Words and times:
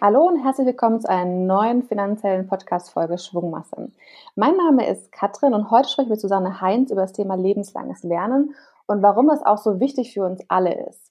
Hallo 0.00 0.28
und 0.28 0.44
herzlich 0.44 0.66
willkommen 0.66 1.00
zu 1.00 1.08
einer 1.08 1.24
neuen 1.24 1.82
finanziellen 1.82 2.46
Podcast-Folge 2.46 3.18
Schwungmasse. 3.18 3.90
Mein 4.36 4.56
Name 4.56 4.86
ist 4.88 5.10
Katrin 5.12 5.54
und 5.54 5.70
heute 5.70 5.88
sprechen 5.88 6.08
wir 6.08 6.14
mit 6.14 6.20
Susanne 6.20 6.60
Heinz 6.60 6.90
über 6.90 7.00
das 7.00 7.12
Thema 7.14 7.36
lebenslanges 7.36 8.02
Lernen 8.02 8.54
und 8.86 9.02
warum 9.02 9.28
das 9.28 9.42
auch 9.42 9.58
so 9.58 9.80
wichtig 9.80 10.12
für 10.12 10.24
uns 10.24 10.42
alle 10.48 10.86
ist. 10.88 11.10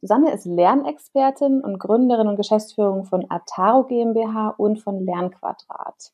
Susanne 0.00 0.32
ist 0.32 0.44
Lernexpertin 0.44 1.62
und 1.62 1.78
Gründerin 1.78 2.28
und 2.28 2.36
Geschäftsführung 2.36 3.04
von 3.04 3.24
Ataro 3.30 3.84
GmbH 3.84 4.54
und 4.58 4.82
von 4.82 5.04
Lernquadrat. 5.04 6.12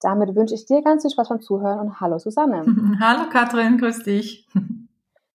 Damit 0.00 0.34
wünsche 0.34 0.54
ich 0.54 0.66
dir 0.66 0.82
ganz 0.82 1.02
viel 1.02 1.10
Spaß 1.12 1.28
beim 1.28 1.40
Zuhören 1.40 1.78
und 1.78 2.00
hallo 2.00 2.18
Susanne. 2.18 2.64
Hallo 3.00 3.28
Katrin, 3.30 3.78
grüß 3.78 4.02
dich. 4.02 4.48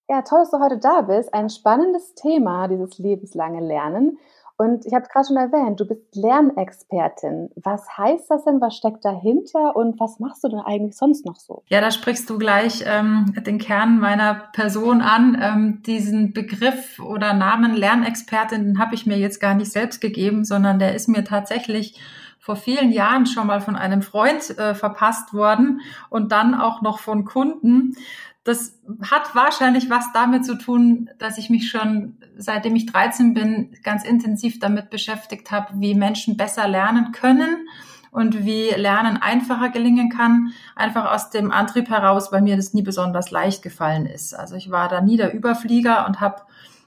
Ja, 0.07 0.21
toll, 0.21 0.39
dass 0.39 0.51
du 0.51 0.59
heute 0.59 0.77
da 0.77 1.01
bist. 1.01 1.33
Ein 1.33 1.49
spannendes 1.49 2.13
Thema, 2.13 2.67
dieses 2.67 2.99
lebenslange 2.99 3.59
Lernen. 3.59 4.19
Und 4.57 4.85
ich 4.85 4.93
habe 4.93 5.05
gerade 5.11 5.27
schon 5.27 5.35
erwähnt, 5.35 5.79
du 5.79 5.85
bist 5.85 6.15
Lernexpertin. 6.15 7.49
Was 7.55 7.97
heißt 7.97 8.29
das 8.29 8.45
denn? 8.45 8.61
Was 8.61 8.75
steckt 8.75 9.03
dahinter? 9.03 9.75
Und 9.75 9.99
was 9.99 10.19
machst 10.19 10.43
du 10.43 10.47
denn 10.47 10.59
eigentlich 10.59 10.95
sonst 10.95 11.25
noch 11.25 11.35
so? 11.35 11.63
Ja, 11.67 11.81
da 11.81 11.91
sprichst 11.91 12.29
du 12.29 12.37
gleich 12.37 12.85
ähm, 12.87 13.33
den 13.45 13.57
Kern 13.57 13.99
meiner 13.99 14.35
Person 14.53 15.01
an. 15.01 15.37
Ähm, 15.41 15.83
diesen 15.85 16.31
Begriff 16.31 16.99
oder 16.99 17.33
Namen 17.33 17.75
Lernexpertin 17.75 18.79
habe 18.79 18.95
ich 18.95 19.05
mir 19.05 19.17
jetzt 19.17 19.41
gar 19.41 19.55
nicht 19.55 19.71
selbst 19.71 19.99
gegeben, 19.99 20.45
sondern 20.45 20.79
der 20.79 20.95
ist 20.95 21.09
mir 21.09 21.25
tatsächlich 21.25 21.99
vor 22.39 22.55
vielen 22.55 22.91
Jahren 22.91 23.25
schon 23.25 23.47
mal 23.47 23.59
von 23.59 23.75
einem 23.75 24.03
Freund 24.03 24.57
äh, 24.57 24.75
verpasst 24.75 25.33
worden 25.33 25.81
und 26.09 26.31
dann 26.31 26.53
auch 26.53 26.81
noch 26.81 26.99
von 26.99 27.25
Kunden. 27.25 27.95
Das 28.45 28.79
hat 29.09 29.33
wahrscheinlich 29.33 29.89
was 29.89 30.13
damit 30.13 30.45
zu 30.45 30.55
tun, 30.55 31.09
dass 31.17 31.39
ich 31.39 31.49
mich 31.49 31.69
schon 31.69 32.19
seitdem 32.37 32.75
ich 32.75 32.85
13 32.85 33.33
bin 33.33 33.75
ganz 33.83 34.03
intensiv 34.03 34.59
damit 34.59 34.91
beschäftigt 34.91 35.49
habe, 35.49 35.73
wie 35.79 35.95
Menschen 35.95 36.37
besser 36.37 36.67
lernen 36.67 37.11
können 37.11 37.67
und 38.11 38.45
wie 38.45 38.69
Lernen 38.69 39.17
einfacher 39.17 39.69
gelingen 39.69 40.09
kann, 40.09 40.53
einfach 40.75 41.11
aus 41.11 41.31
dem 41.31 41.51
Antrieb 41.51 41.89
heraus, 41.89 42.31
weil 42.31 42.43
mir 42.43 42.55
das 42.55 42.73
nie 42.75 42.83
besonders 42.83 43.31
leicht 43.31 43.63
gefallen 43.63 44.05
ist. 44.05 44.33
Also 44.33 44.55
ich 44.55 44.69
war 44.69 44.89
da 44.89 45.01
nie 45.01 45.17
der 45.17 45.33
Überflieger 45.33 46.05
und 46.05 46.21
habe 46.21 46.43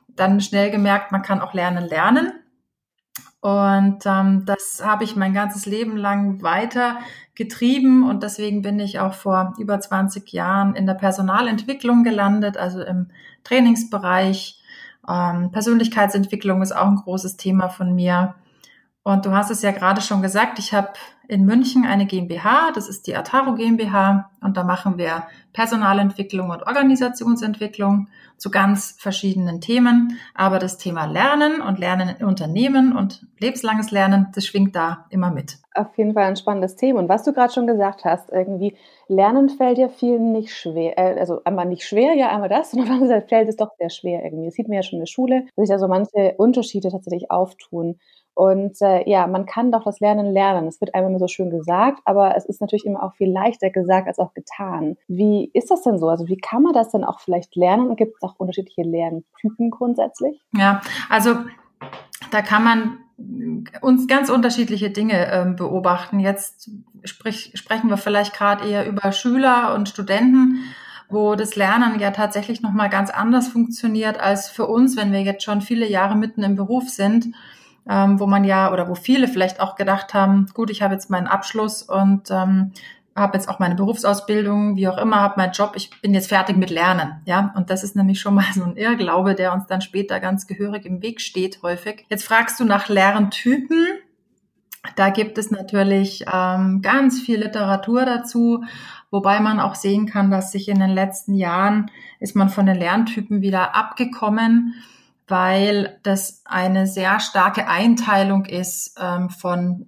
dann 0.07 0.41
schnell 0.41 0.71
gemerkt, 0.71 1.11
man 1.11 1.23
kann 1.23 1.41
auch 1.41 1.55
lernen 1.55 1.85
lernen. 1.89 2.33
Und 3.41 4.05
ähm, 4.07 4.45
das 4.47 4.81
habe 4.85 5.05
ich 5.05 5.17
mein 5.17 5.35
ganzes 5.35 5.67
Leben 5.67 5.97
lang 5.97 6.43
weiter 6.43 6.99
getrieben 7.39 8.03
und 8.07 8.25
deswegen 8.25 8.63
bin 8.63 8.81
ich 8.81 8.99
auch 8.99 9.15
vor 9.15 9.55
über 9.59 9.79
20 9.79 10.33
Jahren 10.33 10.75
in 10.75 10.87
der 10.87 10.95
Personalentwicklung 10.95 12.03
gelandet, 12.03 12.57
also 12.57 12.83
im 12.83 13.07
Trainingsbereich. 13.45 14.61
Ähm, 15.09 15.53
Persönlichkeitsentwicklung 15.53 16.63
ist 16.63 16.73
auch 16.73 16.89
ein 16.89 16.97
großes 16.97 17.37
Thema 17.37 17.69
von 17.69 17.95
mir. 17.95 18.35
Und 19.05 19.25
du 19.25 19.31
hast 19.31 19.51
es 19.51 19.63
ja 19.63 19.71
gerade 19.71 20.01
schon 20.01 20.21
gesagt, 20.21 20.59
ich 20.59 20.75
habe 20.75 20.89
in 21.29 21.45
München 21.45 21.85
eine 21.85 22.07
GmbH, 22.07 22.73
das 22.75 22.89
ist 22.89 23.07
die 23.07 23.15
Ataro 23.15 23.55
GmbH 23.55 24.31
und 24.41 24.57
da 24.57 24.65
machen 24.65 24.97
wir 24.97 25.25
Personalentwicklung 25.53 26.51
und 26.51 26.67
Organisationsentwicklung 26.67 28.09
zu 28.39 28.51
ganz 28.51 28.97
verschiedenen 28.99 29.61
Themen. 29.61 30.19
Aber 30.35 30.59
das 30.59 30.79
Thema 30.79 31.05
Lernen 31.05 31.61
und 31.61 31.79
Lernen 31.79 32.17
in 32.19 32.27
Unternehmen 32.27 32.97
und 32.97 33.27
lebenslanges 33.39 33.91
Lernen, 33.91 34.29
das 34.35 34.47
schwingt 34.47 34.75
da 34.75 35.07
immer 35.11 35.31
mit. 35.31 35.59
Auf 35.75 35.97
jeden 35.99 36.15
Fall 36.15 36.25
ein 36.25 36.37
spannendes 36.37 36.77
Thema. 36.77 37.01
Und 37.01 37.09
was 37.09 37.25
du 37.25 37.33
gerade 37.33 37.53
schon 37.53 37.67
gesagt 37.67 38.05
hast, 38.05 38.31
irgendwie 38.31 38.77
Lernen 39.09 39.49
fällt 39.49 39.79
ja 39.79 39.89
vielen 39.89 40.33
nicht 40.33 40.55
schwer. 40.55 40.99
Äh, 40.99 41.21
also 41.21 41.41
einmal 41.45 41.67
nicht 41.67 41.85
schwer, 41.85 42.15
ja 42.15 42.31
einmal 42.31 42.49
das, 42.49 42.73
anderen 42.75 43.09
Seite 43.09 43.29
fällt 43.29 43.49
es 43.49 43.57
doch 43.57 43.71
sehr 43.79 43.91
schwer 43.91 44.25
irgendwie. 44.25 44.47
Das 44.47 44.55
sieht 44.55 44.69
man 44.69 44.77
ja 44.77 44.83
schon 44.83 44.99
in 44.99 45.05
der 45.05 45.11
Schule, 45.11 45.45
dass 45.57 45.67
sich 45.67 45.69
da 45.69 45.79
so 45.79 45.89
manche 45.89 46.35
Unterschiede 46.39 46.91
tatsächlich 46.91 47.31
auftun. 47.31 47.99
Und 48.39 48.81
äh, 48.83 49.03
ja, 49.11 49.27
man 49.27 49.47
kann 49.47 49.73
doch 49.73 49.83
das 49.83 49.99
Lernen 49.99 50.33
lernen. 50.33 50.69
Es 50.69 50.81
wird 50.81 50.95
einem 50.95 51.09
immer 51.09 51.19
so 51.19 51.27
schön 51.27 51.51
gesagt, 51.51 51.99
aber 52.05 52.37
es 52.37 52.45
ist 52.45 52.61
natürlich 52.61 52.87
immer 52.87 53.03
auch 53.03 53.15
viel 53.15 53.29
leichter 53.29 53.69
gesagt 53.69 54.07
als 54.07 54.21
auch 54.21 54.33
getan. 54.33 54.97
Wie 55.09 55.51
ist 55.55 55.73
das 55.73 55.83
denn 55.83 55.99
so? 55.99 56.09
Also 56.09 56.29
wie 56.29 56.37
kann 56.37 56.63
man 56.63 56.73
das 56.73 56.93
denn 56.93 57.03
auch 57.03 57.19
vielleicht 57.19 57.57
lernen? 57.57 57.97
Gibt 57.97 58.15
es 58.15 58.23
auch 58.23 58.37
unterschiedliche 58.39 58.83
Lerntypen 58.83 59.73
grundsätzlich? 59.73 60.41
Ja, 60.53 60.83
also 61.09 61.35
da 62.31 62.41
kann 62.43 62.63
man 62.63 62.99
uns 63.81 64.07
ganz 64.07 64.31
unterschiedliche 64.31 64.91
Dinge 64.91 65.33
ähm, 65.33 65.57
beobachten. 65.57 66.21
Jetzt 66.21 66.71
sprich, 67.03 67.51
sprechen 67.55 67.91
wir 67.91 67.97
vielleicht 67.97 68.35
gerade 68.35 68.69
eher 68.69 68.87
über 68.87 69.11
Schüler 69.11 69.75
und 69.75 69.89
Studenten 69.89 70.61
wo 71.11 71.37
das 71.37 71.57
Lernen 71.57 71.99
ja 72.01 72.11
tatsächlich 72.11 72.61
noch 72.61 72.75
mal 72.75 72.89
ganz 72.89 73.09
anders 73.09 73.49
funktioniert 73.49 74.21
als 74.21 74.51
für 74.51 74.67
uns, 74.67 74.95
wenn 74.95 75.11
wir 75.11 75.23
jetzt 75.23 75.43
schon 75.43 75.63
viele 75.63 75.89
Jahre 75.89 76.15
mitten 76.15 76.43
im 76.43 76.55
Beruf 76.55 76.91
sind 76.91 77.29
ähm, 77.89 78.21
wo 78.21 78.27
man 78.27 78.45
ja 78.45 78.73
oder 78.73 78.89
wo 78.89 78.95
viele 78.95 79.29
vielleicht 79.29 79.61
auch 79.61 79.75
gedacht 79.75 80.15
haben, 80.15 80.47
gut, 80.55 80.71
ich 80.71 80.83
habe 80.83 80.95
jetzt 80.95 81.11
meinen 81.11 81.27
Abschluss 81.27 81.83
und 81.83 82.31
ähm, 82.31 82.73
habe 83.17 83.37
jetzt 83.37 83.49
auch 83.49 83.59
meine 83.59 83.75
Berufsausbildung, 83.75 84.77
wie 84.77 84.89
auch 84.89 84.99
immer, 84.99 85.21
habe 85.21 85.35
meinen 85.39 85.53
Job, 85.53 85.73
ich 85.75 85.91
bin 86.01 86.15
jetzt 86.15 86.29
fertig 86.29 86.57
mit 86.57 86.71
Lernen, 86.71 87.21
ja. 87.25 87.53
Und 87.57 87.71
das 87.71 87.83
ist 87.83 87.97
nämlich 87.97 88.21
schon 88.21 88.35
mal 88.35 88.45
so 88.55 88.63
ein 88.63 88.77
Irrglaube, 88.77 89.35
der 89.35 89.53
uns 89.53 89.67
dann 89.67 89.81
später 89.81 90.21
ganz 90.21 90.47
gehörig 90.47 90.85
im 90.85 91.03
Weg 91.03 91.21
steht 91.21 91.63
häufig. 91.63 92.07
Jetzt 92.09 92.25
fragst 92.25 92.61
du 92.61 92.65
nach 92.65 92.89
Lerntypen. 92.89 93.87
Da 94.95 95.11
gibt 95.11 95.39
es 95.39 95.51
natürlich 95.51 96.25
ähm, 96.33 96.81
ganz 96.83 97.21
viel 97.21 97.41
Literatur 97.41 98.05
dazu, 98.05 98.65
wobei 99.11 99.41
man 99.41 99.59
auch 99.59 99.75
sehen 99.75 100.07
kann, 100.07 100.31
dass 100.31 100.53
sich 100.53 100.69
in 100.69 100.79
den 100.79 100.91
letzten 100.91 101.35
Jahren 101.35 101.91
ist 102.21 102.37
man 102.37 102.49
von 102.49 102.67
den 102.67 102.77
Lerntypen 102.77 103.43
wieder 103.43 103.75
abgekommen 103.75 104.75
weil 105.29 105.99
das 106.03 106.43
eine 106.45 106.87
sehr 106.87 107.21
starke 107.21 107.69
Einteilung 107.69 108.47
ist 108.47 108.99
ähm, 109.01 109.31
von 109.31 109.87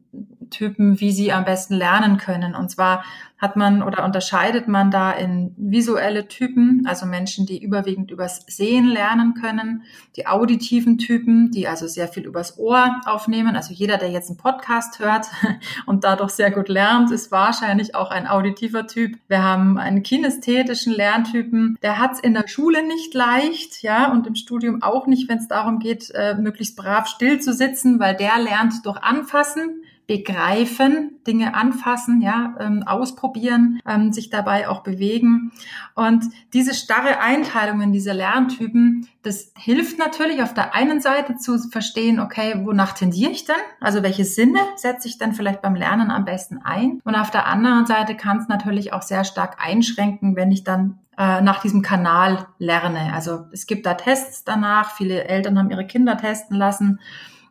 Typen, 0.51 1.01
wie 1.01 1.13
sie 1.13 1.33
am 1.33 1.45
besten 1.45 1.75
lernen 1.75 2.19
können. 2.19 2.55
Und 2.55 2.71
zwar 2.71 3.05
hat 3.41 3.57
man 3.57 3.83
oder 3.83 4.05
unterscheidet 4.05 4.69
man 4.69 4.91
da 4.91 5.13
in 5.13 5.55
visuelle 5.57 6.29
Typen, 6.29 6.83
also 6.87 7.07
Menschen, 7.07 7.47
die 7.47 7.63
überwiegend 7.63 8.11
übers 8.11 8.45
Sehen 8.47 8.87
lernen 8.87 9.33
können, 9.33 9.85
die 10.17 10.27
auditiven 10.27 10.99
Typen, 10.99 11.51
die 11.51 11.67
also 11.67 11.87
sehr 11.87 12.09
viel 12.09 12.27
übers 12.27 12.59
Ohr 12.59 13.01
aufnehmen. 13.07 13.57
Also 13.57 13.73
jeder, 13.73 13.97
der 13.97 14.11
jetzt 14.11 14.29
einen 14.29 14.37
Podcast 14.37 14.99
hört 14.99 15.27
und 15.87 16.05
dadurch 16.05 16.33
sehr 16.33 16.51
gut 16.51 16.69
lernt, 16.69 17.11
ist 17.13 17.33
wahrscheinlich 17.33 17.95
auch 17.95 18.11
ein 18.11 18.27
auditiver 18.27 18.87
Typ. 18.87 19.17
Wir 19.29 19.43
haben 19.43 19.79
einen 19.79 20.03
kinästhetischen 20.03 20.93
Lerntypen, 20.93 21.79
der 21.83 21.99
hat 21.99 22.13
es 22.15 22.21
in 22.21 22.35
der 22.35 22.47
Schule 22.47 22.87
nicht 22.87 23.15
leicht, 23.15 23.83
ja, 23.83 24.13
und 24.13 24.27
im 24.27 24.35
Studium 24.35 24.83
auch 24.83 25.07
nicht, 25.07 25.31
wenn 25.31 25.39
es 25.39 25.49
darum 25.49 25.79
geht, 25.79 26.11
äh, 26.11 26.35
möglichst 26.35 26.77
brav 26.77 27.07
still 27.07 27.41
zu 27.41 27.55
sitzen, 27.55 28.01
weil 28.01 28.17
der 28.17 28.39
lernt 28.39 28.85
durch 28.85 28.99
Anfassen 28.99 29.83
begreifen, 30.07 31.21
Dinge 31.27 31.55
anfassen, 31.55 32.21
ja, 32.21 32.57
ähm, 32.59 32.83
ausprobieren, 32.85 33.81
ähm, 33.87 34.13
sich 34.13 34.29
dabei 34.29 34.69
auch 34.69 34.83
bewegen. 34.83 35.53
Und 35.95 36.25
diese 36.53 36.75
starre 36.75 37.21
Einteilung 37.21 37.81
in 37.81 37.93
diese 37.93 38.13
Lerntypen, 38.13 39.07
das 39.23 39.53
hilft 39.57 39.99
natürlich 39.99 40.43
auf 40.43 40.53
der 40.53 40.75
einen 40.75 41.01
Seite 41.01 41.37
zu 41.37 41.59
verstehen, 41.59 42.19
okay, 42.19 42.61
wonach 42.65 42.93
tendiere 42.93 43.31
ich 43.31 43.45
denn? 43.45 43.55
Also 43.81 44.03
welche 44.03 44.25
Sinne 44.25 44.59
setze 44.77 45.07
ich 45.07 45.19
denn 45.19 45.33
vielleicht 45.33 45.63
beim 45.63 45.75
Lernen 45.75 46.11
am 46.11 46.25
besten 46.25 46.59
ein? 46.59 47.01
Und 47.05 47.15
auf 47.15 47.31
der 47.31 47.47
anderen 47.47 47.87
Seite 47.87 48.17
kann 48.17 48.39
es 48.39 48.49
natürlich 48.49 48.93
auch 48.93 49.03
sehr 49.03 49.25
stark 49.25 49.59
einschränken, 49.65 50.35
wenn 50.35 50.51
ich 50.51 50.65
dann 50.65 50.99
äh, 51.21 51.43
nach 51.43 51.61
diesem 51.61 51.83
Kanal 51.83 52.47
lerne. 52.59 53.13
Also 53.13 53.45
es 53.53 53.67
gibt 53.67 53.85
da 53.85 53.95
Tests 53.95 54.43
danach. 54.43 54.93
Viele 54.97 55.25
Eltern 55.25 55.59
haben 55.59 55.71
ihre 55.71 55.87
Kinder 55.87 56.17
testen 56.17 56.57
lassen. 56.57 56.99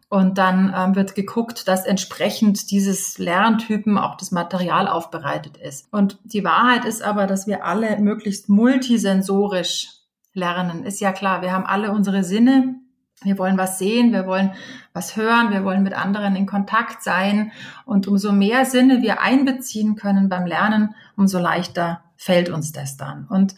Und 0.09 0.39
dann 0.39 0.73
ähm, 0.75 0.95
wird 0.95 1.13
geguckt, 1.13 1.67
dass 1.67 1.85
entsprechend 1.85 2.71
dieses 2.71 3.19
Lerntypen 3.19 3.99
auch 3.99 4.17
das 4.17 4.31
Material 4.31 4.87
aufbereitet 4.87 5.57
ist. 5.57 5.87
Und 5.93 6.17
die 6.23 6.43
Wahrheit 6.43 6.83
ist 6.83 7.03
aber, 7.03 7.27
dass 7.27 7.45
wir 7.45 7.63
alle 7.63 7.99
möglichst 7.99 8.49
multisensorisch 8.49 9.99
lernen. 10.33 10.83
Ist 10.83 10.99
ja 10.99 11.11
klar, 11.11 11.43
wir 11.43 11.51
haben 11.51 11.65
alle 11.65 11.91
unsere 11.91 12.23
Sinne. 12.23 12.75
Wir 13.21 13.37
wollen 13.37 13.57
was 13.57 13.77
sehen, 13.77 14.13
wir 14.13 14.25
wollen 14.25 14.53
was 14.93 15.15
hören, 15.15 15.51
wir 15.51 15.63
wollen 15.63 15.83
mit 15.83 15.93
anderen 15.93 16.35
in 16.35 16.45
Kontakt 16.45 17.03
sein. 17.03 17.51
Und 17.85 18.07
umso 18.07 18.31
mehr 18.31 18.65
Sinne 18.65 19.03
wir 19.03 19.21
einbeziehen 19.21 19.95
können 19.95 20.27
beim 20.27 20.47
Lernen, 20.47 20.95
umso 21.17 21.37
leichter 21.37 22.01
fällt 22.15 22.49
uns 22.49 22.71
das 22.71 22.97
dann. 22.97 23.27
Und 23.27 23.53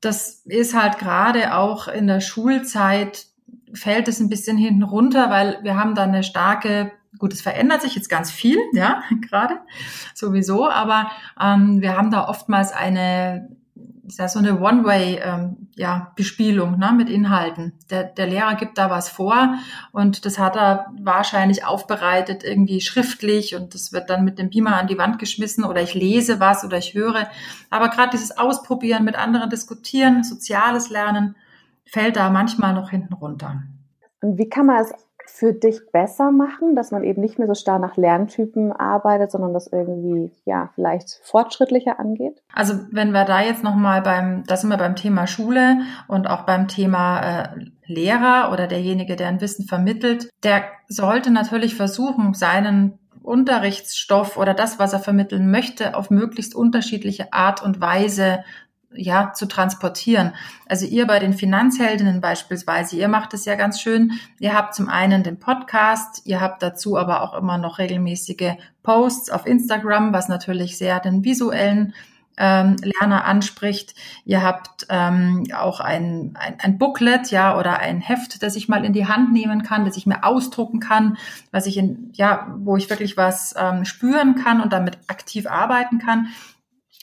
das 0.00 0.42
ist 0.46 0.74
halt 0.74 0.98
gerade 0.98 1.54
auch 1.54 1.86
in 1.86 2.06
der 2.08 2.20
Schulzeit 2.20 3.27
fällt 3.74 4.08
es 4.08 4.20
ein 4.20 4.28
bisschen 4.28 4.56
hinten 4.56 4.82
runter, 4.82 5.30
weil 5.30 5.58
wir 5.62 5.76
haben 5.76 5.94
da 5.94 6.04
eine 6.04 6.22
starke, 6.22 6.92
gut, 7.18 7.32
es 7.32 7.42
verändert 7.42 7.82
sich 7.82 7.94
jetzt 7.94 8.08
ganz 8.08 8.30
viel, 8.30 8.58
ja, 8.72 9.02
gerade 9.28 9.58
sowieso, 10.14 10.68
aber 10.68 11.10
ähm, 11.40 11.80
wir 11.80 11.96
haben 11.96 12.10
da 12.10 12.28
oftmals 12.28 12.72
eine, 12.72 13.48
ist 14.06 14.18
ja 14.18 14.28
so 14.28 14.38
eine 14.38 14.60
One-Way, 14.60 15.20
ähm, 15.22 15.68
ja, 15.76 16.12
Bespielung 16.16 16.78
ne, 16.78 16.92
mit 16.92 17.08
Inhalten. 17.08 17.74
Der, 17.90 18.04
der 18.04 18.26
Lehrer 18.26 18.54
gibt 18.56 18.78
da 18.78 18.90
was 18.90 19.08
vor 19.08 19.54
und 19.92 20.24
das 20.24 20.38
hat 20.38 20.56
er 20.56 20.86
wahrscheinlich 20.98 21.64
aufbereitet, 21.64 22.42
irgendwie 22.42 22.80
schriftlich 22.80 23.54
und 23.54 23.74
das 23.74 23.92
wird 23.92 24.10
dann 24.10 24.24
mit 24.24 24.38
dem 24.38 24.50
Beamer 24.50 24.76
an 24.76 24.88
die 24.88 24.98
Wand 24.98 25.18
geschmissen 25.18 25.64
oder 25.64 25.82
ich 25.82 25.94
lese 25.94 26.40
was 26.40 26.64
oder 26.64 26.78
ich 26.78 26.94
höre. 26.94 27.28
Aber 27.70 27.90
gerade 27.90 28.10
dieses 28.10 28.36
Ausprobieren, 28.36 29.04
mit 29.04 29.16
anderen 29.16 29.50
diskutieren, 29.50 30.24
soziales 30.24 30.90
Lernen, 30.90 31.36
fällt 31.90 32.16
da 32.16 32.30
manchmal 32.30 32.74
noch 32.74 32.90
hinten 32.90 33.14
runter. 33.14 33.62
Und 34.20 34.38
wie 34.38 34.48
kann 34.48 34.66
man 34.66 34.82
es 34.82 34.92
für 35.30 35.52
dich 35.52 35.80
besser 35.92 36.30
machen, 36.30 36.74
dass 36.74 36.90
man 36.90 37.04
eben 37.04 37.20
nicht 37.20 37.38
mehr 37.38 37.46
so 37.46 37.54
starr 37.54 37.78
nach 37.78 37.96
Lerntypen 37.96 38.72
arbeitet, 38.72 39.30
sondern 39.30 39.52
das 39.52 39.66
irgendwie 39.66 40.32
ja 40.44 40.70
vielleicht 40.74 41.20
fortschrittlicher 41.22 42.00
angeht? 42.00 42.42
Also 42.52 42.74
wenn 42.90 43.12
wir 43.12 43.24
da 43.24 43.42
jetzt 43.42 43.62
noch 43.62 43.74
mal 43.74 44.00
beim, 44.02 44.44
da 44.46 44.56
sind 44.56 44.70
wir 44.70 44.78
beim 44.78 44.96
Thema 44.96 45.26
Schule 45.26 45.82
und 46.08 46.28
auch 46.28 46.42
beim 46.44 46.66
Thema 46.66 47.20
äh, 47.20 47.48
Lehrer 47.86 48.50
oder 48.52 48.66
derjenige, 48.66 49.16
der 49.16 49.28
ein 49.28 49.40
Wissen 49.40 49.66
vermittelt, 49.66 50.30
der 50.42 50.64
sollte 50.88 51.30
natürlich 51.30 51.74
versuchen, 51.74 52.34
seinen 52.34 52.98
Unterrichtsstoff 53.22 54.38
oder 54.38 54.54
das, 54.54 54.78
was 54.78 54.94
er 54.94 55.00
vermitteln 55.00 55.50
möchte, 55.50 55.94
auf 55.94 56.10
möglichst 56.10 56.54
unterschiedliche 56.54 57.32
Art 57.32 57.62
und 57.62 57.80
Weise 57.80 58.42
ja, 58.94 59.32
zu 59.34 59.46
transportieren. 59.46 60.32
Also 60.66 60.86
ihr 60.86 61.06
bei 61.06 61.18
den 61.18 61.34
Finanzheldinnen 61.34 62.20
beispielsweise, 62.20 62.96
ihr 62.96 63.08
macht 63.08 63.34
es 63.34 63.44
ja 63.44 63.54
ganz 63.54 63.80
schön. 63.80 64.12
Ihr 64.38 64.54
habt 64.54 64.74
zum 64.74 64.88
einen 64.88 65.22
den 65.22 65.38
Podcast, 65.38 66.22
ihr 66.24 66.40
habt 66.40 66.62
dazu 66.62 66.96
aber 66.96 67.22
auch 67.22 67.34
immer 67.34 67.58
noch 67.58 67.78
regelmäßige 67.78 68.54
Posts 68.82 69.30
auf 69.30 69.46
Instagram, 69.46 70.12
was 70.12 70.28
natürlich 70.28 70.78
sehr 70.78 71.00
den 71.00 71.22
visuellen 71.22 71.94
ähm, 72.38 72.76
Lerner 72.82 73.24
anspricht. 73.24 73.94
Ihr 74.24 74.42
habt 74.42 74.86
ähm, 74.88 75.44
auch 75.54 75.80
ein, 75.80 76.34
ein, 76.38 76.56
ein 76.60 76.78
Booklet, 76.78 77.30
ja, 77.30 77.58
oder 77.58 77.80
ein 77.80 78.00
Heft, 78.00 78.42
das 78.42 78.56
ich 78.56 78.68
mal 78.68 78.84
in 78.84 78.92
die 78.92 79.06
Hand 79.06 79.32
nehmen 79.32 79.62
kann, 79.62 79.84
das 79.84 79.96
ich 79.96 80.06
mir 80.06 80.24
ausdrucken 80.24 80.80
kann, 80.80 81.18
was 81.50 81.66
ich 81.66 81.76
in, 81.76 82.10
ja, 82.14 82.54
wo 82.58 82.76
ich 82.76 82.88
wirklich 82.88 83.16
was 83.16 83.54
ähm, 83.58 83.84
spüren 83.84 84.36
kann 84.36 84.60
und 84.60 84.72
damit 84.72 84.98
aktiv 85.08 85.46
arbeiten 85.46 85.98
kann. 85.98 86.28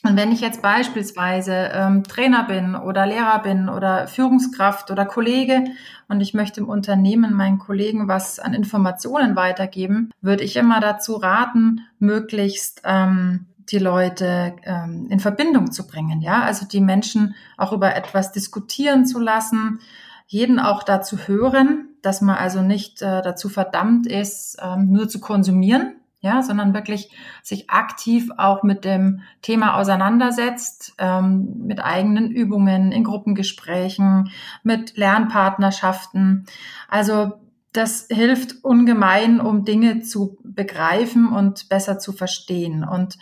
Und 0.08 0.18
wenn 0.18 0.32
ich 0.32 0.42
jetzt 0.42 0.62
beispielsweise 0.62 1.72
ähm, 1.74 2.04
Trainer 2.04 2.44
bin 2.44 2.76
oder 2.76 3.06
Lehrer 3.06 3.40
bin 3.42 3.70
oder 3.70 4.08
Führungskraft 4.08 4.92
oder 4.92 5.06
Kollege 5.06 5.64
und 6.08 6.22
ich 6.22 6.34
möchte 6.34 6.60
im 6.60 6.70
Unternehmen 6.70 7.34
meinen 7.34 7.58
Kollegen 7.58 8.08
was 8.08 8.40
an 8.40 8.54
Informationen 8.54 9.36
weitergeben, 9.36 10.12
würde 10.22 10.44
ich 10.44 10.58
immer 10.58 10.80
dazu 10.80 11.16
raten, 11.16 11.82
möglichst 11.98 12.82
ähm, 12.86 13.48
die 13.70 13.80
Leute 13.80 14.56
ähm, 14.64 15.08
in 15.10 15.20
Verbindung 15.20 15.72
zu 15.72 15.88
bringen, 15.88 16.22
ja, 16.22 16.44
also 16.44 16.68
die 16.68 16.82
Menschen 16.82 17.34
auch 17.58 17.74
über 17.74 17.96
etwas 17.96 18.32
diskutieren 18.32 19.06
zu 19.06 19.20
lassen, 19.20 19.80
jeden 20.28 20.60
auch 20.60 20.84
dazu 20.84 21.18
hören, 21.26 21.90
dass 22.04 22.22
man 22.22 22.36
also 22.36 22.62
nicht 22.62 23.02
äh, 23.02 23.24
dazu 23.24 23.50
verdammt 23.50 24.06
ist, 24.06 24.58
ähm, 24.62 24.92
nur 24.92 25.10
zu 25.10 25.20
konsumieren, 25.20 25.96
ja, 26.26 26.42
sondern 26.42 26.74
wirklich 26.74 27.12
sich 27.42 27.70
aktiv 27.70 28.30
auch 28.38 28.64
mit 28.64 28.84
dem 28.84 29.22
Thema 29.42 29.78
auseinandersetzt, 29.78 30.96
ähm, 30.98 31.62
mit 31.66 31.80
eigenen 31.80 32.32
Übungen, 32.32 32.92
in 32.92 33.06
Gruppengesprächen, 33.06 34.32
mit 34.64 34.98
Lernpartnerschaften. 34.98 36.46
Also 36.90 37.34
das 37.72 38.08
hilft 38.10 38.64
ungemein, 38.64 39.40
um 39.40 39.66
Dinge 39.66 40.02
zu 40.02 40.38
begreifen 40.44 41.28
und 41.28 41.70
besser 41.70 42.00
zu 42.00 42.14
verstehen. 42.14 42.84
Und 42.84 43.18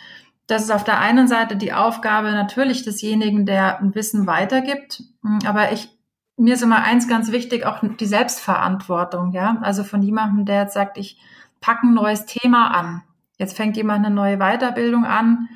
das 0.46 0.62
ist 0.62 0.70
auf 0.70 0.84
der 0.84 0.98
einen 0.98 1.26
Seite 1.26 1.56
die 1.56 1.72
Aufgabe 1.72 2.30
natürlich 2.32 2.84
desjenigen, 2.84 3.46
der 3.46 3.80
ein 3.80 3.94
Wissen 3.94 4.26
weitergibt. 4.26 5.02
Aber 5.44 5.72
ich, 5.72 5.88
mir 6.36 6.54
ist 6.54 6.62
immer 6.62 6.84
eins 6.84 7.08
ganz 7.08 7.32
wichtig, 7.32 7.66
auch 7.66 7.80
die 7.82 8.06
Selbstverantwortung, 8.06 9.32
ja. 9.32 9.58
Also 9.62 9.84
von 9.84 10.02
jemandem, 10.02 10.44
der 10.44 10.62
jetzt 10.62 10.74
sagt, 10.74 10.98
ich 10.98 11.18
packe 11.60 11.86
ein 11.86 11.94
neues 11.94 12.26
Thema 12.26 12.68
an. 12.68 13.02
Jetzt 13.38 13.56
fängt 13.56 13.76
jemand 13.76 14.04
eine 14.04 14.14
neue 14.14 14.38
Weiterbildung 14.38 15.04
an 15.04 15.48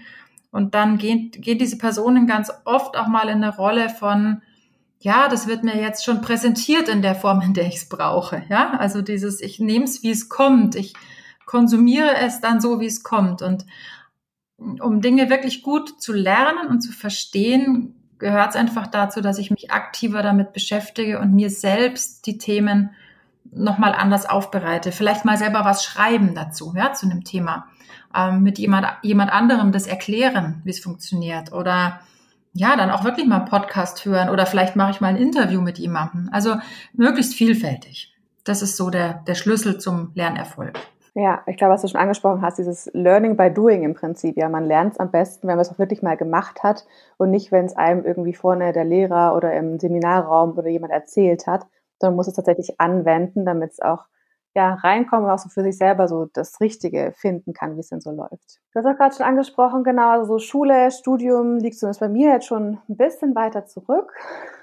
und 0.51 0.75
dann 0.75 0.99
gehen, 0.99 1.31
gehen 1.31 1.59
diese 1.59 1.79
Personen 1.79 2.27
ganz 2.27 2.51
oft 2.65 2.97
auch 2.97 3.07
mal 3.07 3.29
in 3.29 3.43
eine 3.43 3.55
Rolle 3.55 3.89
von, 3.89 4.43
ja, 5.01 5.29
das 5.29 5.47
wird 5.47 5.63
mir 5.63 5.77
jetzt 5.77 6.05
schon 6.05 6.21
präsentiert 6.21 6.89
in 6.89 7.03
der 7.03 7.15
Form, 7.15 7.41
in 7.41 7.55
der 7.55 7.67
ich 7.67 7.77
es 7.77 7.89
brauche. 7.89 8.43
Ja, 8.49 8.73
also 8.73 9.01
dieses, 9.01 9.41
ich 9.41 9.61
nehme 9.61 9.85
es, 9.85 10.03
wie 10.03 10.11
es 10.11 10.29
kommt. 10.29 10.75
Ich 10.75 10.95
konsumiere 11.47 12.17
es 12.17 12.41
dann 12.41 12.61
so, 12.61 12.81
wie 12.81 12.87
es 12.87 13.03
kommt. 13.05 13.43
Und 13.43 13.65
um 14.59 15.01
Dinge 15.01 15.31
wirklich 15.31 15.63
gut 15.63 16.01
zu 16.03 16.13
lernen 16.13 16.67
und 16.69 16.81
zu 16.81 16.93
verstehen, 16.93 17.95
gehört 18.19 18.51
es 18.51 18.57
einfach 18.57 18.89
dazu, 18.89 19.21
dass 19.21 19.39
ich 19.39 19.51
mich 19.51 19.71
aktiver 19.71 20.23
damit 20.23 20.53
beschäftige 20.53 21.21
und 21.21 21.33
mir 21.33 21.51
selbst 21.51 22.27
die 22.27 22.39
Themen 22.39 22.91
nochmal 23.53 23.93
anders 23.93 24.29
aufbereite. 24.29 24.93
Vielleicht 24.93 25.25
mal 25.25 25.37
selber 25.37 25.65
was 25.65 25.85
schreiben 25.85 26.35
dazu, 26.35 26.73
ja, 26.77 26.93
zu 26.93 27.07
einem 27.07 27.25
Thema. 27.25 27.67
Ähm, 28.15 28.43
mit 28.43 28.59
jemand, 28.59 28.87
jemand 29.03 29.33
anderem 29.33 29.73
das 29.73 29.87
erklären, 29.87 30.63
wie 30.65 30.71
es 30.71 30.81
funktioniert. 30.81 31.53
Oder 31.53 32.01
ja, 32.53 32.77
dann 32.77 32.91
auch 32.91 33.05
wirklich 33.05 33.27
mal 33.27 33.41
einen 33.41 33.49
Podcast 33.49 34.05
hören 34.05 34.31
oder 34.31 34.47
vielleicht 34.47 34.77
mache 34.77 34.91
ich 34.91 35.01
mal 35.01 35.09
ein 35.09 35.17
Interview 35.17 35.61
mit 35.61 35.79
jemandem. 35.79 36.29
Also 36.33 36.57
möglichst 36.93 37.35
vielfältig. 37.35 38.15
Das 38.45 38.63
ist 38.63 38.77
so 38.77 38.91
der, 38.91 39.23
der 39.27 39.35
Schlüssel 39.35 39.79
zum 39.79 40.11
Lernerfolg. 40.15 40.79
Ja, 41.15 41.43
ich 41.47 41.57
glaube, 41.57 41.75
was 41.75 41.83
du 41.83 41.89
schon 41.89 42.01
angesprochen 42.01 42.43
hast, 42.43 42.59
dieses 42.59 42.91
Learning 42.95 43.37
by 43.37 43.51
Doing 43.53 43.83
im 43.83 43.95
Prinzip. 43.95 44.37
Ja, 44.37 44.49
man 44.49 44.67
lernt 44.67 44.93
es 44.93 45.01
am 45.01 45.11
besten, 45.11 45.49
wenn 45.49 45.57
man 45.57 45.63
es 45.63 45.71
auch 45.71 45.79
wirklich 45.79 46.03
mal 46.03 46.17
gemacht 46.17 46.63
hat 46.63 46.87
und 47.17 47.31
nicht, 47.31 47.51
wenn 47.51 47.65
es 47.65 47.77
einem 47.77 48.05
irgendwie 48.05 48.35
vorne 48.35 48.73
der 48.73 48.85
Lehrer 48.85 49.35
oder 49.35 49.53
im 49.55 49.79
Seminarraum 49.79 50.57
oder 50.57 50.69
jemand 50.69 50.93
erzählt 50.93 51.47
hat 51.47 51.67
sondern 52.01 52.17
muss 52.17 52.29
es 52.29 52.35
tatsächlich 52.35 52.81
anwenden, 52.81 53.45
damit 53.45 53.73
es 53.73 53.81
auch 53.81 54.07
ja, 54.59 54.75
reinkommen 54.75 55.31
auch 55.31 55.39
so 55.39 55.49
für 55.49 55.63
sich 55.63 55.77
selber 55.77 56.09
so 56.09 56.27
das 56.33 56.61
Richtige 56.61 57.13
finden 57.15 57.53
kann, 57.53 57.77
wie 57.77 57.81
es 57.81 57.91
denn 57.91 58.01
so 58.01 58.11
läuft. 58.11 58.59
Du 58.73 58.81
hast 58.81 58.87
auch 58.87 58.97
gerade 58.97 59.15
schon 59.15 59.27
angesprochen, 59.27 59.85
genau, 59.85 60.11
also 60.11 60.25
so 60.25 60.39
Schule, 60.39 60.91
Studium 60.91 61.59
liegt 61.59 61.79
zumindest 61.79 62.01
bei 62.01 62.09
mir 62.09 62.33
jetzt 62.33 62.47
schon 62.47 62.81
ein 62.89 62.97
bisschen 62.97 63.37
weiter 63.37 63.67
zurück. 63.67 64.13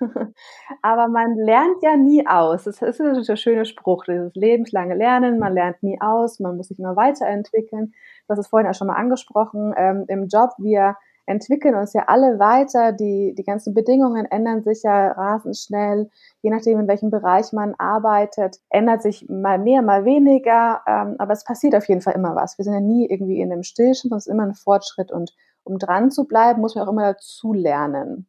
Aber 0.81 1.07
man 1.07 1.35
lernt 1.35 1.81
ja 1.81 1.95
nie 1.95 2.27
aus. 2.27 2.63
Das 2.65 2.81
ist 2.81 2.99
natürlich 2.99 3.27
der 3.27 3.37
schöne 3.37 3.65
Spruch, 3.65 4.03
dieses 4.05 4.35
lebenslange 4.35 4.95
Lernen, 4.95 5.39
man 5.39 5.53
lernt 5.53 5.81
nie 5.81 6.01
aus, 6.01 6.41
man 6.41 6.57
muss 6.57 6.67
sich 6.67 6.79
immer 6.79 6.97
weiterentwickeln. 6.97 7.93
Du 8.27 8.31
hast 8.31 8.39
es 8.39 8.47
vorhin 8.47 8.69
auch 8.69 8.75
schon 8.75 8.87
mal 8.87 8.97
angesprochen, 8.97 9.73
ähm, 9.77 10.05
im 10.09 10.27
Job, 10.27 10.49
wir 10.57 10.97
entwickeln 11.25 11.75
uns 11.75 11.93
ja 11.93 12.03
alle 12.07 12.39
weiter. 12.39 12.91
Die, 12.91 13.33
die 13.35 13.43
ganzen 13.43 13.73
Bedingungen 13.73 14.25
ändern 14.25 14.63
sich 14.63 14.83
ja 14.83 15.11
rasend 15.11 15.57
schnell. 15.57 16.09
Je 16.41 16.49
nachdem, 16.49 16.79
in 16.79 16.87
welchem 16.87 17.09
Bereich 17.09 17.51
man 17.53 17.75
arbeitet, 17.75 18.57
ändert 18.69 19.01
sich 19.01 19.27
mal 19.29 19.57
mehr, 19.59 19.81
mal 19.81 20.05
weniger. 20.05 20.81
Ähm, 20.87 21.15
aber 21.17 21.33
es 21.33 21.43
passiert 21.43 21.75
auf 21.75 21.87
jeden 21.87 22.01
Fall 22.01 22.13
immer 22.13 22.35
was. 22.35 22.57
Wir 22.57 22.65
sind 22.65 22.73
ja 22.73 22.79
nie 22.79 23.07
irgendwie 23.07 23.39
in 23.39 23.51
einem 23.51 23.63
Stillstand, 23.63 24.13
es 24.13 24.27
ist 24.27 24.31
immer 24.31 24.43
ein 24.43 24.53
Fortschritt. 24.53 25.11
Und 25.11 25.33
um 25.63 25.79
dran 25.79 26.11
zu 26.11 26.25
bleiben, 26.25 26.61
muss 26.61 26.75
man 26.75 26.85
auch 26.85 26.91
immer 26.91 27.13
dazu 27.13 27.53
lernen. 27.53 28.27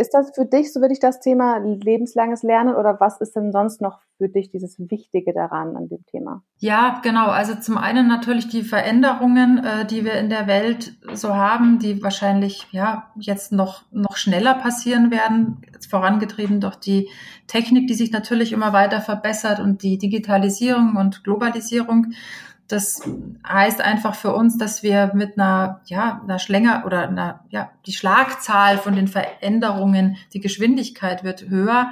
Ist 0.00 0.14
das 0.14 0.32
für 0.34 0.46
dich 0.46 0.72
so 0.72 0.80
wirklich 0.80 0.98
das 0.98 1.20
Thema 1.20 1.58
lebenslanges 1.58 2.42
Lernen 2.42 2.74
oder 2.74 2.98
was 3.00 3.20
ist 3.20 3.36
denn 3.36 3.52
sonst 3.52 3.82
noch 3.82 3.98
für 4.16 4.30
dich 4.30 4.50
dieses 4.50 4.78
Wichtige 4.78 5.34
daran 5.34 5.76
an 5.76 5.90
dem 5.90 6.06
Thema? 6.06 6.42
Ja, 6.56 7.00
genau. 7.02 7.26
Also 7.26 7.54
zum 7.56 7.76
einen 7.76 8.08
natürlich 8.08 8.48
die 8.48 8.62
Veränderungen, 8.62 9.62
äh, 9.62 9.84
die 9.84 10.06
wir 10.06 10.14
in 10.14 10.30
der 10.30 10.46
Welt 10.46 10.94
so 11.12 11.34
haben, 11.34 11.78
die 11.78 12.02
wahrscheinlich 12.02 12.66
ja 12.70 13.10
jetzt 13.16 13.52
noch 13.52 13.82
noch 13.90 14.16
schneller 14.16 14.54
passieren 14.54 15.10
werden, 15.10 15.60
vorangetrieben 15.90 16.60
durch 16.60 16.76
die 16.76 17.10
Technik, 17.46 17.86
die 17.86 17.94
sich 17.94 18.10
natürlich 18.10 18.52
immer 18.52 18.72
weiter 18.72 19.02
verbessert 19.02 19.60
und 19.60 19.82
die 19.82 19.98
Digitalisierung 19.98 20.96
und 20.96 21.24
Globalisierung. 21.24 22.14
Das 22.70 23.02
heißt 23.48 23.80
einfach 23.80 24.14
für 24.14 24.32
uns, 24.32 24.56
dass 24.56 24.84
wir 24.84 25.10
mit 25.12 25.36
einer, 25.36 25.80
ja, 25.86 26.20
einer 26.22 26.38
Schlänger 26.38 26.84
oder 26.86 27.08
einer, 27.08 27.40
ja, 27.50 27.70
die 27.84 27.92
Schlagzahl 27.92 28.78
von 28.78 28.94
den 28.94 29.08
Veränderungen, 29.08 30.16
die 30.32 30.40
Geschwindigkeit 30.40 31.24
wird 31.24 31.48
höher. 31.48 31.90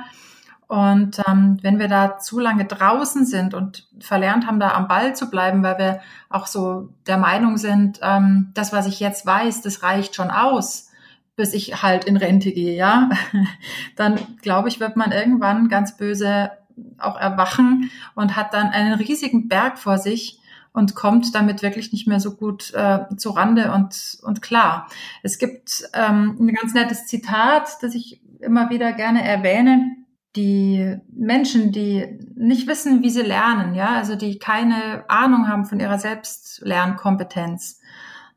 Und 0.69 1.21
ähm, 1.27 1.59
wenn 1.63 1.81
wir 1.81 1.89
da 1.89 2.19
zu 2.19 2.39
lange 2.39 2.65
draußen 2.67 3.27
sind 3.27 3.55
und 3.55 3.89
verlernt 3.99 4.47
haben, 4.47 4.61
da 4.61 4.75
am 4.75 4.87
Ball 4.87 5.17
zu 5.17 5.31
bleiben, 5.31 5.65
weil 5.65 5.79
wir 5.79 6.01
auch 6.29 6.47
so 6.47 6.91
der 7.09 7.17
Meinung 7.17 7.57
sind, 7.57 7.99
ähm, 8.03 8.53
das, 8.55 8.73
was 8.73 8.87
ich 8.87 9.01
jetzt 9.01 9.27
weiß, 9.27 9.63
das 9.63 9.83
reicht 9.83 10.15
schon 10.15 10.31
aus, 10.31 10.91
bis 11.35 11.55
ich 11.55 11.83
halt 11.83 12.05
in 12.05 12.17
Rente 12.17 12.53
gehe, 12.53 12.77
ja, 12.77 13.09
dann 13.97 14.21
glaube 14.43 14.69
ich, 14.69 14.79
wird 14.79 14.97
man 14.97 15.11
irgendwann 15.11 15.69
ganz 15.69 15.97
böse 15.97 16.53
auch 16.99 17.19
erwachen 17.19 17.91
und 18.15 18.37
hat 18.37 18.55
dann 18.55 18.69
einen 18.69 18.95
riesigen 18.95 19.49
Berg 19.49 19.79
vor 19.79 19.99
sich, 19.99 20.38
und 20.79 20.95
kommt 20.95 21.35
damit 21.35 21.61
wirklich 21.61 21.91
nicht 21.91 22.07
mehr 22.07 22.21
so 22.21 22.37
gut 22.37 22.73
äh, 22.73 23.01
zu 23.17 23.31
Rande 23.31 23.73
und, 23.73 24.19
und 24.23 24.41
klar. 24.43 24.87
Es 25.25 25.39
gibt 25.39 25.83
ähm, 25.93 26.37
ein 26.39 26.55
ganz 26.55 26.73
nettes 26.73 27.07
Zitat, 27.07 27.79
das 27.83 27.97
ich 27.97 28.23
immer 28.39 28.71
wieder 28.71 28.93
gerne 28.93 29.27
erwähne. 29.29 29.97
Die 30.37 30.97
Menschen, 31.13 31.73
die 31.73 32.21
nicht 32.37 32.69
wissen, 32.69 33.03
wie 33.03 33.11
sie 33.11 33.23
lernen, 33.23 33.75
ja, 33.75 33.89
also 33.97 34.15
die 34.15 34.39
keine 34.39 35.05
Ahnung 35.09 35.49
haben 35.49 35.65
von 35.65 35.81
ihrer 35.81 35.99
Selbstlernkompetenz, 35.99 37.81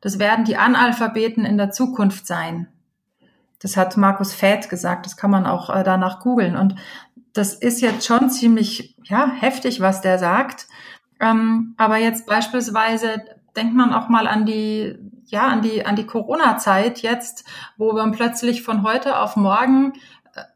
das 0.00 0.18
werden 0.18 0.44
die 0.44 0.56
Analphabeten 0.56 1.44
in 1.44 1.58
der 1.58 1.70
Zukunft 1.70 2.26
sein. 2.26 2.66
Das 3.60 3.76
hat 3.76 3.96
Markus 3.96 4.32
Fäth 4.34 4.68
gesagt, 4.68 5.06
das 5.06 5.16
kann 5.16 5.30
man 5.30 5.46
auch 5.46 5.70
äh, 5.70 5.84
danach 5.84 6.18
googeln. 6.18 6.56
Und 6.56 6.74
das 7.34 7.54
ist 7.54 7.80
jetzt 7.80 8.04
schon 8.04 8.30
ziemlich 8.30 8.96
ja, 9.04 9.30
heftig, 9.30 9.80
was 9.80 10.00
der 10.00 10.18
sagt. 10.18 10.66
Ähm, 11.22 11.74
aber 11.78 11.96
jetzt 11.96 12.26
beispielsweise 12.26 13.22
denkt 13.56 13.74
man 13.74 13.94
auch 13.94 14.08
mal 14.08 14.26
an 14.26 14.44
die, 14.44 14.98
ja, 15.26 15.46
an 15.46 15.62
die, 15.62 15.86
an 15.86 15.96
die 15.96 16.06
Corona-Zeit 16.06 17.00
jetzt, 17.00 17.48
wo 17.78 17.92
man 17.92 18.12
plötzlich 18.12 18.62
von 18.62 18.82
heute 18.82 19.18
auf 19.18 19.36
morgen 19.36 19.94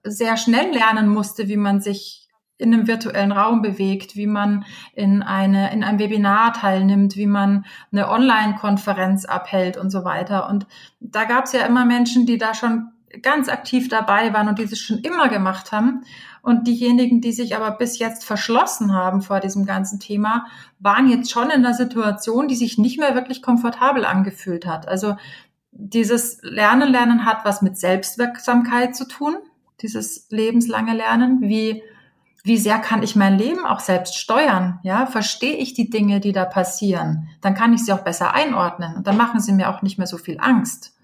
sehr 0.02 0.37
schnell 0.37 0.73
lernen 0.73 1.08
musste, 1.08 1.49
wie 1.49 1.56
man 1.56 1.80
sich 1.80 2.28
in 2.58 2.73
einem 2.73 2.87
virtuellen 2.87 3.32
Raum 3.32 3.61
bewegt, 3.61 4.16
wie 4.16 4.26
man 4.26 4.64
in 4.94 5.23
eine 5.23 5.73
in 5.73 5.85
einem 5.85 5.99
Webinar 5.99 6.54
teilnimmt, 6.54 7.16
wie 7.16 7.26
man 7.26 7.66
eine 7.92 8.08
Online-Konferenz 8.08 9.26
abhält 9.26 9.76
und 9.76 9.90
so 9.90 10.04
weiter. 10.04 10.49
Und 10.49 10.66
da 11.00 11.25
gab 11.25 11.44
es 11.44 11.52
ja 11.52 11.66
immer 11.66 11.85
Menschen, 11.85 12.25
die 12.25 12.38
da 12.38 12.54
schon 12.54 12.88
ganz 13.23 13.49
aktiv 13.49 13.88
dabei 13.88 14.32
waren 14.32 14.49
und 14.49 14.58
die 14.58 14.66
das 14.66 14.78
schon 14.78 14.99
immer 14.99 15.28
gemacht 15.28 15.70
haben. 15.70 16.02
Und 16.46 16.68
diejenigen, 16.68 17.20
die 17.20 17.32
sich 17.32 17.56
aber 17.56 17.72
bis 17.72 17.98
jetzt 17.98 18.24
verschlossen 18.24 18.94
haben 18.94 19.20
vor 19.20 19.40
diesem 19.40 19.66
ganzen 19.66 19.98
Thema, 19.98 20.46
waren 20.78 21.10
jetzt 21.10 21.32
schon 21.32 21.50
in 21.50 21.66
einer 21.66 21.74
Situation, 21.74 22.46
die 22.46 22.54
sich 22.54 22.78
nicht 22.78 23.00
mehr 23.00 23.16
wirklich 23.16 23.42
komfortabel 23.42 24.04
angefühlt 24.04 24.64
hat. 24.64 24.86
Also 24.86 25.16
dieses 25.72 26.38
Lernen, 26.42 26.88
Lernen 26.88 27.24
hat 27.24 27.44
was 27.44 27.62
mit 27.62 27.76
Selbstwirksamkeit 27.76 28.94
zu 28.94 29.08
tun, 29.08 29.34
dieses 29.82 30.30
lebenslange 30.30 30.94
Lernen. 30.94 31.40
Wie 31.40 31.82
wie 32.44 32.58
sehr 32.58 32.78
kann 32.78 33.02
ich 33.02 33.16
mein 33.16 33.36
Leben 33.36 33.66
auch 33.66 33.80
selbst 33.80 34.16
steuern? 34.16 34.78
Ja, 34.84 35.06
verstehe 35.06 35.56
ich 35.56 35.74
die 35.74 35.90
Dinge, 35.90 36.20
die 36.20 36.30
da 36.30 36.44
passieren? 36.44 37.28
Dann 37.40 37.56
kann 37.56 37.72
ich 37.72 37.84
sie 37.84 37.92
auch 37.92 38.04
besser 38.04 38.34
einordnen 38.34 38.94
und 38.94 39.08
dann 39.08 39.16
machen 39.16 39.40
sie 39.40 39.52
mir 39.52 39.68
auch 39.68 39.82
nicht 39.82 39.98
mehr 39.98 40.06
so 40.06 40.16
viel 40.16 40.38
Angst. 40.38 40.94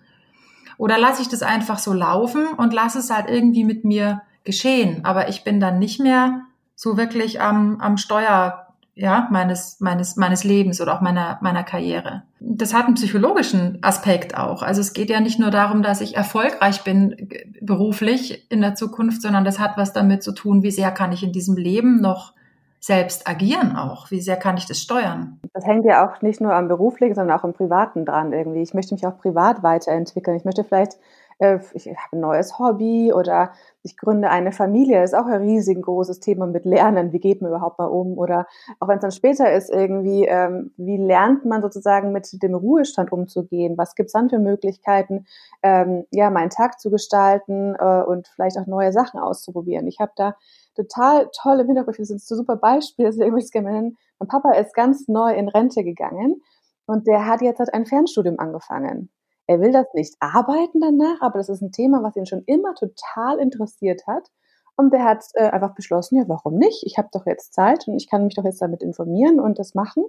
Oder 0.78 0.98
lasse 0.98 1.20
ich 1.20 1.28
das 1.28 1.42
einfach 1.42 1.80
so 1.80 1.92
laufen 1.92 2.46
und 2.46 2.72
lasse 2.72 3.00
es 3.00 3.10
halt 3.10 3.28
irgendwie 3.28 3.64
mit 3.64 3.84
mir 3.84 4.22
geschehen. 4.44 5.04
Aber 5.04 5.28
ich 5.28 5.44
bin 5.44 5.60
dann 5.60 5.78
nicht 5.78 6.00
mehr 6.00 6.42
so 6.74 6.96
wirklich 6.96 7.40
am, 7.40 7.80
am 7.80 7.96
Steuer 7.96 8.66
ja, 8.94 9.26
meines, 9.30 9.80
meines, 9.80 10.16
meines 10.16 10.44
Lebens 10.44 10.80
oder 10.80 10.94
auch 10.94 11.00
meiner, 11.00 11.38
meiner 11.40 11.62
Karriere. 11.62 12.24
Das 12.40 12.74
hat 12.74 12.86
einen 12.86 12.96
psychologischen 12.96 13.78
Aspekt 13.80 14.36
auch. 14.36 14.62
Also 14.62 14.82
es 14.82 14.92
geht 14.92 15.08
ja 15.08 15.20
nicht 15.20 15.38
nur 15.38 15.50
darum, 15.50 15.82
dass 15.82 16.02
ich 16.02 16.14
erfolgreich 16.14 16.84
bin 16.84 17.30
beruflich 17.60 18.50
in 18.50 18.60
der 18.60 18.74
Zukunft, 18.74 19.22
sondern 19.22 19.44
das 19.44 19.58
hat 19.58 19.78
was 19.78 19.94
damit 19.94 20.22
zu 20.22 20.32
tun, 20.32 20.62
wie 20.62 20.70
sehr 20.70 20.90
kann 20.90 21.12
ich 21.12 21.22
in 21.22 21.32
diesem 21.32 21.56
Leben 21.56 22.02
noch 22.02 22.34
selbst 22.80 23.28
agieren 23.28 23.76
auch? 23.76 24.10
Wie 24.10 24.20
sehr 24.20 24.36
kann 24.36 24.56
ich 24.56 24.66
das 24.66 24.80
steuern? 24.80 25.40
Das 25.54 25.64
hängt 25.64 25.84
ja 25.84 26.04
auch 26.04 26.20
nicht 26.20 26.40
nur 26.40 26.52
am 26.52 26.66
beruflichen, 26.66 27.14
sondern 27.14 27.38
auch 27.38 27.44
im 27.44 27.52
privaten 27.52 28.04
dran 28.04 28.32
irgendwie. 28.32 28.60
Ich 28.60 28.74
möchte 28.74 28.92
mich 28.92 29.06
auch 29.06 29.16
privat 29.18 29.62
weiterentwickeln. 29.62 30.36
Ich 30.36 30.44
möchte 30.44 30.64
vielleicht 30.64 30.98
äh, 31.38 31.58
ich 31.74 31.86
habe 31.86 31.98
ein 32.12 32.20
neues 32.20 32.58
Hobby 32.58 33.12
oder 33.12 33.52
ich 33.82 33.96
gründe 33.96 34.30
eine 34.30 34.52
Familie. 34.52 35.00
Das 35.00 35.12
ist 35.12 35.18
auch 35.18 35.26
ein 35.26 35.42
riesengroßes 35.42 36.20
Thema 36.20 36.46
mit 36.46 36.64
Lernen. 36.64 37.12
Wie 37.12 37.18
geht 37.18 37.42
man 37.42 37.50
überhaupt 37.50 37.78
mal 37.78 37.86
um? 37.86 38.18
Oder 38.18 38.46
auch 38.78 38.88
wenn 38.88 38.96
es 38.96 39.02
dann 39.02 39.12
später 39.12 39.52
ist, 39.52 39.70
irgendwie, 39.70 40.24
ähm, 40.24 40.72
wie 40.76 40.96
lernt 40.96 41.44
man 41.44 41.62
sozusagen 41.62 42.12
mit 42.12 42.42
dem 42.42 42.54
Ruhestand 42.54 43.12
umzugehen? 43.12 43.76
Was 43.76 43.94
gibt 43.94 44.08
es 44.08 44.12
dann 44.12 44.30
für 44.30 44.38
Möglichkeiten, 44.38 45.26
ähm, 45.62 46.04
ja, 46.10 46.30
meinen 46.30 46.50
Tag 46.50 46.80
zu 46.80 46.90
gestalten 46.90 47.74
äh, 47.78 48.02
und 48.02 48.28
vielleicht 48.28 48.58
auch 48.58 48.66
neue 48.66 48.92
Sachen 48.92 49.18
auszuprobieren? 49.18 49.86
Ich 49.86 49.98
habe 50.00 50.12
da 50.16 50.36
total 50.74 51.28
toll 51.32 51.60
im 51.60 51.72
das 51.74 51.98
ist 51.98 52.10
ein 52.10 52.18
super 52.18 52.56
Beispiel, 52.56 53.06
deswegen 53.06 53.32
möchte 53.32 53.44
ich 53.44 53.46
es 53.46 53.52
gerne 53.52 53.72
nennen. 53.72 53.98
Mein 54.18 54.28
Papa 54.28 54.52
ist 54.52 54.74
ganz 54.74 55.08
neu 55.08 55.34
in 55.34 55.48
Rente 55.48 55.84
gegangen 55.84 56.42
und 56.86 57.06
der 57.06 57.26
hat 57.26 57.42
jetzt 57.42 57.58
halt 57.58 57.74
ein 57.74 57.86
Fernstudium 57.86 58.38
angefangen. 58.38 59.10
Er 59.46 59.60
will 59.60 59.72
das 59.72 59.86
nicht 59.94 60.14
arbeiten 60.20 60.80
danach, 60.80 61.20
aber 61.20 61.38
das 61.38 61.48
ist 61.48 61.62
ein 61.62 61.72
Thema, 61.72 62.02
was 62.02 62.16
ihn 62.16 62.26
schon 62.26 62.44
immer 62.46 62.74
total 62.74 63.38
interessiert 63.38 64.06
hat. 64.06 64.30
Und 64.76 64.92
der 64.92 65.04
hat 65.04 65.24
äh, 65.34 65.50
einfach 65.50 65.74
beschlossen, 65.74 66.16
ja, 66.16 66.24
warum 66.28 66.56
nicht? 66.56 66.84
Ich 66.86 66.96
habe 66.96 67.08
doch 67.12 67.26
jetzt 67.26 67.52
Zeit 67.52 67.86
und 67.86 67.96
ich 67.96 68.08
kann 68.08 68.24
mich 68.24 68.34
doch 68.34 68.44
jetzt 68.44 68.62
damit 68.62 68.82
informieren 68.82 69.40
und 69.40 69.58
das 69.58 69.74
machen. 69.74 70.04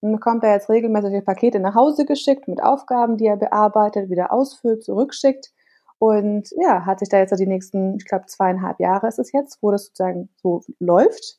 Und 0.00 0.12
bekommt 0.12 0.44
er 0.44 0.52
jetzt 0.52 0.68
regelmäßig 0.68 1.24
Pakete 1.24 1.60
nach 1.60 1.74
Hause 1.74 2.04
geschickt 2.04 2.48
mit 2.48 2.62
Aufgaben, 2.62 3.16
die 3.16 3.26
er 3.26 3.36
bearbeitet, 3.36 4.10
wieder 4.10 4.32
ausfüllt, 4.32 4.84
zurückschickt. 4.84 5.52
Und 5.98 6.48
ja, 6.60 6.84
hat 6.84 7.00
sich 7.00 7.08
da 7.08 7.18
jetzt 7.18 7.38
die 7.38 7.46
nächsten, 7.46 7.96
ich 7.96 8.04
glaube, 8.04 8.26
zweieinhalb 8.26 8.80
Jahre 8.80 9.08
ist 9.08 9.18
es 9.18 9.32
jetzt, 9.32 9.58
wo 9.62 9.70
das 9.70 9.86
sozusagen 9.86 10.28
so 10.36 10.62
läuft. 10.78 11.38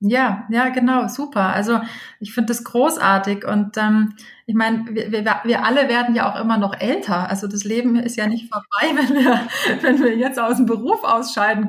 Ja, 0.00 0.46
ja, 0.50 0.68
genau, 0.68 1.08
super. 1.08 1.52
Also 1.52 1.80
ich 2.20 2.32
finde 2.32 2.48
das 2.48 2.62
großartig 2.62 3.44
und 3.44 3.76
ähm, 3.76 4.14
ich 4.46 4.54
meine, 4.54 4.84
wir, 4.90 5.10
wir, 5.10 5.24
wir 5.42 5.64
alle 5.64 5.88
werden 5.88 6.14
ja 6.14 6.30
auch 6.32 6.40
immer 6.40 6.56
noch 6.56 6.78
älter. 6.78 7.28
Also 7.28 7.48
das 7.48 7.64
Leben 7.64 7.96
ist 7.96 8.16
ja 8.16 8.28
nicht 8.28 8.48
vorbei, 8.48 8.94
wenn 8.94 9.16
wir, 9.16 9.40
wenn 9.82 9.98
wir 10.00 10.16
jetzt 10.16 10.38
aus 10.38 10.58
dem 10.58 10.66
Beruf 10.66 11.02
ausscheiden. 11.02 11.68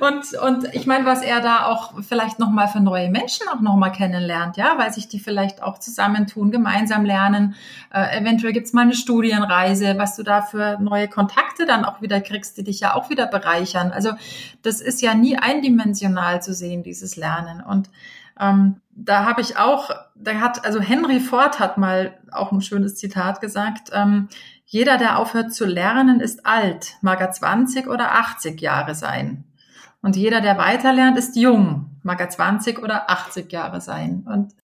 Und, 0.00 0.34
und 0.34 0.74
ich 0.74 0.86
meine, 0.86 1.04
was 1.04 1.22
er 1.22 1.40
da 1.40 1.66
auch 1.66 1.92
vielleicht 2.02 2.38
nochmal 2.38 2.68
für 2.68 2.80
neue 2.80 3.10
Menschen 3.10 3.48
auch 3.48 3.60
nochmal 3.60 3.92
kennenlernt, 3.92 4.56
ja, 4.56 4.78
weil 4.78 4.92
sich 4.92 5.08
die 5.08 5.18
vielleicht 5.18 5.62
auch 5.62 5.78
zusammentun, 5.78 6.50
gemeinsam 6.50 7.04
lernen. 7.04 7.54
Äh, 7.92 8.18
eventuell 8.18 8.52
gibt's 8.52 8.72
mal 8.72 8.82
eine 8.82 8.94
Studienreise, 8.94 9.98
was 9.98 10.16
du 10.16 10.22
da 10.22 10.42
für 10.42 10.78
neue 10.80 11.08
Kontakte 11.08 11.66
dann 11.66 11.84
auch 11.84 12.00
wieder 12.00 12.20
kriegst, 12.20 12.56
die 12.56 12.64
dich 12.64 12.80
ja 12.80 12.94
auch 12.94 13.10
wieder 13.10 13.26
bereichern. 13.26 13.90
Also 13.90 14.12
das 14.62 14.80
ist 14.80 15.02
ja 15.02 15.14
nie 15.14 15.36
eindimensional 15.36 16.42
zu 16.42 16.54
sehen, 16.54 16.82
dieses 16.82 17.16
Lernen. 17.16 17.60
Und 17.60 17.90
ähm, 18.40 18.80
da 18.90 19.24
habe 19.24 19.40
ich 19.40 19.56
auch, 19.56 19.90
da 20.14 20.34
hat, 20.34 20.64
also 20.64 20.80
Henry 20.80 21.20
Ford 21.20 21.58
hat 21.58 21.78
mal 21.78 22.16
auch 22.30 22.52
ein 22.52 22.60
schönes 22.60 22.96
Zitat 22.96 23.40
gesagt, 23.40 23.90
ähm, 23.92 24.28
jeder, 24.70 24.98
der 24.98 25.18
aufhört 25.18 25.54
zu 25.54 25.64
lernen, 25.64 26.20
ist 26.20 26.44
alt, 26.44 26.96
mag 27.00 27.20
er 27.20 27.30
20 27.30 27.88
oder 27.88 28.12
80 28.12 28.60
Jahre 28.60 28.94
sein. 28.94 29.44
Und 30.02 30.16
jeder, 30.16 30.40
der 30.40 30.58
weiterlernt, 30.58 31.18
ist 31.18 31.36
jung, 31.36 32.00
mag 32.02 32.20
er 32.20 32.30
20 32.30 32.82
oder 32.82 33.10
80 33.10 33.52
Jahre 33.52 33.80
sein. 33.80 34.24
Und 34.26 34.54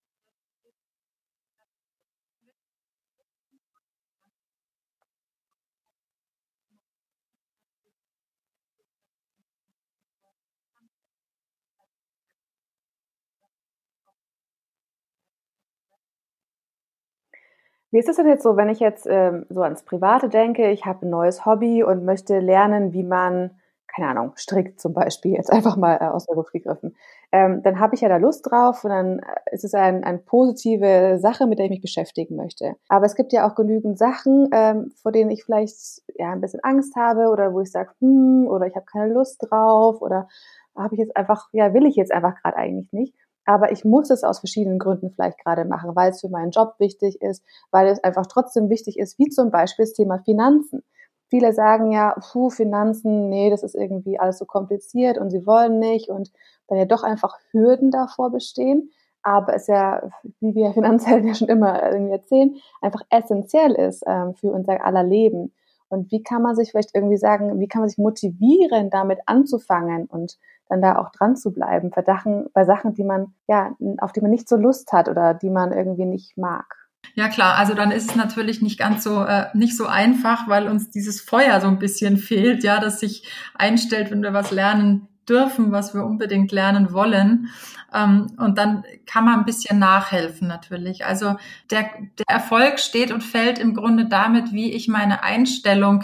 Wie 17.94 18.00
ist 18.00 18.08
es 18.08 18.16
denn 18.16 18.26
jetzt 18.26 18.42
so, 18.42 18.56
wenn 18.56 18.68
ich 18.70 18.80
jetzt 18.80 19.06
ähm, 19.08 19.46
so 19.50 19.62
ans 19.62 19.84
Private 19.84 20.28
denke, 20.28 20.68
ich 20.72 20.84
habe 20.84 21.06
ein 21.06 21.10
neues 21.10 21.46
Hobby 21.46 21.84
und 21.84 22.04
möchte 22.04 22.40
lernen, 22.40 22.92
wie 22.92 23.04
man, 23.04 23.52
keine 23.94 24.08
Ahnung, 24.08 24.32
strickt 24.36 24.80
zum 24.80 24.92
Beispiel, 24.92 25.32
jetzt 25.34 25.52
einfach 25.52 25.76
mal 25.76 25.96
äh, 26.00 26.06
aus 26.06 26.26
der 26.26 26.36
Luft 26.36 26.52
gegriffen. 26.52 26.96
Ähm, 27.32 27.62
dann 27.62 27.78
habe 27.80 27.94
ich 27.94 28.00
ja 28.00 28.08
da 28.08 28.16
Lust 28.16 28.48
drauf 28.50 28.84
und 28.84 28.90
dann 28.90 29.18
äh, 29.18 29.54
ist 29.54 29.64
es 29.64 29.74
ein, 29.74 30.04
eine 30.04 30.18
positive 30.18 31.18
Sache, 31.18 31.46
mit 31.46 31.58
der 31.58 31.66
ich 31.66 31.70
mich 31.70 31.82
beschäftigen 31.82 32.36
möchte. 32.36 32.74
Aber 32.88 33.06
es 33.06 33.14
gibt 33.14 33.32
ja 33.32 33.48
auch 33.48 33.54
genügend 33.54 33.98
Sachen, 33.98 34.48
ähm, 34.52 34.92
vor 35.02 35.12
denen 35.12 35.30
ich 35.30 35.44
vielleicht 35.44 36.02
ja 36.16 36.32
ein 36.32 36.40
bisschen 36.40 36.60
Angst 36.62 36.96
habe 36.96 37.28
oder 37.28 37.52
wo 37.52 37.60
ich 37.60 37.70
sage, 37.70 37.90
hm, 38.00 38.46
oder 38.48 38.66
ich 38.66 38.74
habe 38.74 38.86
keine 38.86 39.12
Lust 39.12 39.38
drauf 39.48 40.00
oder 40.00 40.28
habe 40.76 40.94
ich 40.94 41.00
jetzt 41.00 41.16
einfach, 41.16 41.48
ja, 41.52 41.72
will 41.72 41.86
ich 41.86 41.96
jetzt 41.96 42.12
einfach 42.12 42.34
gerade 42.42 42.56
eigentlich 42.56 42.92
nicht 42.92 43.14
aber 43.46 43.72
ich 43.72 43.84
muss 43.84 44.10
es 44.10 44.24
aus 44.24 44.38
verschiedenen 44.38 44.78
Gründen 44.78 45.10
vielleicht 45.10 45.38
gerade 45.44 45.64
machen, 45.64 45.94
weil 45.94 46.10
es 46.10 46.20
für 46.20 46.28
meinen 46.28 46.50
Job 46.50 46.74
wichtig 46.78 47.20
ist, 47.20 47.44
weil 47.70 47.88
es 47.88 48.02
einfach 48.02 48.26
trotzdem 48.26 48.70
wichtig 48.70 48.98
ist, 48.98 49.18
wie 49.18 49.28
zum 49.28 49.50
Beispiel 49.50 49.84
das 49.84 49.92
Thema 49.92 50.18
Finanzen. 50.24 50.82
Viele 51.28 51.52
sagen 51.52 51.90
ja, 51.90 52.14
puh, 52.32 52.50
Finanzen, 52.50 53.28
nee, 53.28 53.50
das 53.50 53.62
ist 53.62 53.74
irgendwie 53.74 54.18
alles 54.18 54.38
so 54.38 54.44
kompliziert 54.44 55.18
und 55.18 55.30
sie 55.30 55.46
wollen 55.46 55.78
nicht 55.78 56.08
und 56.08 56.30
dann 56.68 56.78
ja 56.78 56.84
doch 56.84 57.02
einfach 57.02 57.38
Hürden 57.50 57.90
davor 57.90 58.30
bestehen. 58.30 58.90
Aber 59.22 59.54
es 59.54 59.66
ja, 59.66 60.02
wie 60.40 60.54
wir 60.54 60.72
Finanzhelden 60.72 61.28
ja 61.28 61.34
schon 61.34 61.48
immer 61.48 61.82
irgendwie 61.90 62.12
erzählen, 62.12 62.56
einfach 62.82 63.02
essentiell 63.10 63.72
ist 63.72 64.04
ähm, 64.06 64.34
für 64.34 64.52
unser 64.52 64.84
aller 64.84 65.02
Leben. 65.02 65.52
Und 65.88 66.10
wie 66.10 66.22
kann 66.22 66.42
man 66.42 66.56
sich 66.56 66.70
vielleicht 66.70 66.94
irgendwie 66.94 67.16
sagen, 67.16 67.60
wie 67.60 67.68
kann 67.68 67.80
man 67.80 67.88
sich 67.88 67.98
motivieren, 67.98 68.90
damit 68.90 69.20
anzufangen 69.26 70.06
und 70.06 70.38
dann 70.68 70.82
da 70.82 70.98
auch 70.98 71.10
dran 71.10 71.36
zu 71.36 71.52
bleiben 71.52 71.90
bei 71.90 72.02
Sachen, 72.02 72.48
bei 72.52 72.64
Sachen, 72.64 72.94
die 72.94 73.04
man, 73.04 73.34
ja, 73.48 73.76
auf 73.98 74.12
die 74.12 74.20
man 74.20 74.30
nicht 74.30 74.48
so 74.48 74.56
Lust 74.56 74.92
hat 74.92 75.08
oder 75.08 75.34
die 75.34 75.50
man 75.50 75.72
irgendwie 75.72 76.06
nicht 76.06 76.36
mag. 76.36 76.83
Ja 77.14 77.28
klar, 77.28 77.56
also 77.56 77.74
dann 77.74 77.90
ist 77.90 78.10
es 78.10 78.16
natürlich 78.16 78.62
nicht 78.62 78.78
ganz 78.78 79.04
so 79.04 79.24
äh, 79.24 79.46
nicht 79.54 79.76
so 79.76 79.86
einfach, 79.86 80.48
weil 80.48 80.68
uns 80.68 80.90
dieses 80.90 81.20
Feuer 81.20 81.60
so 81.60 81.68
ein 81.68 81.78
bisschen 81.78 82.16
fehlt, 82.18 82.64
ja, 82.64 82.80
das 82.80 83.00
sich 83.00 83.24
einstellt, 83.54 84.10
wenn 84.10 84.22
wir 84.22 84.32
was 84.32 84.50
lernen 84.50 85.08
dürfen, 85.28 85.72
was 85.72 85.94
wir 85.94 86.04
unbedingt 86.04 86.52
lernen 86.52 86.92
wollen. 86.92 87.48
Ähm, 87.94 88.32
und 88.36 88.58
dann 88.58 88.84
kann 89.06 89.24
man 89.24 89.38
ein 89.38 89.44
bisschen 89.44 89.78
nachhelfen 89.78 90.48
natürlich. 90.48 91.06
Also 91.06 91.36
der, 91.70 91.90
der 92.18 92.26
Erfolg 92.28 92.80
steht 92.80 93.12
und 93.12 93.22
fällt 93.22 93.58
im 93.58 93.74
Grunde 93.74 94.06
damit, 94.06 94.52
wie 94.52 94.72
ich 94.72 94.88
meine 94.88 95.22
Einstellung 95.22 96.02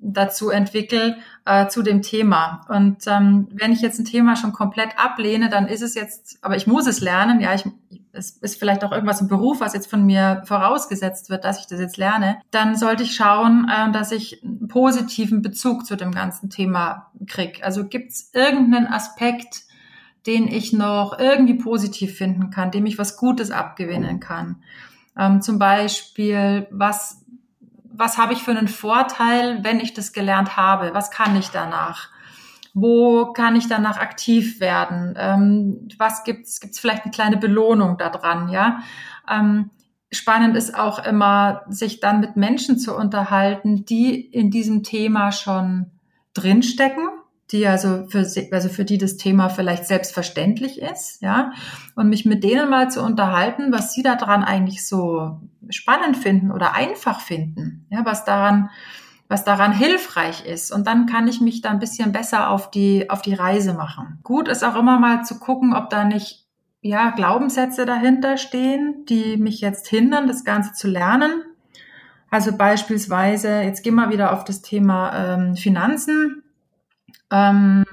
dazu 0.00 0.50
entwickle 0.50 1.16
äh, 1.44 1.68
zu 1.68 1.82
dem 1.82 2.02
Thema. 2.02 2.62
Und 2.68 3.06
ähm, 3.06 3.48
wenn 3.52 3.72
ich 3.72 3.80
jetzt 3.80 3.98
ein 3.98 4.04
Thema 4.04 4.36
schon 4.36 4.52
komplett 4.52 4.98
ablehne, 4.98 5.48
dann 5.48 5.66
ist 5.66 5.82
es 5.82 5.94
jetzt, 5.94 6.38
aber 6.42 6.56
ich 6.56 6.66
muss 6.66 6.86
es 6.86 7.00
lernen, 7.00 7.40
ja, 7.40 7.54
ich, 7.54 7.64
es 8.12 8.30
ist 8.30 8.58
vielleicht 8.58 8.84
auch 8.84 8.92
irgendwas 8.92 9.20
im 9.20 9.28
Beruf, 9.28 9.60
was 9.60 9.74
jetzt 9.74 9.90
von 9.90 10.04
mir 10.04 10.42
vorausgesetzt 10.46 11.28
wird, 11.30 11.44
dass 11.44 11.60
ich 11.60 11.66
das 11.66 11.80
jetzt 11.80 11.96
lerne, 11.96 12.38
dann 12.50 12.76
sollte 12.76 13.02
ich 13.02 13.14
schauen, 13.14 13.70
äh, 13.70 13.92
dass 13.92 14.12
ich 14.12 14.42
einen 14.42 14.68
positiven 14.68 15.42
Bezug 15.42 15.86
zu 15.86 15.96
dem 15.96 16.12
ganzen 16.12 16.50
Thema 16.50 17.10
kriege. 17.26 17.64
Also 17.64 17.86
gibt 17.86 18.10
es 18.10 18.30
irgendeinen 18.32 18.86
Aspekt, 18.86 19.62
den 20.26 20.48
ich 20.48 20.72
noch 20.72 21.18
irgendwie 21.18 21.54
positiv 21.54 22.16
finden 22.16 22.50
kann, 22.50 22.70
dem 22.70 22.86
ich 22.86 22.98
was 22.98 23.16
Gutes 23.16 23.50
abgewinnen 23.50 24.20
kann. 24.20 24.56
Ähm, 25.18 25.40
zum 25.40 25.58
Beispiel, 25.58 26.66
was, 26.70 27.24
was 27.98 28.18
habe 28.18 28.32
ich 28.32 28.42
für 28.42 28.50
einen 28.50 28.68
Vorteil, 28.68 29.64
wenn 29.64 29.80
ich 29.80 29.94
das 29.94 30.12
gelernt 30.12 30.56
habe? 30.56 30.92
Was 30.94 31.10
kann 31.10 31.36
ich 31.36 31.50
danach? 31.50 32.10
Wo 32.74 33.32
kann 33.32 33.56
ich 33.56 33.68
danach 33.68 33.98
aktiv 33.98 34.60
werden? 34.60 35.14
Ähm, 35.16 35.88
was 35.98 36.24
gibt's? 36.24 36.60
Gibt's 36.60 36.78
vielleicht 36.78 37.04
eine 37.04 37.12
kleine 37.12 37.36
Belohnung 37.38 37.96
daran? 37.96 38.48
Ja. 38.50 38.80
Ähm, 39.28 39.70
spannend 40.12 40.56
ist 40.56 40.78
auch 40.78 41.04
immer, 41.04 41.62
sich 41.68 42.00
dann 42.00 42.20
mit 42.20 42.36
Menschen 42.36 42.78
zu 42.78 42.94
unterhalten, 42.94 43.84
die 43.86 44.20
in 44.20 44.50
diesem 44.50 44.82
Thema 44.82 45.32
schon 45.32 45.90
drinstecken, 46.34 47.08
die 47.52 47.66
also 47.66 48.06
für, 48.08 48.26
also 48.52 48.68
für 48.68 48.84
die 48.84 48.98
das 48.98 49.16
Thema 49.16 49.48
vielleicht 49.48 49.86
selbstverständlich 49.86 50.80
ist, 50.80 51.22
ja, 51.22 51.52
und 51.94 52.08
mich 52.08 52.24
mit 52.24 52.42
denen 52.42 52.68
mal 52.68 52.90
zu 52.90 53.02
unterhalten, 53.02 53.72
was 53.72 53.92
sie 53.92 54.02
daran 54.02 54.42
eigentlich 54.42 54.86
so 54.86 55.40
spannend 55.70 56.16
finden 56.16 56.50
oder 56.50 56.74
einfach 56.74 57.20
finden, 57.20 57.86
ja, 57.90 58.04
was 58.04 58.24
daran 58.24 58.70
was 59.28 59.44
daran 59.44 59.72
hilfreich 59.72 60.46
ist. 60.46 60.72
Und 60.72 60.86
dann 60.86 61.06
kann 61.06 61.26
ich 61.26 61.40
mich 61.40 61.60
da 61.60 61.70
ein 61.70 61.80
bisschen 61.80 62.12
besser 62.12 62.48
auf 62.48 62.70
die, 62.70 63.10
auf 63.10 63.22
die 63.22 63.34
Reise 63.34 63.74
machen. 63.74 64.20
Gut 64.22 64.48
ist 64.48 64.62
auch 64.62 64.76
immer 64.76 65.00
mal 65.00 65.24
zu 65.24 65.40
gucken, 65.40 65.74
ob 65.74 65.90
da 65.90 66.04
nicht 66.04 66.46
ja, 66.80 67.10
Glaubenssätze 67.10 67.84
dahinter 67.86 68.36
stehen, 68.36 69.04
die 69.08 69.36
mich 69.36 69.60
jetzt 69.60 69.88
hindern, 69.88 70.28
das 70.28 70.44
Ganze 70.44 70.72
zu 70.72 70.86
lernen. 70.86 71.42
Also 72.30 72.56
beispielsweise, 72.56 73.62
jetzt 73.62 73.82
gehen 73.82 73.94
wir 73.94 74.10
wieder 74.10 74.32
auf 74.32 74.44
das 74.44 74.62
Thema 74.62 75.34
ähm, 75.34 75.56
Finanzen. 75.56 76.44
Ähm, 77.30 77.84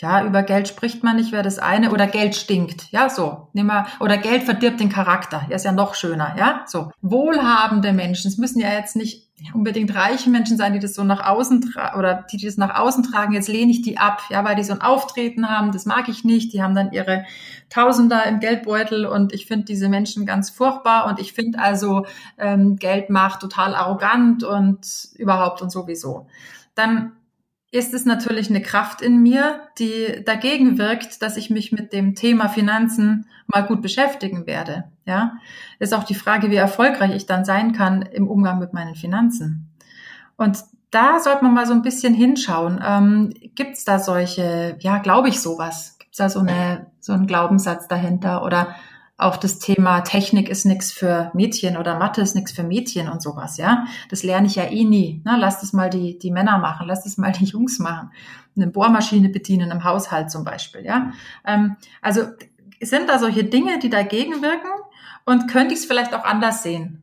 ja, 0.00 0.24
über 0.24 0.42
Geld 0.42 0.66
spricht 0.66 1.04
man 1.04 1.16
nicht, 1.16 1.30
wäre 1.30 1.42
das 1.42 1.58
eine. 1.58 1.90
Oder 1.90 2.06
Geld 2.06 2.34
stinkt. 2.34 2.90
Ja, 2.90 3.10
so. 3.10 3.48
Nehmen 3.52 3.68
wir, 3.68 3.86
oder 4.00 4.16
Geld 4.16 4.44
verdirbt 4.44 4.80
den 4.80 4.88
Charakter. 4.88 5.44
Ja, 5.50 5.56
ist 5.56 5.66
ja 5.66 5.72
noch 5.72 5.94
schöner. 5.94 6.34
Ja, 6.38 6.62
so. 6.66 6.90
Wohlhabende 7.02 7.92
Menschen. 7.92 8.28
Es 8.28 8.38
müssen 8.38 8.60
ja 8.60 8.72
jetzt 8.72 8.96
nicht 8.96 9.28
unbedingt 9.52 9.94
reiche 9.94 10.30
Menschen 10.30 10.56
sein, 10.56 10.72
die 10.72 10.78
das 10.78 10.94
so 10.94 11.04
nach 11.04 11.26
außen 11.26 11.74
oder 11.98 12.24
die, 12.30 12.38
die 12.38 12.46
das 12.46 12.56
nach 12.56 12.78
außen 12.78 13.02
tragen. 13.02 13.34
Jetzt 13.34 13.48
lehne 13.48 13.70
ich 13.70 13.82
die 13.82 13.98
ab. 13.98 14.22
Ja, 14.30 14.42
weil 14.42 14.56
die 14.56 14.64
so 14.64 14.72
ein 14.72 14.80
Auftreten 14.80 15.50
haben. 15.50 15.70
Das 15.70 15.84
mag 15.84 16.08
ich 16.08 16.24
nicht. 16.24 16.54
Die 16.54 16.62
haben 16.62 16.74
dann 16.74 16.92
ihre 16.92 17.26
Tausender 17.68 18.24
im 18.24 18.40
Geldbeutel 18.40 19.04
und 19.04 19.34
ich 19.34 19.46
finde 19.46 19.66
diese 19.66 19.90
Menschen 19.90 20.24
ganz 20.24 20.48
furchtbar 20.48 21.06
und 21.06 21.20
ich 21.20 21.34
finde 21.34 21.58
also 21.58 22.06
ähm, 22.38 22.76
Geld 22.76 23.10
macht 23.10 23.40
total 23.40 23.74
arrogant 23.74 24.44
und 24.44 24.80
überhaupt 25.14 25.60
und 25.60 25.70
sowieso. 25.70 26.26
Dann 26.74 27.12
ist 27.72 27.94
es 27.94 28.04
natürlich 28.04 28.50
eine 28.50 28.62
Kraft 28.62 29.00
in 29.00 29.22
mir, 29.22 29.60
die 29.78 30.24
dagegen 30.24 30.76
wirkt, 30.78 31.22
dass 31.22 31.36
ich 31.36 31.50
mich 31.50 31.70
mit 31.70 31.92
dem 31.92 32.14
Thema 32.14 32.48
Finanzen 32.48 33.26
mal 33.46 33.62
gut 33.62 33.80
beschäftigen 33.80 34.46
werde. 34.46 34.84
Ja, 35.04 35.34
ist 35.78 35.94
auch 35.94 36.04
die 36.04 36.14
Frage, 36.14 36.50
wie 36.50 36.56
erfolgreich 36.56 37.14
ich 37.14 37.26
dann 37.26 37.44
sein 37.44 37.72
kann 37.72 38.02
im 38.02 38.28
Umgang 38.28 38.58
mit 38.58 38.72
meinen 38.72 38.94
Finanzen. 38.94 39.70
Und 40.36 40.58
da 40.90 41.20
sollte 41.20 41.44
man 41.44 41.54
mal 41.54 41.66
so 41.66 41.72
ein 41.72 41.82
bisschen 41.82 42.14
hinschauen. 42.14 42.80
Ähm, 42.84 43.32
Gibt 43.54 43.76
es 43.76 43.84
da 43.84 44.00
solche, 44.00 44.76
ja, 44.80 44.98
glaube 44.98 45.28
ich 45.28 45.40
sowas? 45.40 45.96
Gibt 45.98 46.12
es 46.12 46.18
da 46.18 46.28
so 46.28 46.40
eine 46.40 46.86
so 47.00 47.12
einen 47.12 47.26
Glaubenssatz 47.26 47.88
dahinter 47.88 48.44
oder 48.44 48.74
auch 49.20 49.36
das 49.36 49.58
Thema 49.58 50.00
Technik 50.00 50.48
ist 50.48 50.64
nichts 50.64 50.90
für 50.92 51.30
Mädchen 51.34 51.76
oder 51.76 51.98
Mathe 51.98 52.22
ist 52.22 52.34
nichts 52.34 52.52
für 52.52 52.62
Mädchen 52.62 53.08
und 53.08 53.22
sowas, 53.22 53.56
ja. 53.56 53.86
Das 54.08 54.22
lerne 54.22 54.46
ich 54.46 54.54
ja 54.54 54.64
eh 54.64 54.84
nie. 54.84 55.20
Na, 55.24 55.36
lass 55.36 55.60
das 55.60 55.72
mal 55.72 55.90
die, 55.90 56.18
die 56.18 56.30
Männer 56.30 56.58
machen, 56.58 56.86
lass 56.86 57.04
das 57.04 57.18
mal 57.18 57.32
die 57.32 57.44
Jungs 57.44 57.78
machen. 57.78 58.10
Eine 58.56 58.68
Bohrmaschine 58.68 59.28
bedienen 59.28 59.70
im 59.70 59.84
Haushalt 59.84 60.30
zum 60.30 60.44
Beispiel, 60.44 60.84
ja. 60.84 61.12
Ähm, 61.44 61.76
also 62.00 62.22
sind 62.80 63.08
da 63.08 63.18
solche 63.18 63.44
Dinge, 63.44 63.78
die 63.78 63.90
dagegen 63.90 64.42
wirken 64.42 64.70
und 65.26 65.48
könnte 65.48 65.74
ich 65.74 65.80
es 65.80 65.86
vielleicht 65.86 66.14
auch 66.14 66.24
anders 66.24 66.62
sehen? 66.62 67.02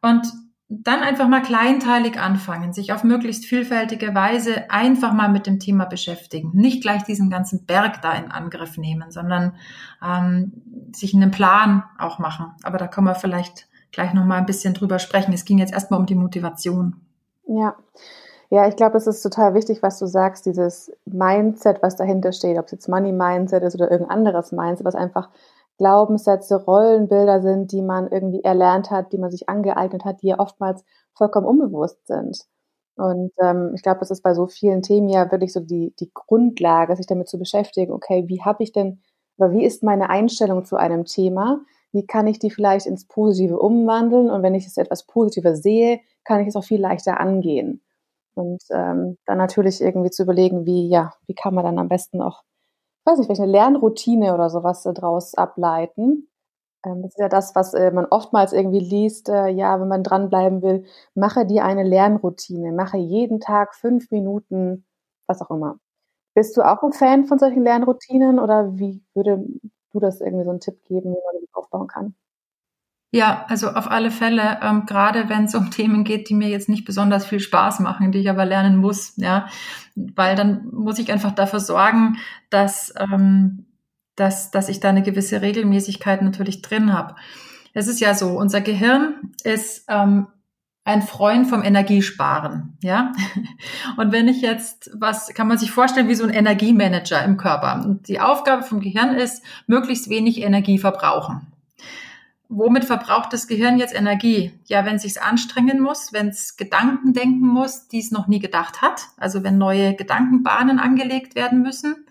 Und 0.00 0.26
dann 0.72 1.00
einfach 1.00 1.26
mal 1.26 1.42
kleinteilig 1.42 2.16
anfangen, 2.20 2.72
sich 2.72 2.92
auf 2.92 3.02
möglichst 3.02 3.44
vielfältige 3.44 4.14
Weise 4.14 4.70
einfach 4.70 5.12
mal 5.12 5.28
mit 5.28 5.48
dem 5.48 5.58
Thema 5.58 5.84
beschäftigen. 5.84 6.52
Nicht 6.54 6.80
gleich 6.80 7.02
diesen 7.02 7.28
ganzen 7.28 7.66
Berg 7.66 8.00
da 8.02 8.12
in 8.14 8.30
Angriff 8.30 8.78
nehmen, 8.78 9.10
sondern 9.10 9.56
ähm, 10.00 10.52
sich 10.94 11.12
einen 11.12 11.32
Plan 11.32 11.82
auch 11.98 12.20
machen. 12.20 12.52
Aber 12.62 12.78
da 12.78 12.86
können 12.86 13.08
wir 13.08 13.16
vielleicht 13.16 13.66
gleich 13.90 14.14
noch 14.14 14.24
mal 14.24 14.38
ein 14.38 14.46
bisschen 14.46 14.72
drüber 14.72 15.00
sprechen. 15.00 15.32
Es 15.32 15.44
ging 15.44 15.58
jetzt 15.58 15.72
erstmal 15.72 15.98
um 15.98 16.06
die 16.06 16.14
Motivation. 16.14 17.00
Ja. 17.48 17.74
Ja, 18.48 18.68
ich 18.68 18.76
glaube, 18.76 18.96
es 18.96 19.08
ist 19.08 19.22
total 19.22 19.54
wichtig, 19.54 19.82
was 19.82 19.98
du 19.98 20.06
sagst, 20.06 20.46
dieses 20.46 20.92
Mindset, 21.04 21.82
was 21.82 21.96
dahinter 21.96 22.32
steht, 22.32 22.58
ob 22.58 22.66
es 22.66 22.72
jetzt 22.72 22.88
Money 22.88 23.12
Mindset 23.12 23.62
ist 23.64 23.74
oder 23.74 23.90
irgendein 23.90 24.18
anderes 24.18 24.52
Mindset, 24.52 24.84
was 24.84 24.96
einfach 24.96 25.30
Glaubenssätze, 25.80 26.62
Rollenbilder 26.62 27.40
sind, 27.40 27.72
die 27.72 27.80
man 27.80 28.06
irgendwie 28.12 28.44
erlernt 28.44 28.90
hat, 28.90 29.12
die 29.14 29.18
man 29.18 29.30
sich 29.30 29.48
angeeignet 29.48 30.04
hat, 30.04 30.20
die 30.22 30.28
ja 30.28 30.38
oftmals 30.38 30.84
vollkommen 31.14 31.46
unbewusst 31.46 32.06
sind. 32.06 32.44
Und 32.96 33.32
ähm, 33.42 33.72
ich 33.74 33.82
glaube, 33.82 34.00
das 34.00 34.10
ist 34.10 34.22
bei 34.22 34.34
so 34.34 34.46
vielen 34.46 34.82
Themen 34.82 35.08
ja 35.08 35.30
wirklich 35.32 35.54
so 35.54 35.60
die, 35.60 35.94
die 35.98 36.10
Grundlage, 36.12 36.96
sich 36.96 37.06
damit 37.06 37.28
zu 37.28 37.38
beschäftigen, 37.38 37.92
okay, 37.92 38.24
wie 38.28 38.42
habe 38.42 38.62
ich 38.62 38.72
denn, 38.72 39.00
oder 39.38 39.52
wie 39.52 39.64
ist 39.64 39.82
meine 39.82 40.10
Einstellung 40.10 40.66
zu 40.66 40.76
einem 40.76 41.06
Thema? 41.06 41.62
Wie 41.92 42.06
kann 42.06 42.26
ich 42.26 42.38
die 42.38 42.50
vielleicht 42.50 42.84
ins 42.86 43.06
Positive 43.08 43.58
umwandeln? 43.58 44.28
Und 44.30 44.42
wenn 44.42 44.54
ich 44.54 44.66
es 44.66 44.76
etwas 44.76 45.06
positiver 45.06 45.56
sehe, 45.56 46.00
kann 46.24 46.40
ich 46.42 46.48
es 46.48 46.56
auch 46.56 46.64
viel 46.64 46.80
leichter 46.80 47.18
angehen. 47.20 47.82
Und 48.34 48.62
ähm, 48.70 49.16
dann 49.26 49.38
natürlich 49.38 49.80
irgendwie 49.80 50.10
zu 50.10 50.24
überlegen, 50.24 50.66
wie, 50.66 50.88
ja, 50.88 51.14
wie 51.26 51.34
kann 51.34 51.54
man 51.54 51.64
dann 51.64 51.78
am 51.78 51.88
besten 51.88 52.20
auch 52.20 52.42
weiß 53.06 53.18
nicht, 53.18 53.30
eine 53.40 53.50
Lernroutine 53.50 54.34
oder 54.34 54.50
sowas 54.50 54.82
daraus 54.82 55.34
ableiten. 55.34 56.28
Ähm, 56.84 57.02
das 57.02 57.12
ist 57.12 57.18
ja 57.20 57.28
das, 57.28 57.54
was 57.54 57.74
äh, 57.74 57.90
man 57.92 58.06
oftmals 58.06 58.52
irgendwie 58.52 58.80
liest, 58.80 59.28
äh, 59.28 59.48
ja, 59.48 59.80
wenn 59.80 59.88
man 59.88 60.02
dranbleiben 60.04 60.62
will, 60.62 60.84
mache 61.14 61.46
dir 61.46 61.64
eine 61.64 61.84
Lernroutine, 61.84 62.72
mache 62.72 62.98
jeden 62.98 63.40
Tag 63.40 63.74
fünf 63.74 64.10
Minuten, 64.10 64.86
was 65.26 65.42
auch 65.42 65.50
immer. 65.50 65.78
Bist 66.34 66.56
du 66.56 66.62
auch 66.62 66.82
ein 66.84 66.92
Fan 66.94 67.26
von 67.26 67.38
solchen 67.38 67.64
Lernroutinen 67.64 68.38
oder 68.40 68.78
wie 68.78 69.02
würde 69.14 69.44
du 69.92 70.00
das 70.00 70.20
irgendwie 70.20 70.44
so 70.44 70.50
einen 70.50 70.60
Tipp 70.60 70.84
geben, 70.84 71.12
wie 71.14 71.18
man 71.32 71.40
die 71.42 71.48
aufbauen 71.54 71.88
kann? 71.88 72.14
Ja, 73.12 73.44
also 73.48 73.70
auf 73.70 73.90
alle 73.90 74.12
Fälle, 74.12 74.60
ähm, 74.62 74.86
gerade 74.86 75.28
wenn 75.28 75.44
es 75.44 75.54
um 75.54 75.70
Themen 75.72 76.04
geht, 76.04 76.28
die 76.28 76.34
mir 76.34 76.48
jetzt 76.48 76.68
nicht 76.68 76.84
besonders 76.84 77.26
viel 77.26 77.40
Spaß 77.40 77.80
machen, 77.80 78.12
die 78.12 78.18
ich 78.20 78.30
aber 78.30 78.44
lernen 78.44 78.76
muss, 78.76 79.14
ja, 79.16 79.48
weil 79.96 80.36
dann 80.36 80.68
muss 80.72 80.98
ich 80.98 81.10
einfach 81.10 81.32
dafür 81.32 81.60
sorgen, 81.60 82.18
dass, 82.50 82.94
ähm, 82.98 83.66
dass, 84.14 84.50
dass 84.50 84.68
ich 84.68 84.80
da 84.80 84.90
eine 84.90 85.02
gewisse 85.02 85.42
Regelmäßigkeit 85.42 86.22
natürlich 86.22 86.62
drin 86.62 86.92
habe. 86.92 87.16
Es 87.74 87.88
ist 87.88 88.00
ja 88.00 88.14
so, 88.14 88.38
unser 88.38 88.60
Gehirn 88.60 89.32
ist 89.42 89.86
ähm, 89.88 90.28
ein 90.84 91.02
Freund 91.02 91.48
vom 91.48 91.62
Energiesparen, 91.62 92.78
ja. 92.80 93.12
Und 93.96 94.12
wenn 94.12 94.28
ich 94.28 94.40
jetzt, 94.40 94.90
was 94.94 95.34
kann 95.34 95.48
man 95.48 95.58
sich 95.58 95.72
vorstellen 95.72 96.08
wie 96.08 96.14
so 96.14 96.24
ein 96.24 96.30
Energiemanager 96.30 97.24
im 97.24 97.36
Körper? 97.36 97.84
Und 97.84 98.06
die 98.06 98.20
Aufgabe 98.20 98.62
vom 98.62 98.80
Gehirn 98.80 99.14
ist, 99.14 99.44
möglichst 99.66 100.08
wenig 100.08 100.40
Energie 100.42 100.78
verbrauchen 100.78 101.48
womit 102.50 102.84
verbraucht 102.84 103.32
das 103.32 103.46
Gehirn 103.46 103.78
jetzt 103.78 103.94
Energie? 103.94 104.52
Ja, 104.66 104.84
wenn 104.84 104.96
es 104.96 105.02
sich 105.02 105.22
anstrengen 105.22 105.80
muss, 105.80 106.12
wenn 106.12 106.28
es 106.28 106.56
Gedanken 106.56 107.12
denken 107.12 107.46
muss, 107.46 107.88
die 107.88 108.00
es 108.00 108.10
noch 108.10 108.26
nie 108.26 108.40
gedacht 108.40 108.82
hat, 108.82 109.06
also 109.16 109.42
wenn 109.42 109.56
neue 109.56 109.94
Gedankenbahnen 109.94 110.78
angelegt 110.78 111.36
werden 111.36 111.62
müssen, 111.62 112.04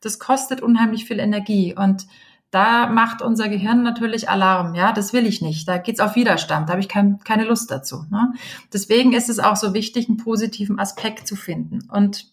das 0.00 0.18
kostet 0.18 0.60
unheimlich 0.60 1.06
viel 1.06 1.18
Energie 1.18 1.74
und 1.74 2.06
da 2.50 2.86
macht 2.86 3.22
unser 3.22 3.48
Gehirn 3.48 3.82
natürlich 3.82 4.28
Alarm. 4.28 4.74
Ja, 4.74 4.92
das 4.92 5.12
will 5.12 5.26
ich 5.26 5.42
nicht. 5.42 5.66
Da 5.66 5.78
geht's 5.78 6.00
auf 6.00 6.14
Widerstand. 6.14 6.68
Da 6.68 6.72
habe 6.72 6.80
ich 6.80 6.88
kein, 6.88 7.18
keine 7.18 7.44
Lust 7.44 7.70
dazu. 7.70 8.04
Ne? 8.08 8.32
Deswegen 8.72 9.12
ist 9.12 9.28
es 9.28 9.40
auch 9.40 9.56
so 9.56 9.74
wichtig, 9.74 10.08
einen 10.08 10.16
positiven 10.16 10.78
Aspekt 10.78 11.26
zu 11.26 11.34
finden. 11.34 11.88
Und 11.90 12.32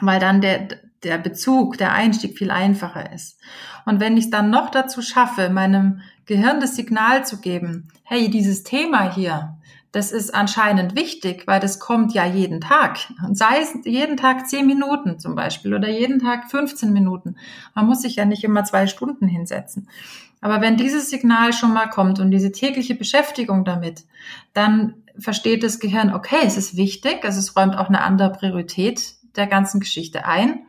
weil 0.00 0.18
dann 0.18 0.40
der, 0.40 0.68
der 1.02 1.18
Bezug, 1.18 1.76
der 1.78 1.92
Einstieg 1.92 2.38
viel 2.38 2.50
einfacher 2.50 3.12
ist. 3.12 3.38
Und 3.84 4.00
wenn 4.00 4.16
ich 4.16 4.24
es 4.24 4.30
dann 4.30 4.50
noch 4.50 4.70
dazu 4.70 5.02
schaffe, 5.02 5.50
meinem 5.50 6.00
Gehirn 6.26 6.60
das 6.60 6.76
Signal 6.76 7.24
zu 7.24 7.40
geben, 7.40 7.88
hey, 8.02 8.30
dieses 8.30 8.62
Thema 8.62 9.12
hier, 9.12 9.56
das 9.94 10.10
ist 10.10 10.34
anscheinend 10.34 10.96
wichtig, 10.96 11.46
weil 11.46 11.60
das 11.60 11.78
kommt 11.78 12.14
ja 12.14 12.26
jeden 12.26 12.60
Tag. 12.60 12.98
Und 13.24 13.38
sei 13.38 13.60
es 13.60 13.74
jeden 13.84 14.16
Tag 14.16 14.48
zehn 14.48 14.66
Minuten 14.66 15.20
zum 15.20 15.36
Beispiel 15.36 15.72
oder 15.72 15.88
jeden 15.88 16.18
Tag 16.18 16.50
15 16.50 16.92
Minuten. 16.92 17.36
Man 17.76 17.86
muss 17.86 18.02
sich 18.02 18.16
ja 18.16 18.24
nicht 18.24 18.42
immer 18.42 18.64
zwei 18.64 18.88
Stunden 18.88 19.28
hinsetzen. 19.28 19.88
Aber 20.40 20.60
wenn 20.60 20.76
dieses 20.76 21.10
Signal 21.10 21.52
schon 21.52 21.72
mal 21.72 21.88
kommt 21.88 22.18
und 22.18 22.32
diese 22.32 22.50
tägliche 22.50 22.96
Beschäftigung 22.96 23.64
damit, 23.64 24.04
dann 24.52 24.94
versteht 25.16 25.62
das 25.62 25.78
Gehirn, 25.78 26.12
okay, 26.12 26.40
es 26.44 26.56
ist 26.56 26.76
wichtig, 26.76 27.24
also 27.24 27.38
es 27.38 27.56
räumt 27.56 27.78
auch 27.78 27.88
eine 27.88 28.02
andere 28.02 28.32
Priorität 28.32 29.14
der 29.36 29.46
ganzen 29.46 29.78
Geschichte 29.78 30.26
ein. 30.26 30.66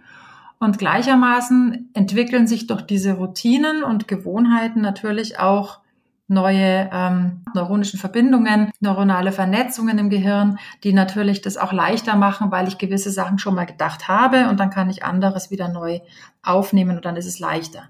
Und 0.60 0.80
gleichermaßen 0.80 1.90
entwickeln 1.94 2.48
sich 2.48 2.68
durch 2.68 2.82
diese 2.82 3.14
Routinen 3.14 3.84
und 3.84 4.08
Gewohnheiten 4.08 4.82
natürlich 4.82 5.40
auch 5.40 5.80
neue 6.28 6.90
ähm, 6.92 7.44
neuronischen 7.54 8.00
Verbindungen, 8.00 8.72
neuronale 8.80 9.32
Vernetzungen 9.32 10.00
im 10.00 10.10
Gehirn, 10.10 10.58
die 10.84 10.94
natürlich 10.94 11.42
das 11.42 11.58
auch 11.58 11.72
leichter 11.72 12.16
machen, 12.16 12.52
weil 12.52 12.68
ich 12.68 12.78
gewisse 12.78 13.12
Sachen 13.12 13.38
schon 13.38 13.54
mal 13.54 13.66
gedacht 13.66 14.08
habe 14.08 14.50
und 14.50 14.60
dann 14.60 14.72
kann 14.72 14.90
ich 14.90 15.04
anderes 15.04 15.52
wieder 15.52 15.68
neu 15.68 16.00
aufnehmen 16.42 16.96
und 16.96 17.06
dann 17.06 17.16
ist 17.16 17.28
es 17.28 17.40
leichter. 17.40 17.84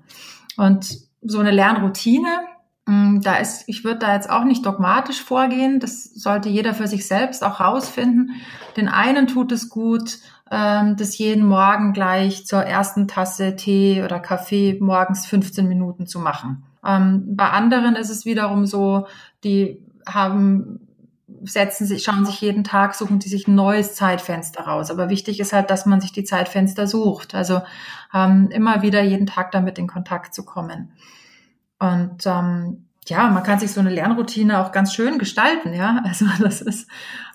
Und 0.58 0.98
so 1.22 1.40
eine 1.40 1.52
Lernroutine, 1.52 2.42
mm, 2.86 3.22
da 3.22 3.38
ist, 3.38 3.64
ich 3.68 3.86
würde 3.86 4.00
da 4.00 4.14
jetzt 4.14 4.30
auch 4.30 4.44
nicht 4.44 4.66
dogmatisch 4.66 5.22
vorgehen. 5.22 5.80
Das 5.80 6.04
sollte 6.04 6.50
jeder 6.50 6.74
für 6.74 6.88
sich 6.88 7.08
selbst 7.08 7.44
auch 7.44 7.62
rausfinden. 7.62 8.32
Den 8.76 8.90
einen 8.90 9.28
tut 9.28 9.54
es 9.54 9.70
gut, 9.70 10.20
ähm, 10.52 10.96
das 10.98 11.18
jeden 11.18 11.46
Morgen 11.46 11.94
gleich 11.94 12.46
zur 12.46 12.64
ersten 12.64 13.08
Tasse 13.08 13.56
Tee 13.56 14.04
oder 14.04 14.20
Kaffee 14.20 14.78
morgens 14.80 15.26
15 15.26 15.68
Minuten 15.68 16.08
zu 16.08 16.20
machen. 16.20 16.64
Ähm, 16.86 17.36
bei 17.36 17.50
anderen 17.50 17.96
ist 17.96 18.10
es 18.10 18.26
wiederum 18.26 18.66
so, 18.66 19.08
die 19.44 19.82
haben 20.08 20.80
setzen 21.44 21.86
sich, 21.86 22.04
schauen 22.04 22.26
sich 22.26 22.42
jeden 22.42 22.64
Tag, 22.64 22.94
suchen 22.96 23.20
die 23.20 23.30
sich 23.30 23.48
ein 23.48 23.56
neues 23.56 23.96
Zeitfenster 23.96 24.64
raus. 24.64 24.92
Aber 24.92 25.10
wichtig 25.10 25.40
ist 25.40 25.54
halt, 25.54 25.70
dass 25.70 25.86
man 25.86 26.02
sich 26.02 26.12
die 26.12 26.24
Zeitfenster 26.24 26.88
sucht. 26.88 27.34
Also 27.34 27.62
ähm, 28.14 28.50
immer 28.52 28.82
wieder 28.82 29.02
jeden 29.02 29.26
Tag 29.26 29.52
damit 29.52 29.78
in 29.80 29.88
Kontakt 29.88 30.34
zu 30.34 30.46
kommen. 30.46 30.92
Und 31.80 32.26
ähm, 32.26 32.86
ja, 33.08 33.30
man 33.30 33.44
kann 33.44 33.60
sich 33.60 33.72
so 33.72 33.80
eine 33.80 33.90
Lernroutine 33.90 34.60
auch 34.60 34.72
ganz 34.72 34.94
schön 34.94 35.18
gestalten, 35.18 35.74
ja. 35.74 36.02
Also 36.06 36.26
das 36.40 36.62
ist, 36.62 36.88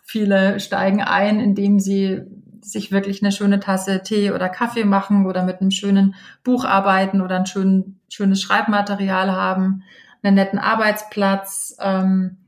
viele 0.05 0.61
steigen 0.61 1.03
ein, 1.03 1.41
indem 1.41 1.79
sie 1.79 2.23
sich 2.63 2.93
wirklich 2.93 3.23
eine 3.23 3.33
schöne 3.33 3.61
Tasse 3.61 4.03
Tee 4.03 4.33
oder 4.33 4.49
Kaffee 4.49 4.85
machen 4.85 5.27
oder 5.27 5.45
mit 5.45 5.61
einem 5.61 5.71
schönen 5.71 6.15
Buch 6.45 6.65
arbeiten 6.65 7.21
oder 7.21 7.37
ein 7.37 7.47
schön, 7.47 8.01
schönes 8.09 8.43
Schreibmaterial 8.43 9.33
haben, 9.33 9.83
einen 10.23 10.35
netten 10.35 10.59
Arbeitsplatz, 10.59 11.77
ähm, 11.81 12.39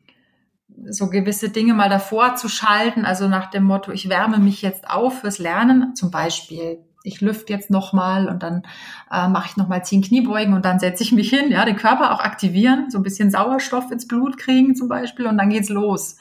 so 0.88 1.09
gewisse 1.09 1.51
Dinge 1.51 1.75
mal 1.75 1.88
davor 1.88 2.35
zu 2.37 2.48
schalten, 2.48 3.05
also 3.05 3.29
nach 3.29 3.51
dem 3.51 3.64
Motto, 3.64 3.92
ich 3.92 4.09
wärme 4.09 4.38
mich 4.38 4.62
jetzt 4.62 4.88
auf 4.88 5.20
fürs 5.20 5.38
Lernen, 5.38 5.94
zum 5.94 6.11
Beispiel 6.11 6.79
ich 7.05 7.20
lüfte 7.20 7.53
jetzt 7.53 7.70
nochmal 7.70 8.29
und 8.29 8.42
dann 8.42 8.62
äh, 9.11 9.29
mache 9.29 9.48
ich 9.48 9.57
nochmal 9.57 9.85
zehn 9.85 10.03
Kniebeugen 10.03 10.55
und 10.55 10.64
dann 10.64 10.79
setze 10.79 11.03
ich 11.03 11.12
mich 11.12 11.31
hin, 11.31 11.51
ja, 11.51 11.64
den 11.64 11.77
Körper 11.77 12.12
auch 12.12 12.20
aktivieren, 12.20 12.90
so 12.90 12.98
ein 12.98 13.03
bisschen 13.03 13.31
Sauerstoff 13.31 13.90
ins 13.90 14.07
Blut 14.07 14.38
kriegen 14.38 14.75
zum 14.75 14.88
Beispiel 14.88 15.27
und 15.27 15.38
dann 15.38 15.51
geht's 15.51 15.68
los. 15.68 16.16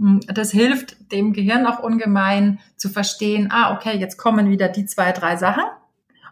Hm, 0.00 0.20
das 0.26 0.50
hilft 0.50 1.12
dem 1.12 1.32
Gehirn 1.32 1.66
auch 1.66 1.78
ungemein 1.80 2.58
zu 2.76 2.88
verstehen, 2.88 3.48
ah, 3.52 3.74
okay, 3.74 3.96
jetzt 3.98 4.16
kommen 4.16 4.48
wieder 4.48 4.68
die 4.68 4.86
zwei, 4.86 5.12
drei 5.12 5.36
Sachen 5.36 5.64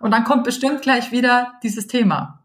und 0.01 0.11
dann 0.11 0.25
kommt 0.25 0.45
bestimmt 0.45 0.83
gleich 0.83 1.13
wieder 1.13 1.53
dieses 1.63 1.87
Thema. 1.87 2.43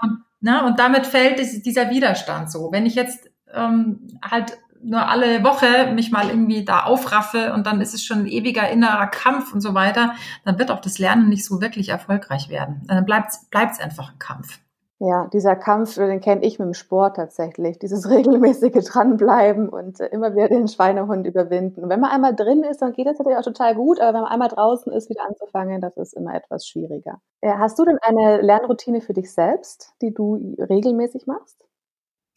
Und, 0.00 0.18
ne, 0.40 0.64
und 0.64 0.78
damit 0.80 1.06
fällt 1.06 1.38
dieser 1.64 1.90
Widerstand 1.90 2.50
so. 2.50 2.72
Wenn 2.72 2.86
ich 2.86 2.96
jetzt 2.96 3.30
ähm, 3.54 4.08
halt 4.22 4.58
nur 4.82 5.08
alle 5.08 5.44
Woche 5.44 5.92
mich 5.92 6.10
mal 6.10 6.28
irgendwie 6.28 6.64
da 6.64 6.80
aufraffe 6.80 7.52
und 7.52 7.66
dann 7.66 7.80
ist 7.80 7.94
es 7.94 8.04
schon 8.04 8.20
ein 8.20 8.26
ewiger 8.26 8.68
innerer 8.68 9.06
Kampf 9.06 9.52
und 9.52 9.60
so 9.60 9.74
weiter, 9.74 10.16
dann 10.44 10.58
wird 10.58 10.72
auch 10.72 10.80
das 10.80 10.98
Lernen 10.98 11.28
nicht 11.28 11.44
so 11.44 11.60
wirklich 11.60 11.90
erfolgreich 11.90 12.48
werden. 12.48 12.82
Dann 12.88 13.04
bleibt 13.04 13.30
es 13.30 13.80
einfach 13.80 14.10
ein 14.10 14.18
Kampf. 14.18 14.58
Ja, 15.04 15.26
dieser 15.32 15.56
Kampf, 15.56 15.96
den 15.96 16.20
kenne 16.20 16.44
ich 16.44 16.60
mit 16.60 16.66
dem 16.66 16.74
Sport 16.74 17.16
tatsächlich. 17.16 17.76
Dieses 17.80 18.08
regelmäßige 18.10 18.84
Dranbleiben 18.84 19.68
und 19.68 19.98
äh, 19.98 20.06
immer 20.06 20.32
wieder 20.36 20.48
den 20.48 20.68
Schweinehund 20.68 21.26
überwinden. 21.26 21.82
Und 21.82 21.90
wenn 21.90 21.98
man 21.98 22.12
einmal 22.12 22.36
drin 22.36 22.62
ist, 22.62 22.82
dann 22.82 22.92
geht 22.92 23.06
das 23.06 23.18
natürlich 23.18 23.36
auch 23.36 23.42
total 23.42 23.74
gut, 23.74 23.98
aber 23.98 24.14
wenn 24.14 24.22
man 24.22 24.30
einmal 24.30 24.48
draußen 24.48 24.92
ist, 24.92 25.10
wieder 25.10 25.24
anzufangen, 25.28 25.80
das 25.80 25.96
ist 25.96 26.12
immer 26.12 26.32
etwas 26.34 26.68
schwieriger. 26.68 27.20
Ja, 27.42 27.58
hast 27.58 27.80
du 27.80 27.84
denn 27.84 27.98
eine 28.00 28.42
Lernroutine 28.42 29.00
für 29.00 29.12
dich 29.12 29.32
selbst, 29.32 29.92
die 30.02 30.14
du 30.14 30.54
regelmäßig 30.56 31.26
machst? 31.26 31.66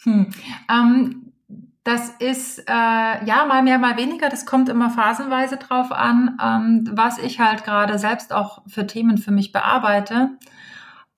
Hm. 0.01 0.31
Ähm, 0.67 1.33
das 1.83 2.09
ist 2.17 2.67
äh, 2.67 2.73
ja 2.73 3.45
mal 3.47 3.61
mehr, 3.61 3.77
mal 3.77 3.95
weniger. 3.95 4.29
Das 4.29 4.47
kommt 4.47 4.69
immer 4.69 4.89
phasenweise 4.89 5.57
drauf 5.57 5.91
an, 5.91 6.39
ähm, 6.43 6.89
was 6.91 7.19
ich 7.19 7.39
halt 7.39 7.63
gerade 7.63 7.99
selbst 7.99 8.33
auch 8.33 8.63
für 8.65 8.87
Themen 8.87 9.19
für 9.19 9.31
mich 9.31 9.51
bearbeite. 9.51 10.31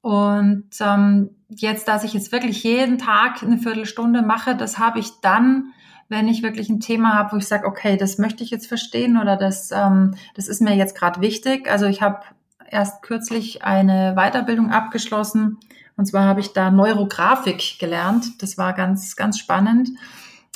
Und 0.07 0.69
ähm, 0.79 1.31
jetzt, 1.49 1.89
dass 1.89 2.05
ich 2.05 2.13
jetzt 2.13 2.31
wirklich 2.31 2.63
jeden 2.63 2.97
Tag 2.97 3.43
eine 3.43 3.57
Viertelstunde 3.57 4.21
mache, 4.21 4.55
das 4.55 4.79
habe 4.79 4.99
ich 4.99 5.19
dann, 5.19 5.73
wenn 6.07 6.29
ich 6.29 6.43
wirklich 6.43 6.69
ein 6.69 6.79
Thema 6.79 7.13
habe, 7.13 7.33
wo 7.33 7.35
ich 7.35 7.45
sage, 7.45 7.67
okay, 7.67 7.97
das 7.97 8.17
möchte 8.17 8.41
ich 8.41 8.49
jetzt 8.49 8.67
verstehen 8.67 9.17
oder 9.17 9.35
das, 9.35 9.69
ähm, 9.71 10.15
das 10.33 10.47
ist 10.47 10.61
mir 10.61 10.77
jetzt 10.77 10.97
gerade 10.97 11.19
wichtig. 11.19 11.69
Also 11.69 11.87
ich 11.87 12.01
habe 12.01 12.21
erst 12.71 13.01
kürzlich 13.01 13.65
eine 13.65 14.15
Weiterbildung 14.15 14.71
abgeschlossen 14.71 15.57
und 15.97 16.05
zwar 16.05 16.23
habe 16.23 16.39
ich 16.39 16.53
da 16.53 16.71
Neurografik 16.71 17.77
gelernt. 17.77 18.41
Das 18.41 18.57
war 18.57 18.71
ganz, 18.71 19.17
ganz 19.17 19.37
spannend. 19.37 19.89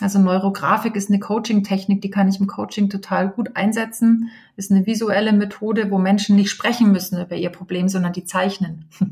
Also 0.01 0.19
Neurografik 0.19 0.95
ist 0.95 1.09
eine 1.09 1.19
Coaching-Technik, 1.19 2.01
die 2.01 2.09
kann 2.09 2.27
ich 2.27 2.39
im 2.39 2.47
Coaching 2.47 2.89
total 2.89 3.29
gut 3.29 3.55
einsetzen. 3.55 4.29
Ist 4.55 4.71
eine 4.71 4.85
visuelle 4.85 5.31
Methode, 5.31 5.91
wo 5.91 5.97
Menschen 5.97 6.35
nicht 6.35 6.49
sprechen 6.49 6.91
müssen 6.91 7.21
über 7.21 7.35
ihr 7.35 7.49
Problem, 7.49 7.87
sondern 7.87 8.13
die 8.13 8.25
zeichnen. 8.25 8.85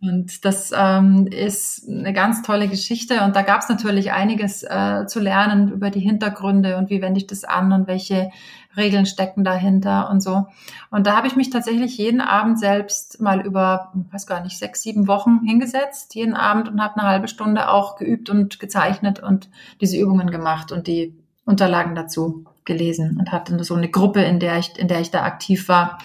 Und 0.00 0.44
das 0.44 0.70
ähm, 0.76 1.26
ist 1.28 1.88
eine 1.88 2.12
ganz 2.12 2.42
tolle 2.42 2.68
Geschichte. 2.68 3.22
Und 3.22 3.36
da 3.36 3.42
gab 3.42 3.62
es 3.62 3.70
natürlich 3.70 4.12
einiges 4.12 4.62
äh, 4.62 5.06
zu 5.06 5.18
lernen 5.18 5.72
über 5.72 5.88
die 5.88 6.00
Hintergründe 6.00 6.76
und 6.76 6.90
wie 6.90 7.00
wende 7.00 7.18
ich 7.18 7.26
das 7.26 7.44
an 7.44 7.72
und 7.72 7.86
welche 7.86 8.30
Regeln 8.76 9.06
stecken 9.06 9.44
dahinter 9.44 10.10
und 10.10 10.22
so. 10.22 10.46
Und 10.90 11.06
da 11.06 11.16
habe 11.16 11.26
ich 11.26 11.36
mich 11.36 11.50
tatsächlich 11.50 11.96
jeden 11.98 12.20
Abend 12.20 12.58
selbst 12.58 13.20
mal 13.20 13.40
über, 13.40 13.92
weiß 14.12 14.26
gar 14.26 14.42
nicht, 14.42 14.58
sechs, 14.58 14.82
sieben 14.82 15.06
Wochen 15.06 15.40
hingesetzt, 15.44 16.14
jeden 16.14 16.34
Abend 16.34 16.68
und 16.68 16.82
habe 16.82 16.98
eine 16.98 17.08
halbe 17.08 17.28
Stunde 17.28 17.68
auch 17.68 17.96
geübt 17.96 18.30
und 18.30 18.58
gezeichnet 18.60 19.20
und 19.20 19.50
diese 19.80 19.98
Übungen 19.98 20.30
gemacht 20.30 20.72
und 20.72 20.86
die 20.86 21.16
Unterlagen 21.44 21.94
dazu 21.94 22.44
gelesen 22.64 23.18
und 23.18 23.32
hatte 23.32 23.62
so 23.64 23.74
eine 23.74 23.90
Gruppe, 23.90 24.22
in 24.22 24.40
der 24.40 24.58
ich, 24.58 24.78
in 24.78 24.88
der 24.88 25.00
ich 25.00 25.10
da 25.10 25.22
aktiv 25.22 25.68
war. 25.68 25.98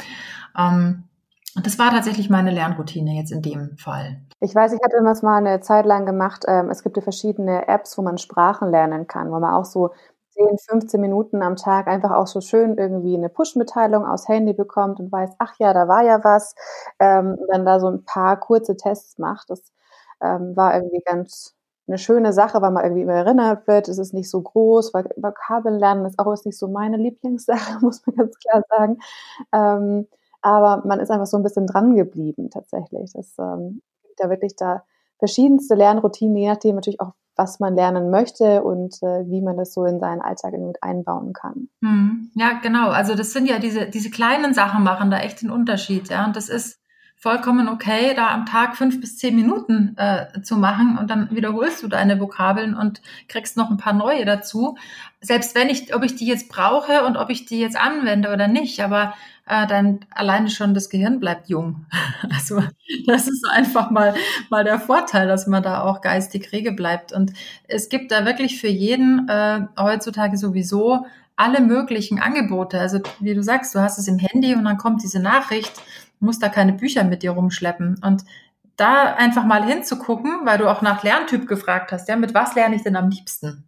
Ähm, 0.58 1.06
und 1.56 1.66
das 1.66 1.80
war 1.80 1.90
tatsächlich 1.92 2.30
meine 2.30 2.52
Lernroutine 2.52 3.16
jetzt 3.16 3.32
in 3.32 3.42
dem 3.42 3.78
Fall. 3.78 4.22
Ich 4.40 4.56
weiß, 4.56 4.72
ich 4.74 4.80
hatte 4.84 5.04
das 5.04 5.24
mal 5.24 5.38
eine 5.38 5.60
Zeit 5.62 5.86
lang 5.86 6.06
gemacht. 6.06 6.46
Ähm, 6.48 6.70
es 6.70 6.84
gibt 6.84 6.96
ja 6.96 7.02
verschiedene 7.02 7.68
Apps, 7.68 7.98
wo 7.98 8.02
man 8.02 8.18
Sprachen 8.18 8.70
lernen 8.72 9.08
kann, 9.08 9.32
wo 9.32 9.40
man 9.40 9.54
auch 9.54 9.66
so 9.66 9.92
10, 10.32 10.58
15 10.58 11.02
Minuten 11.02 11.42
am 11.42 11.56
Tag 11.56 11.88
einfach 11.88 12.12
auch 12.12 12.28
so 12.28 12.42
schön 12.42 12.78
irgendwie 12.78 13.16
eine 13.16 13.30
Push-Mitteilung 13.30 14.06
aus 14.06 14.28
Handy 14.28 14.54
bekommt 14.54 15.00
und 15.00 15.12
weiß, 15.12 15.32
ach 15.40 15.54
ja, 15.60 15.74
da 15.74 15.88
war 15.88 16.04
ja 16.04 16.24
was, 16.24 16.56
ähm, 17.00 17.38
dann 17.50 17.66
da 17.66 17.80
so 17.80 17.88
ein 17.90 18.04
paar 18.06 18.40
kurze 18.40 18.78
Tests 18.78 19.18
macht. 19.18 19.50
Das 19.50 19.62
ähm, 20.22 20.56
war 20.56 20.76
irgendwie 20.76 21.02
ganz 21.06 21.56
eine 21.88 21.98
schöne 21.98 22.34
Sache, 22.34 22.62
weil 22.62 22.72
man 22.72 22.84
irgendwie 22.84 23.02
immer 23.02 23.14
erinnert 23.14 23.68
wird, 23.68 23.88
es 23.88 23.98
ist 23.98 24.14
nicht 24.14 24.30
so 24.30 24.42
groß, 24.42 24.94
weil 24.94 25.10
Vokabeln 25.18 25.80
lernen 25.80 26.06
ist 26.06 26.20
auch 26.20 26.34
nicht 26.46 26.58
so 26.58 26.68
meine 26.68 26.98
Lieblingssache, 26.98 27.80
muss 27.82 28.06
man 28.06 28.16
ganz 28.16 28.38
klar 28.40 28.64
sagen. 28.70 29.00
Ähm, 29.54 30.08
aber 30.42 30.86
man 30.88 31.00
ist 31.00 31.10
einfach 31.12 31.26
so 31.26 31.38
ein 31.38 31.44
bisschen 31.44 31.68
dran 31.68 31.96
geblieben 31.96 32.50
tatsächlich. 32.50 33.12
Das 33.14 33.36
ähm, 33.40 33.82
gibt 34.04 34.20
ja 34.20 34.30
wirklich 34.30 34.56
da 34.56 34.84
verschiedenste 35.18 35.76
Lernroutinen, 35.76 36.38
je 36.38 36.48
nachdem 36.50 36.76
natürlich 36.76 37.02
auch, 37.02 37.12
was 37.40 37.62
man 37.62 37.74
lernen 37.74 38.12
möchte 38.12 38.62
und 38.64 38.96
äh, 39.02 39.24
wie 39.30 39.42
man 39.42 39.56
das 39.56 39.74
so 39.74 39.86
in 39.86 40.02
seinen 40.02 40.20
Alltag 40.20 40.52
mit 40.60 40.84
einbauen 40.84 41.32
kann. 41.32 41.70
Hm. 41.82 42.32
Ja, 42.36 42.60
genau. 42.62 42.90
Also 42.90 43.16
das 43.16 43.32
sind 43.32 43.48
ja 43.48 43.60
diese, 43.60 43.90
diese 43.90 44.10
kleinen 44.10 44.54
Sachen 44.54 44.84
machen 44.84 45.10
da 45.10 45.20
echt 45.20 45.42
den 45.42 45.50
Unterschied. 45.50 46.10
Ja, 46.10 46.26
und 46.26 46.36
das 46.36 46.50
ist 46.50 46.80
vollkommen 47.16 47.70
okay, 47.70 48.14
da 48.14 48.34
am 48.34 48.46
Tag 48.46 48.76
fünf 48.76 49.00
bis 49.00 49.18
zehn 49.18 49.36
Minuten 49.36 49.96
äh, 49.98 50.42
zu 50.42 50.58
machen 50.58 50.98
und 50.98 51.10
dann 51.10 51.30
wiederholst 51.32 51.82
du 51.82 51.88
deine 51.88 52.20
Vokabeln 52.20 52.76
und 52.76 53.02
kriegst 53.30 53.56
noch 53.56 53.70
ein 53.70 53.78
paar 53.78 53.94
neue 53.94 54.26
dazu. 54.26 54.78
Selbst 55.22 55.56
wenn 55.56 55.70
ich, 55.70 55.96
ob 55.96 56.04
ich 56.04 56.16
die 56.16 56.28
jetzt 56.28 56.50
brauche 56.50 57.06
und 57.06 57.16
ob 57.16 57.30
ich 57.30 57.46
die 57.46 57.60
jetzt 57.60 57.80
anwende 57.80 58.34
oder 58.34 58.50
nicht, 58.50 58.82
aber 58.82 59.14
äh, 59.50 59.68
dann 59.68 60.00
alleine 60.12 60.50
schon 60.50 60.74
das 60.74 60.90
Gehirn 60.90 61.20
bleibt 61.20 61.50
jung. 61.50 61.86
Also 62.32 62.62
das 63.08 63.28
ist 63.28 63.46
einfach 63.50 63.92
mal, 63.92 64.14
mal 64.50 64.64
der 64.64 64.80
Vorteil, 64.80 65.28
dass 65.28 65.48
man 65.48 65.64
da 65.64 65.82
auch 65.84 66.02
geistig 66.02 66.52
rege 66.52 66.72
bleibt. 66.72 67.12
Und 67.12 67.34
es 67.68 67.90
gibt 67.90 68.12
da 68.12 68.26
wirklich 68.26 68.60
für 68.60 68.68
jeden 68.68 69.28
äh, 69.28 69.62
heutzutage 69.78 70.38
sowieso 70.38 71.06
alle 71.36 71.62
möglichen 71.62 72.20
Angebote. 72.20 72.80
Also 72.80 73.00
wie 73.20 73.34
du 73.34 73.42
sagst, 73.42 73.74
du 73.74 73.80
hast 73.80 73.98
es 73.98 74.08
im 74.08 74.20
Handy 74.20 74.54
und 74.54 74.66
dann 74.66 74.78
kommt 74.78 75.04
diese 75.04 75.20
Nachricht, 75.20 75.74
musst 76.20 76.44
da 76.44 76.50
keine 76.50 76.74
Bücher 76.74 77.04
mit 77.04 77.24
dir 77.24 77.32
rumschleppen. 77.32 78.00
Und 78.04 78.24
da 78.76 79.14
einfach 79.14 79.46
mal 79.46 79.64
hinzugucken, 79.66 80.46
weil 80.46 80.58
du 80.58 80.70
auch 80.70 80.82
nach 80.82 81.04
Lerntyp 81.04 81.48
gefragt 81.48 81.92
hast, 81.92 82.08
ja, 82.08 82.16
mit 82.16 82.34
was 82.34 82.56
lerne 82.56 82.76
ich 82.76 82.84
denn 82.84 82.96
am 82.96 83.10
liebsten? 83.10 83.64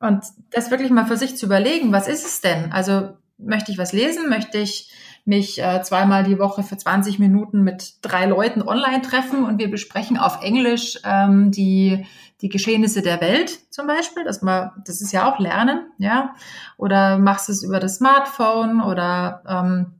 Und 0.00 0.24
das 0.50 0.70
wirklich 0.70 0.90
mal 0.90 1.06
für 1.06 1.16
sich 1.16 1.36
zu 1.36 1.46
überlegen, 1.46 1.92
was 1.92 2.08
ist 2.08 2.24
es 2.24 2.40
denn? 2.40 2.72
Also 2.72 3.16
möchte 3.38 3.72
ich 3.72 3.78
was 3.78 3.92
lesen? 3.92 4.28
Möchte 4.28 4.58
ich 4.58 4.92
mich 5.24 5.62
äh, 5.62 5.82
zweimal 5.82 6.24
die 6.24 6.38
Woche 6.38 6.62
für 6.62 6.76
20 6.76 7.18
Minuten 7.18 7.62
mit 7.62 7.96
drei 8.02 8.26
Leuten 8.26 8.62
online 8.62 9.02
treffen 9.02 9.44
und 9.44 9.58
wir 9.58 9.70
besprechen 9.70 10.16
auf 10.16 10.42
Englisch 10.42 10.98
ähm, 11.04 11.50
die, 11.50 12.06
die 12.40 12.48
Geschehnisse 12.48 13.02
der 13.02 13.20
Welt 13.20 13.72
zum 13.72 13.86
Beispiel. 13.86 14.24
Das, 14.24 14.42
mal, 14.42 14.72
das 14.86 15.00
ist 15.00 15.12
ja 15.12 15.30
auch 15.30 15.38
Lernen, 15.38 15.86
ja. 15.98 16.34
Oder 16.78 17.18
machst 17.18 17.48
es 17.50 17.62
über 17.62 17.78
das 17.78 17.96
Smartphone 17.96 18.80
oder 18.80 19.42
ähm, 19.46 19.98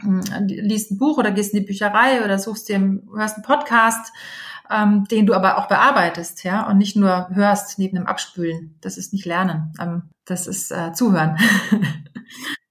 hm, 0.00 0.22
liest 0.46 0.92
ein 0.92 0.98
Buch 0.98 1.18
oder 1.18 1.30
gehst 1.30 1.52
in 1.52 1.60
die 1.60 1.66
Bücherei 1.66 2.24
oder 2.24 2.38
suchst 2.38 2.68
dir, 2.68 2.78
hörst 3.14 3.36
einen 3.36 3.44
Podcast, 3.44 4.12
ähm, 4.70 5.04
den 5.10 5.26
du 5.26 5.34
aber 5.34 5.58
auch 5.58 5.68
bearbeitest, 5.68 6.42
ja, 6.42 6.66
und 6.66 6.78
nicht 6.78 6.96
nur 6.96 7.28
hörst 7.30 7.78
neben 7.78 7.96
dem 7.96 8.06
Abspülen. 8.06 8.76
Das 8.80 8.96
ist 8.96 9.12
nicht 9.12 9.26
Lernen, 9.26 9.74
ähm, 9.78 10.02
das 10.24 10.46
ist 10.46 10.72
äh, 10.72 10.92
Zuhören. 10.92 11.36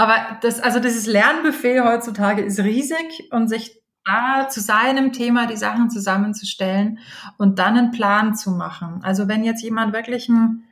aber 0.00 0.38
das, 0.40 0.60
also 0.60 0.80
dieses 0.80 1.06
Lernbuffet 1.06 1.82
heutzutage 1.82 2.40
ist 2.40 2.58
riesig 2.60 3.28
und 3.32 3.48
sich 3.48 3.82
da 4.06 4.48
zu 4.48 4.60
seinem 4.60 5.12
Thema 5.12 5.46
die 5.46 5.58
Sachen 5.58 5.90
zusammenzustellen 5.90 7.00
und 7.36 7.58
dann 7.58 7.76
einen 7.76 7.90
Plan 7.90 8.34
zu 8.34 8.50
machen. 8.50 9.00
Also 9.02 9.28
wenn 9.28 9.44
jetzt 9.44 9.62
jemand 9.62 9.92
wirklich 9.92 10.30
ein, 10.30 10.64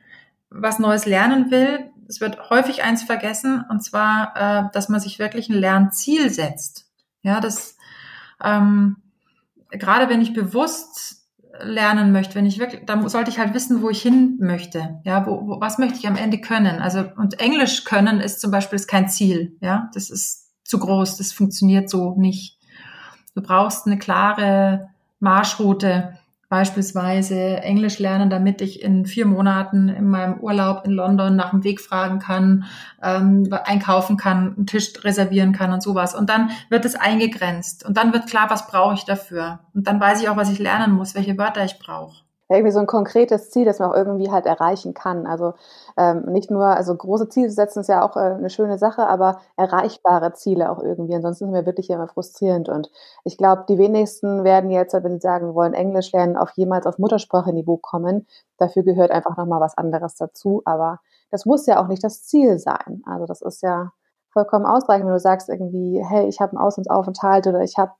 was 0.49 0.79
Neues 0.79 1.05
lernen 1.05 1.51
will, 1.51 1.91
es 2.07 2.21
wird 2.21 2.49
häufig 2.49 2.81
eins 2.81 3.03
vergessen, 3.03 3.63
und 3.69 3.83
zwar, 3.83 4.33
äh, 4.35 4.69
dass 4.73 4.89
man 4.89 4.99
sich 4.99 5.19
wirklich 5.19 5.47
ein 5.47 5.59
Lernziel 5.59 6.31
setzt. 6.31 6.89
Ja, 7.21 7.39
das 7.39 7.77
ähm, 8.43 8.95
gerade 9.69 10.09
wenn 10.09 10.21
ich 10.21 10.33
bewusst 10.33 11.18
lernen 11.61 12.11
möchte, 12.11 12.35
wenn 12.35 12.45
ich 12.45 12.59
wirklich, 12.59 12.85
dann 12.85 13.07
sollte 13.07 13.29
ich 13.29 13.39
halt 13.39 13.53
wissen, 13.53 13.81
wo 13.81 13.89
ich 13.89 14.01
hin 14.01 14.37
möchte. 14.39 14.99
Ja, 15.03 15.25
wo, 15.25 15.47
wo, 15.47 15.61
was 15.61 15.77
möchte 15.77 15.97
ich 15.97 16.07
am 16.07 16.15
Ende 16.15 16.39
können? 16.39 16.79
Also 16.79 17.05
und 17.17 17.39
Englisch 17.39 17.83
können 17.83 18.19
ist 18.19 18.41
zum 18.41 18.51
Beispiel 18.51 18.77
ist 18.77 18.87
kein 18.87 19.09
Ziel. 19.09 19.57
Ja, 19.61 19.89
das 19.93 20.09
ist 20.09 20.47
zu 20.63 20.79
groß, 20.79 21.17
das 21.17 21.31
funktioniert 21.31 21.89
so 21.89 22.15
nicht. 22.15 22.57
Du 23.35 23.41
brauchst 23.41 23.85
eine 23.85 23.97
klare 23.97 24.89
Marschroute, 25.19 26.17
beispielsweise 26.49 27.57
Englisch 27.61 27.99
lernen, 27.99 28.29
damit 28.29 28.61
ich 28.61 28.81
in 28.81 29.05
vier 29.05 29.27
Monaten 29.27 29.87
in 29.87 30.09
meinem 30.09 30.39
Urlaub 30.39 30.85
in 30.85 30.91
London 30.91 31.35
nach 31.35 31.51
dem 31.51 31.63
Weg 31.63 31.79
fragen 31.79 32.19
kann, 32.19 32.65
ähm, 33.01 33.47
einkaufen 33.51 34.17
kann, 34.17 34.55
einen 34.57 34.65
Tisch 34.65 34.91
reservieren 35.03 35.53
kann 35.53 35.71
und 35.71 35.83
sowas. 35.83 36.15
Und 36.15 36.29
dann 36.29 36.49
wird 36.69 36.85
es 36.85 36.95
eingegrenzt 36.95 37.85
und 37.85 37.97
dann 37.97 38.13
wird 38.13 38.27
klar, 38.27 38.49
was 38.49 38.67
brauche 38.67 38.95
ich 38.95 39.05
dafür. 39.05 39.59
Und 39.75 39.87
dann 39.87 39.99
weiß 39.99 40.21
ich 40.21 40.29
auch, 40.29 40.37
was 40.37 40.51
ich 40.51 40.59
lernen 40.59 40.91
muss, 40.91 41.13
welche 41.13 41.37
Wörter 41.37 41.63
ich 41.63 41.77
brauche 41.77 42.28
irgendwie 42.57 42.71
so 42.71 42.79
ein 42.79 42.87
konkretes 42.87 43.51
Ziel, 43.51 43.65
das 43.65 43.79
man 43.79 43.91
auch 43.91 43.95
irgendwie 43.95 44.31
halt 44.31 44.45
erreichen 44.45 44.93
kann. 44.93 45.27
Also 45.27 45.53
ähm, 45.97 46.23
nicht 46.25 46.49
nur, 46.49 46.65
also 46.65 46.95
große 46.95 47.29
Ziele 47.29 47.49
setzen 47.49 47.81
ist 47.81 47.87
ja 47.89 48.03
auch 48.03 48.15
äh, 48.15 48.19
eine 48.19 48.49
schöne 48.49 48.77
Sache, 48.77 49.07
aber 49.07 49.39
erreichbare 49.55 50.33
Ziele 50.33 50.71
auch 50.71 50.79
irgendwie. 50.81 51.15
Ansonsten 51.15 51.45
sind 51.45 51.53
wir 51.53 51.65
wirklich 51.65 51.89
immer 51.89 52.07
frustrierend. 52.07 52.67
Und 52.69 52.89
ich 53.23 53.37
glaube, 53.37 53.65
die 53.69 53.77
wenigsten 53.77 54.43
werden 54.43 54.71
jetzt, 54.71 54.93
wenn 54.93 55.13
sie 55.13 55.21
sagen, 55.21 55.47
wir 55.47 55.55
wollen 55.55 55.73
Englisch 55.73 56.11
lernen, 56.11 56.37
auf 56.37 56.51
jemals 56.55 56.85
auf 56.87 56.97
Mutterspracheniveau 56.97 57.77
kommen. 57.77 58.25
Dafür 58.57 58.83
gehört 58.83 59.11
einfach 59.11 59.37
nochmal 59.37 59.61
was 59.61 59.77
anderes 59.77 60.15
dazu. 60.15 60.61
Aber 60.65 60.99
das 61.31 61.45
muss 61.45 61.67
ja 61.67 61.81
auch 61.81 61.87
nicht 61.87 62.03
das 62.03 62.23
Ziel 62.23 62.57
sein. 62.59 63.03
Also 63.05 63.25
das 63.25 63.41
ist 63.41 63.61
ja 63.61 63.91
vollkommen 64.31 64.65
ausreichend, 64.65 65.05
wenn 65.05 65.13
du 65.13 65.19
sagst 65.19 65.49
irgendwie, 65.49 66.03
hey, 66.03 66.27
ich 66.27 66.39
habe 66.39 66.53
einen 66.53 66.59
Auslandsaufenthalt 66.59 67.47
oder 67.47 67.61
ich 67.61 67.77
habe 67.77 67.91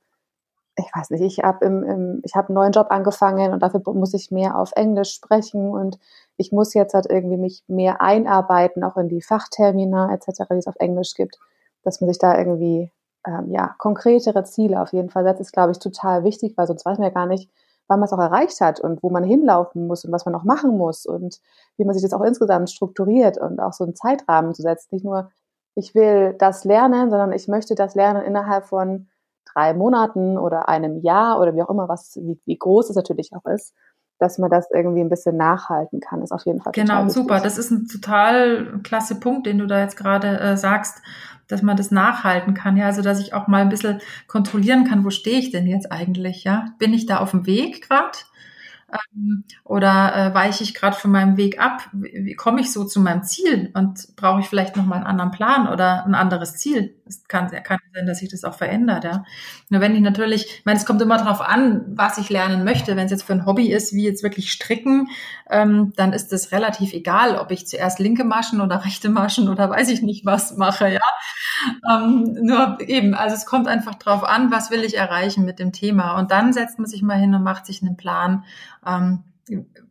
ich 0.79 0.95
weiß 0.95 1.09
nicht, 1.11 1.21
ich 1.21 1.43
habe 1.43 1.65
im, 1.65 1.83
im, 1.83 2.21
habe 2.33 2.49
einen 2.49 2.55
neuen 2.55 2.71
Job 2.71 2.87
angefangen 2.89 3.53
und 3.53 3.61
dafür 3.61 3.81
muss 3.93 4.13
ich 4.13 4.31
mehr 4.31 4.57
auf 4.57 4.71
Englisch 4.75 5.13
sprechen 5.13 5.69
und 5.69 5.99
ich 6.37 6.51
muss 6.51 6.73
jetzt 6.73 6.93
halt 6.93 7.07
irgendwie 7.09 7.37
mich 7.37 7.63
mehr 7.67 8.01
einarbeiten, 8.01 8.83
auch 8.83 8.97
in 8.97 9.09
die 9.09 9.21
Fachtermina 9.21 10.13
etc., 10.13 10.43
die 10.51 10.57
es 10.57 10.67
auf 10.67 10.77
Englisch 10.79 11.13
gibt, 11.15 11.37
dass 11.83 12.01
man 12.01 12.09
sich 12.09 12.19
da 12.19 12.37
irgendwie 12.37 12.91
ähm, 13.25 13.51
ja 13.51 13.75
konkretere 13.77 14.43
Ziele 14.45 14.81
auf 14.81 14.93
jeden 14.93 15.09
Fall 15.09 15.23
setzt, 15.23 15.41
ist 15.41 15.53
glaube 15.53 15.71
ich 15.71 15.79
total 15.79 16.23
wichtig, 16.23 16.57
weil 16.57 16.67
sonst 16.67 16.85
weiß 16.85 16.97
man 16.97 17.07
ja 17.07 17.13
gar 17.13 17.25
nicht, 17.25 17.49
wann 17.87 17.99
man 17.99 18.07
es 18.07 18.13
auch 18.13 18.19
erreicht 18.19 18.61
hat 18.61 18.79
und 18.79 19.03
wo 19.03 19.09
man 19.09 19.23
hinlaufen 19.23 19.87
muss 19.87 20.05
und 20.05 20.11
was 20.11 20.25
man 20.25 20.33
noch 20.33 20.43
machen 20.43 20.77
muss 20.77 21.05
und 21.05 21.39
wie 21.77 21.85
man 21.85 21.93
sich 21.93 22.03
das 22.03 22.13
auch 22.13 22.23
insgesamt 22.23 22.69
strukturiert 22.69 23.37
und 23.37 23.59
auch 23.59 23.73
so 23.73 23.83
einen 23.83 23.95
Zeitrahmen 23.95 24.53
zu 24.53 24.61
setzen. 24.61 24.89
Nicht 24.91 25.05
nur, 25.05 25.31
ich 25.75 25.95
will 25.95 26.35
das 26.37 26.63
lernen, 26.65 27.09
sondern 27.09 27.33
ich 27.33 27.47
möchte 27.47 27.75
das 27.75 27.95
lernen 27.95 28.23
innerhalb 28.23 28.65
von 28.65 29.07
drei 29.53 29.73
Monaten 29.73 30.37
oder 30.37 30.69
einem 30.69 31.01
Jahr 31.01 31.39
oder 31.39 31.55
wie 31.55 31.61
auch 31.61 31.69
immer, 31.69 31.89
was, 31.89 32.17
wie, 32.21 32.39
wie 32.45 32.57
groß 32.57 32.89
es 32.89 32.95
natürlich 32.95 33.31
auch 33.33 33.45
ist, 33.45 33.73
dass 34.19 34.37
man 34.37 34.49
das 34.49 34.67
irgendwie 34.71 35.01
ein 35.01 35.09
bisschen 35.09 35.37
nachhalten 35.37 36.01
kann, 36.01 36.21
ist 36.21 36.31
auf 36.31 36.45
jeden 36.45 36.61
Fall. 36.61 36.73
Genau, 36.73 37.07
super. 37.07 37.39
Das 37.39 37.57
ist 37.57 37.71
ein 37.71 37.87
total 37.87 38.79
klasse 38.83 39.19
Punkt, 39.19 39.47
den 39.47 39.57
du 39.57 39.65
da 39.65 39.79
jetzt 39.79 39.95
gerade 39.95 40.39
äh, 40.39 40.57
sagst, 40.57 41.01
dass 41.47 41.61
man 41.61 41.77
das 41.77 41.89
nachhalten 41.89 42.53
kann. 42.53 42.77
Ja, 42.77 42.87
also 42.87 43.01
dass 43.01 43.19
ich 43.19 43.33
auch 43.33 43.47
mal 43.47 43.61
ein 43.61 43.69
bisschen 43.69 44.01
kontrollieren 44.27 44.83
kann, 44.83 45.05
wo 45.05 45.09
stehe 45.09 45.39
ich 45.39 45.51
denn 45.51 45.67
jetzt 45.67 45.91
eigentlich? 45.91 46.43
Ja, 46.43 46.67
bin 46.77 46.93
ich 46.93 47.05
da 47.05 47.19
auf 47.19 47.31
dem 47.31 47.45
Weg 47.45 47.87
gerade? 47.87 48.17
Ähm, 48.91 49.43
oder 49.63 50.15
äh, 50.15 50.33
weiche 50.33 50.63
ich 50.63 50.73
gerade 50.73 50.95
von 50.95 51.11
meinem 51.11 51.37
Weg 51.37 51.59
ab? 51.59 51.87
Wie, 51.93 52.25
wie 52.25 52.35
komme 52.35 52.61
ich 52.61 52.73
so 52.73 52.83
zu 52.83 52.99
meinem 52.99 53.23
Ziel? 53.23 53.71
Und 53.73 54.15
brauche 54.15 54.41
ich 54.41 54.47
vielleicht 54.47 54.75
noch 54.75 54.85
mal 54.85 54.97
einen 54.97 55.05
anderen 55.05 55.31
Plan 55.31 55.67
oder 55.67 56.05
ein 56.05 56.15
anderes 56.15 56.57
Ziel? 56.57 56.95
Es 57.09 57.27
kann, 57.27 57.49
kann 57.63 57.79
sein, 57.93 58.05
dass 58.05 58.19
sich 58.19 58.29
das 58.29 58.43
auch 58.43 58.53
verändert. 58.53 59.03
Ja. 59.03 59.23
Nur 59.69 59.81
wenn 59.81 59.95
ich 59.95 60.01
natürlich, 60.01 60.45
ich 60.45 60.65
meine, 60.65 60.77
es 60.77 60.85
kommt 60.85 61.01
immer 61.01 61.17
darauf 61.17 61.41
an, 61.41 61.83
was 61.87 62.17
ich 62.17 62.29
lernen 62.29 62.63
möchte. 62.63 62.95
Wenn 62.95 63.05
es 63.05 63.11
jetzt 63.11 63.23
für 63.23 63.33
ein 63.33 63.45
Hobby 63.45 63.71
ist, 63.71 63.93
wie 63.93 64.05
jetzt 64.05 64.23
wirklich 64.23 64.51
stricken, 64.51 65.09
ähm, 65.49 65.91
dann 65.95 66.13
ist 66.13 66.31
es 66.31 66.51
relativ 66.51 66.93
egal, 66.93 67.35
ob 67.35 67.51
ich 67.51 67.67
zuerst 67.67 67.99
linke 67.99 68.23
Maschen 68.23 68.61
oder 68.61 68.85
rechte 68.85 69.09
Maschen 69.09 69.49
oder 69.49 69.69
weiß 69.69 69.89
ich 69.89 70.01
nicht 70.01 70.25
was 70.25 70.55
mache. 70.55 70.93
Ja, 70.93 71.01
ähm, 71.91 72.37
nur 72.41 72.77
eben, 72.81 73.15
also 73.15 73.35
es 73.35 73.45
kommt 73.45 73.67
einfach 73.67 73.95
drauf 73.95 74.23
an, 74.23 74.51
was 74.51 74.71
will 74.71 74.83
ich 74.83 74.95
erreichen 74.95 75.45
mit 75.45 75.59
dem 75.59 75.71
Thema. 75.71 76.17
Und 76.17 76.31
dann 76.31 76.53
setzt 76.53 76.79
man 76.79 76.87
sich 76.87 77.01
mal 77.01 77.17
hin 77.17 77.33
und 77.33 77.43
macht 77.43 77.65
sich 77.65 77.81
einen 77.81 77.97
Plan. 77.97 78.43
Ähm, 78.85 79.23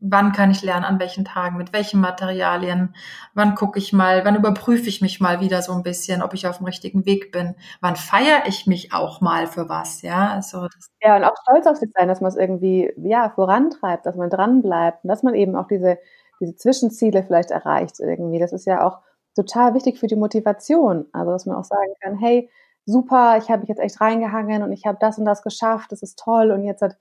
wann 0.01 0.33
kann 0.33 0.51
ich 0.51 0.63
lernen, 0.63 0.85
an 0.85 1.01
welchen 1.01 1.25
Tagen, 1.25 1.57
mit 1.57 1.73
welchen 1.73 2.01
Materialien, 2.01 2.95
wann 3.35 3.55
gucke 3.55 3.79
ich 3.79 3.93
mal, 3.93 4.25
wann 4.25 4.37
überprüfe 4.37 4.89
ich 4.89 5.01
mich 5.01 5.21
mal 5.21 5.41
wieder 5.41 5.63
so 5.63 5.73
ein 5.73 5.83
bisschen, 5.83 6.23
ob 6.23 6.35
ich 6.35 6.47
auf 6.47 6.59
dem 6.59 6.67
richtigen 6.67 7.07
Weg 7.07 7.33
bin, 7.33 7.55
wann 7.81 7.97
feiere 7.97 8.47
ich 8.47 8.67
mich 8.67 8.93
auch 8.93 9.21
mal 9.21 9.47
für 9.47 9.69
was, 9.69 10.03
ja, 10.03 10.31
also 10.31 10.69
ja, 11.01 11.17
und 11.17 11.25
auch 11.25 11.35
stolz 11.43 11.67
auf 11.67 11.77
sich 11.77 11.91
sein, 11.95 12.09
dass 12.09 12.21
man 12.21 12.31
es 12.31 12.37
irgendwie, 12.37 12.93
ja, 12.97 13.31
vorantreibt, 13.31 14.07
dass 14.07 14.17
man 14.17 14.31
dran 14.31 14.63
bleibt 14.63 15.05
und 15.05 15.09
dass 15.09 15.23
man 15.23 15.35
eben 15.35 15.57
auch 15.57 15.69
diese, 15.69 15.99
diese 16.41 16.57
Zwischenziele 16.57 17.23
vielleicht 17.23 17.51
erreicht 17.51 18.01
irgendwie, 18.01 18.39
das 18.39 18.53
ist 18.53 18.67
ja 18.67 18.87
auch 18.87 18.99
total 19.39 19.75
wichtig 19.75 19.99
für 20.01 20.09
die 20.09 20.17
Motivation. 20.17 21.07
Also, 21.13 21.31
dass 21.31 21.47
man 21.47 21.57
auch 21.57 21.65
sagen 21.65 21.93
kann, 22.01 22.19
hey, 22.19 22.51
super, 22.87 23.39
ich 23.39 23.49
habe 23.51 23.61
mich 23.61 23.69
jetzt 23.69 23.81
echt 23.81 24.01
reingehangen 24.01 24.63
und 24.63 24.73
ich 24.73 24.87
habe 24.87 24.99
das 25.01 25.19
und 25.19 25.25
das 25.25 25.43
geschafft, 25.43 25.93
das 25.93 26.03
ist 26.03 26.19
toll 26.19 26.51
und 26.51 26.65
jetzt 26.65 26.83
hat, 26.83 26.97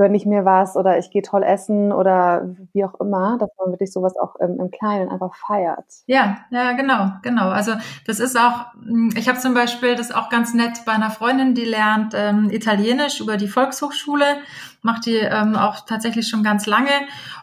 gönne 0.00 0.16
ich 0.16 0.24
mir 0.24 0.46
was 0.46 0.76
oder 0.76 0.96
ich 0.96 1.10
gehe 1.10 1.20
toll 1.20 1.42
essen 1.42 1.92
oder 1.92 2.56
wie 2.72 2.86
auch 2.86 2.98
immer, 3.00 3.36
dass 3.38 3.50
man 3.58 3.70
wirklich 3.70 3.92
sowas 3.92 4.14
auch 4.16 4.34
im, 4.36 4.58
im 4.58 4.70
Kleinen 4.70 5.10
einfach 5.10 5.34
feiert. 5.46 5.84
Ja, 6.06 6.38
ja, 6.50 6.72
genau, 6.72 7.10
genau. 7.20 7.50
Also 7.50 7.72
das 8.06 8.18
ist 8.18 8.34
auch, 8.38 8.72
hm, 8.82 9.12
ich 9.14 9.28
habe 9.28 9.38
zum 9.38 9.52
Beispiel 9.52 9.96
das 9.96 10.10
auch 10.10 10.30
ganz 10.30 10.54
nett 10.54 10.86
bei 10.86 10.92
einer 10.92 11.10
Freundin, 11.10 11.54
die 11.54 11.66
lernt 11.66 12.14
ähm, 12.16 12.48
Italienisch 12.48 13.20
über 13.20 13.36
die 13.36 13.46
Volkshochschule, 13.46 14.38
macht 14.80 15.04
die 15.04 15.16
ähm, 15.16 15.54
auch 15.54 15.80
tatsächlich 15.80 16.28
schon 16.28 16.42
ganz 16.42 16.64
lange 16.64 16.92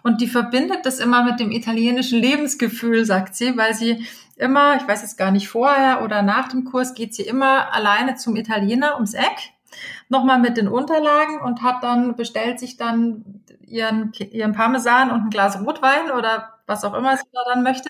und 0.02 0.20
die 0.20 0.28
verbindet 0.28 0.84
das 0.84 0.98
immer 0.98 1.24
mit 1.24 1.40
dem 1.40 1.52
italienischen 1.52 2.20
Lebensgefühl, 2.20 3.06
sagt 3.06 3.36
sie, 3.36 3.56
weil 3.56 3.76
sie 3.76 4.04
immer, 4.36 4.78
ich 4.78 4.88
weiß 4.88 5.04
jetzt 5.04 5.20
gar 5.20 5.30
nicht 5.30 5.48
vorher 5.48 6.02
oder 6.04 6.24
nach 6.24 6.48
dem 6.48 6.64
Kurs, 6.64 6.96
geht 6.96 7.14
sie 7.14 7.22
immer 7.22 7.72
alleine 7.72 8.16
zum 8.16 8.36
Italiener 8.36 8.96
ums 8.96 9.14
Eck 9.14 9.54
nochmal 10.10 10.40
mit 10.40 10.58
den 10.58 10.68
Unterlagen 10.68 11.40
und 11.42 11.62
hat 11.62 11.84
dann, 11.84 12.16
bestellt 12.16 12.60
sich 12.60 12.78
dann 12.78 13.44
ihren, 13.62 14.12
ihren 14.14 14.54
Parmesan 14.54 15.12
und 15.12 15.26
ein 15.26 15.30
Glas 15.30 15.60
Rotwein 15.60 16.12
oder 16.12 16.54
was 16.66 16.84
auch 16.84 16.94
immer 16.94 17.18
sie 17.18 17.24
da 17.32 17.42
dann 17.54 17.64
möchte. 17.64 17.90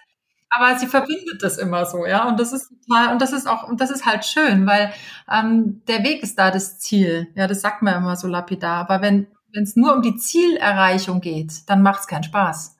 Aber 0.49 0.77
sie 0.77 0.87
verbindet 0.87 1.41
das 1.41 1.57
immer 1.57 1.85
so, 1.85 2.05
ja. 2.05 2.27
Und 2.27 2.39
das 2.39 2.53
ist 2.53 2.69
total, 2.87 3.11
und 3.11 3.21
das 3.21 3.33
ist 3.33 3.47
auch, 3.47 3.67
und 3.67 3.81
das 3.81 3.91
ist 3.91 4.05
halt 4.05 4.25
schön, 4.25 4.65
weil 4.65 4.93
ähm, 5.29 5.81
der 5.87 6.03
Weg 6.03 6.23
ist 6.23 6.39
da 6.39 6.51
das 6.51 6.79
Ziel. 6.79 7.27
Ja, 7.35 7.47
das 7.47 7.61
sagt 7.61 7.81
man 7.81 7.95
immer 7.95 8.15
so 8.15 8.27
lapidar. 8.27 8.77
Aber 8.77 9.01
wenn 9.01 9.27
wenn 9.53 9.63
es 9.63 9.75
nur 9.75 9.95
um 9.95 10.01
die 10.01 10.15
Zielerreichung 10.15 11.21
geht, 11.21 11.69
dann 11.69 11.81
macht 11.81 12.01
es 12.01 12.07
keinen 12.07 12.23
Spaß. 12.23 12.77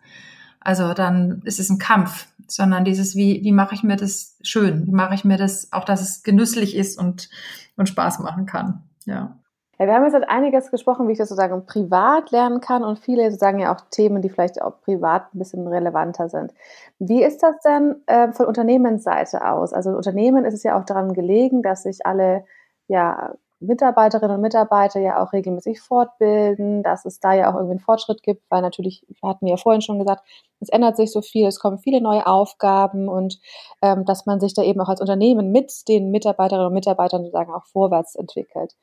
Also 0.59 0.93
dann 0.93 1.41
ist 1.45 1.59
es 1.59 1.69
ein 1.69 1.79
Kampf, 1.79 2.27
sondern 2.47 2.85
dieses, 2.85 3.15
wie, 3.15 3.43
wie 3.43 3.51
mache 3.51 3.75
ich 3.75 3.83
mir 3.83 3.95
das 3.95 4.37
schön? 4.41 4.85
Wie 4.85 4.91
mache 4.91 5.15
ich 5.15 5.25
mir 5.25 5.37
das, 5.37 5.71
auch 5.71 5.85
dass 5.85 6.01
es 6.01 6.23
genüsslich 6.23 6.75
ist 6.75 6.99
und, 6.99 7.29
und 7.77 7.89
Spaß 7.89 8.19
machen 8.19 8.45
kann. 8.45 8.83
Ja. 9.07 9.37
Ja, 9.79 9.85
wir 9.85 9.93
haben 9.93 10.05
jetzt 10.05 10.13
halt 10.13 10.27
einiges 10.27 10.71
gesprochen, 10.71 11.07
wie 11.07 11.11
ich 11.11 11.19
das 11.19 11.29
sozusagen 11.29 11.65
privat 11.67 12.31
lernen 12.31 12.61
kann 12.61 12.83
und 12.83 12.97
viele 12.97 13.31
sagen 13.31 13.59
ja 13.59 13.75
auch 13.75 13.81
Themen, 13.91 14.23
die 14.23 14.29
vielleicht 14.29 14.59
auch 14.59 14.81
privat 14.81 15.33
ein 15.33 15.39
bisschen 15.39 15.67
relevanter 15.67 16.29
sind. 16.29 16.51
Wie 16.97 17.23
ist 17.23 17.43
das 17.43 17.59
denn 17.63 18.01
äh, 18.07 18.31
von 18.31 18.47
Unternehmensseite 18.47 19.47
aus? 19.47 19.73
Also 19.73 19.91
Unternehmen 19.91 20.45
ist 20.45 20.55
es 20.55 20.63
ja 20.63 20.79
auch 20.79 20.83
daran 20.83 21.13
gelegen, 21.13 21.61
dass 21.61 21.83
sich 21.83 22.07
alle 22.07 22.43
ja, 22.87 23.35
Mitarbeiterinnen 23.59 24.35
und 24.35 24.41
Mitarbeiter 24.41 24.99
ja 24.99 25.23
auch 25.23 25.33
regelmäßig 25.33 25.79
fortbilden, 25.81 26.81
dass 26.81 27.05
es 27.05 27.19
da 27.19 27.33
ja 27.33 27.49
auch 27.49 27.55
irgendwie 27.55 27.73
einen 27.73 27.79
Fortschritt 27.79 28.23
gibt, 28.23 28.43
weil 28.49 28.61
natürlich, 28.61 29.05
hatten 29.23 29.45
wir 29.45 29.51
ja 29.53 29.57
vorhin 29.57 29.81
schon 29.81 29.99
gesagt, 29.99 30.23
es 30.59 30.69
ändert 30.69 30.97
sich 30.97 31.11
so 31.11 31.21
viel, 31.21 31.47
es 31.47 31.59
kommen 31.59 31.77
viele 31.79 32.01
neue 32.01 32.25
Aufgaben 32.25 33.07
und 33.07 33.39
ähm, 33.83 34.05
dass 34.05 34.25
man 34.25 34.39
sich 34.39 34.55
da 34.55 34.63
eben 34.63 34.81
auch 34.81 34.89
als 34.89 35.01
Unternehmen 35.01 35.51
mit 35.51 35.87
den 35.87 36.09
Mitarbeiterinnen 36.09 36.67
und 36.67 36.73
Mitarbeitern 36.73 37.23
sozusagen 37.23 37.53
auch 37.53 37.65
vorwärts 37.65 38.15
entwickelt. 38.15 38.75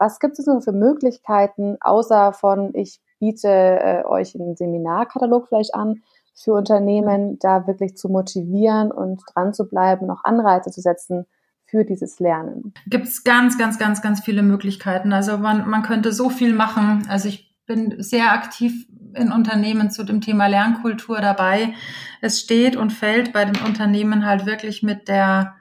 Was 0.00 0.18
gibt 0.18 0.38
es 0.38 0.46
noch 0.46 0.62
für 0.62 0.72
Möglichkeiten, 0.72 1.76
außer 1.80 2.32
von, 2.32 2.74
ich 2.74 3.00
biete 3.18 3.48
äh, 3.48 4.04
euch 4.04 4.34
einen 4.34 4.56
Seminarkatalog 4.56 5.48
vielleicht 5.48 5.74
an, 5.74 6.02
für 6.34 6.54
Unternehmen 6.54 7.38
da 7.38 7.66
wirklich 7.66 7.98
zu 7.98 8.08
motivieren 8.08 8.90
und 8.90 9.22
dran 9.34 9.52
zu 9.52 9.68
bleiben, 9.68 10.06
noch 10.06 10.24
Anreize 10.24 10.70
zu 10.70 10.80
setzen, 10.80 11.26
für 11.66 11.84
dieses 11.84 12.18
Lernen? 12.18 12.74
Gibt 12.86 13.06
es 13.06 13.22
ganz, 13.24 13.56
ganz, 13.58 13.78
ganz, 13.78 14.02
ganz 14.02 14.20
viele 14.20 14.42
Möglichkeiten. 14.42 15.12
Also 15.12 15.38
man, 15.38 15.68
man 15.68 15.82
könnte 15.82 16.12
so 16.12 16.30
viel 16.30 16.54
machen. 16.54 17.06
Also 17.08 17.28
ich 17.28 17.54
bin 17.66 18.02
sehr 18.02 18.32
aktiv 18.32 18.88
in 19.14 19.30
Unternehmen 19.30 19.90
zu 19.90 20.02
dem 20.02 20.20
Thema 20.20 20.46
Lernkultur 20.48 21.20
dabei. 21.20 21.74
Es 22.20 22.40
steht 22.40 22.76
und 22.76 22.92
fällt 22.92 23.32
bei 23.32 23.44
den 23.44 23.62
Unternehmen 23.64 24.26
halt 24.26 24.46
wirklich 24.46 24.82
mit 24.82 25.08
der, 25.08 25.54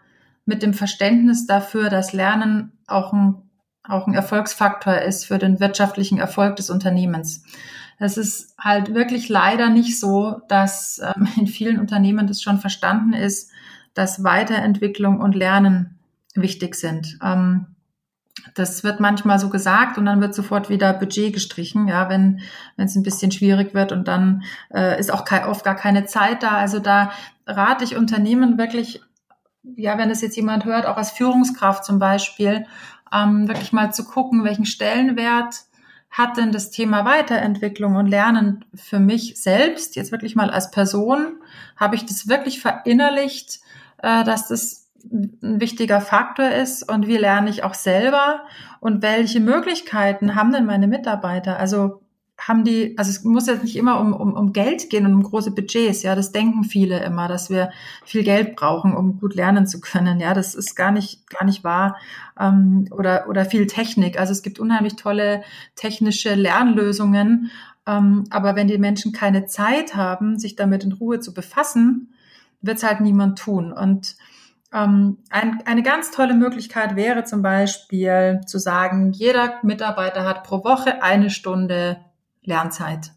mit 0.45 0.63
dem 0.63 0.73
Verständnis 0.73 1.45
dafür, 1.45 1.89
dass 1.89 2.13
Lernen 2.13 2.71
auch 2.87 3.13
ein, 3.13 3.48
auch 3.89 4.07
ein 4.07 4.13
Erfolgsfaktor 4.13 4.99
ist 4.99 5.25
für 5.25 5.37
den 5.37 5.59
wirtschaftlichen 5.59 6.17
Erfolg 6.17 6.55
des 6.55 6.69
Unternehmens. 6.69 7.43
Es 7.97 8.17
ist 8.17 8.55
halt 8.57 8.93
wirklich 8.93 9.27
leider 9.27 9.69
nicht 9.69 9.99
so, 9.99 10.41
dass 10.47 10.99
ähm, 10.99 11.27
in 11.37 11.47
vielen 11.47 11.79
Unternehmen 11.79 12.27
das 12.27 12.41
schon 12.41 12.59
verstanden 12.59 13.13
ist, 13.13 13.51
dass 13.93 14.23
Weiterentwicklung 14.23 15.19
und 15.19 15.35
Lernen 15.35 15.99
wichtig 16.33 16.75
sind. 16.75 17.19
Ähm, 17.21 17.75
das 18.55 18.83
wird 18.83 18.99
manchmal 18.99 19.39
so 19.39 19.49
gesagt 19.49 19.97
und 19.97 20.05
dann 20.05 20.21
wird 20.21 20.33
sofort 20.33 20.69
wieder 20.69 20.93
Budget 20.93 21.33
gestrichen, 21.33 21.87
ja, 21.87 22.09
wenn 22.09 22.41
wenn 22.77 22.85
es 22.85 22.95
ein 22.95 23.03
bisschen 23.03 23.31
schwierig 23.31 23.73
wird 23.73 23.91
und 23.91 24.07
dann 24.07 24.43
äh, 24.73 24.99
ist 24.99 25.11
auch 25.11 25.25
kein, 25.25 25.45
oft 25.45 25.63
gar 25.63 25.75
keine 25.75 26.05
Zeit 26.05 26.43
da. 26.43 26.51
Also 26.51 26.79
da 26.79 27.11
rate 27.45 27.83
ich 27.83 27.97
Unternehmen 27.97 28.57
wirklich, 28.57 29.01
ja, 29.63 29.97
wenn 29.97 30.09
es 30.09 30.21
jetzt 30.21 30.37
jemand 30.37 30.65
hört, 30.65 30.85
auch 30.85 30.97
als 30.97 31.11
Führungskraft 31.11 31.83
zum 31.83 31.99
Beispiel, 31.99 32.65
ähm, 33.13 33.47
wirklich 33.47 33.73
mal 33.73 33.93
zu 33.93 34.05
gucken, 34.05 34.43
welchen 34.43 34.65
Stellenwert 34.65 35.63
hat 36.11 36.37
denn 36.37 36.51
das 36.51 36.71
Thema 36.71 37.05
Weiterentwicklung 37.05 37.95
und 37.95 38.07
Lernen 38.07 38.65
für 38.73 38.99
mich 38.99 39.39
selbst, 39.41 39.95
jetzt 39.95 40.11
wirklich 40.11 40.35
mal 40.35 40.49
als 40.49 40.71
Person, 40.71 41.37
habe 41.77 41.95
ich 41.95 42.05
das 42.05 42.27
wirklich 42.27 42.61
verinnerlicht, 42.61 43.59
äh, 43.99 44.23
dass 44.23 44.47
das 44.47 44.89
ein 45.03 45.61
wichtiger 45.61 46.01
Faktor 46.01 46.49
ist? 46.49 46.89
Und 46.89 47.07
wie 47.07 47.17
lerne 47.17 47.49
ich 47.49 47.63
auch 47.63 47.73
selber? 47.73 48.41
Und 48.79 49.01
welche 49.01 49.39
Möglichkeiten 49.39 50.35
haben 50.35 50.51
denn 50.51 50.65
meine 50.65 50.87
Mitarbeiter? 50.87 51.57
Also 51.57 52.01
haben 52.39 52.63
die, 52.63 52.97
also 52.97 53.09
es 53.11 53.23
muss 53.23 53.47
jetzt 53.47 53.63
nicht 53.63 53.75
immer 53.75 53.99
um, 53.99 54.13
um, 54.13 54.33
um 54.33 54.53
Geld 54.53 54.89
gehen 54.89 55.05
und 55.05 55.13
um 55.13 55.23
große 55.23 55.51
Budgets, 55.51 56.03
ja, 56.03 56.15
das 56.15 56.31
denken 56.31 56.63
viele 56.63 57.03
immer, 57.03 57.27
dass 57.27 57.49
wir 57.49 57.71
viel 58.05 58.23
Geld 58.23 58.55
brauchen, 58.55 58.95
um 58.95 59.19
gut 59.19 59.35
lernen 59.35 59.67
zu 59.67 59.81
können, 59.81 60.19
ja, 60.19 60.33
das 60.33 60.55
ist 60.55 60.75
gar 60.75 60.91
nicht, 60.91 61.29
gar 61.29 61.45
nicht 61.45 61.63
wahr, 61.63 61.97
ähm, 62.39 62.87
oder, 62.91 63.27
oder 63.27 63.45
viel 63.45 63.67
Technik, 63.67 64.19
also 64.19 64.31
es 64.31 64.41
gibt 64.41 64.59
unheimlich 64.59 64.95
tolle 64.95 65.43
technische 65.75 66.35
Lernlösungen, 66.35 67.51
ähm, 67.85 68.23
aber 68.29 68.55
wenn 68.55 68.67
die 68.67 68.77
Menschen 68.77 69.11
keine 69.11 69.45
Zeit 69.45 69.95
haben, 69.95 70.39
sich 70.39 70.55
damit 70.55 70.83
in 70.83 70.93
Ruhe 70.93 71.19
zu 71.19 71.33
befassen, 71.33 72.13
wird 72.61 72.77
es 72.77 72.83
halt 72.83 73.01
niemand 73.01 73.39
tun. 73.39 73.71
Und 73.71 74.15
ähm, 74.73 75.17
ein, 75.29 75.63
eine 75.65 75.81
ganz 75.81 76.11
tolle 76.11 76.35
Möglichkeit 76.35 76.95
wäre 76.95 77.23
zum 77.23 77.41
Beispiel 77.41 78.41
zu 78.45 78.59
sagen, 78.59 79.11
jeder 79.13 79.55
Mitarbeiter 79.63 80.25
hat 80.25 80.43
pro 80.43 80.63
Woche 80.63 81.01
eine 81.01 81.29
Stunde 81.29 81.97
Lernzeit. 82.49 83.11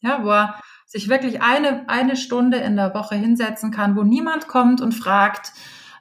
Ja, 0.00 0.22
wo 0.24 0.30
er 0.30 0.60
sich 0.86 1.08
wirklich 1.08 1.42
eine, 1.42 1.88
eine 1.88 2.16
Stunde 2.16 2.58
in 2.58 2.76
der 2.76 2.94
Woche 2.94 3.16
hinsetzen 3.16 3.70
kann, 3.70 3.96
wo 3.96 4.02
niemand 4.02 4.48
kommt 4.48 4.80
und 4.80 4.92
fragt, 4.92 5.52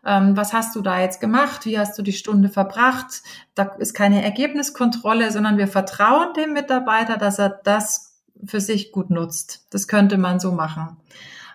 ähm, 0.05 0.37
was 0.37 0.53
hast 0.53 0.75
du 0.75 0.81
da 0.81 0.99
jetzt 0.99 1.19
gemacht? 1.19 1.65
Wie 1.65 1.77
hast 1.77 1.97
du 1.97 2.01
die 2.01 2.13
Stunde 2.13 2.49
verbracht? 2.49 3.21
Da 3.55 3.63
ist 3.79 3.93
keine 3.93 4.23
Ergebniskontrolle, 4.23 5.31
sondern 5.31 5.57
wir 5.57 5.67
vertrauen 5.67 6.33
dem 6.33 6.53
Mitarbeiter, 6.53 7.17
dass 7.17 7.39
er 7.39 7.49
das 7.49 8.21
für 8.45 8.61
sich 8.61 8.91
gut 8.91 9.09
nutzt. 9.09 9.67
Das 9.71 9.87
könnte 9.87 10.17
man 10.17 10.39
so 10.39 10.53
machen. 10.53 10.97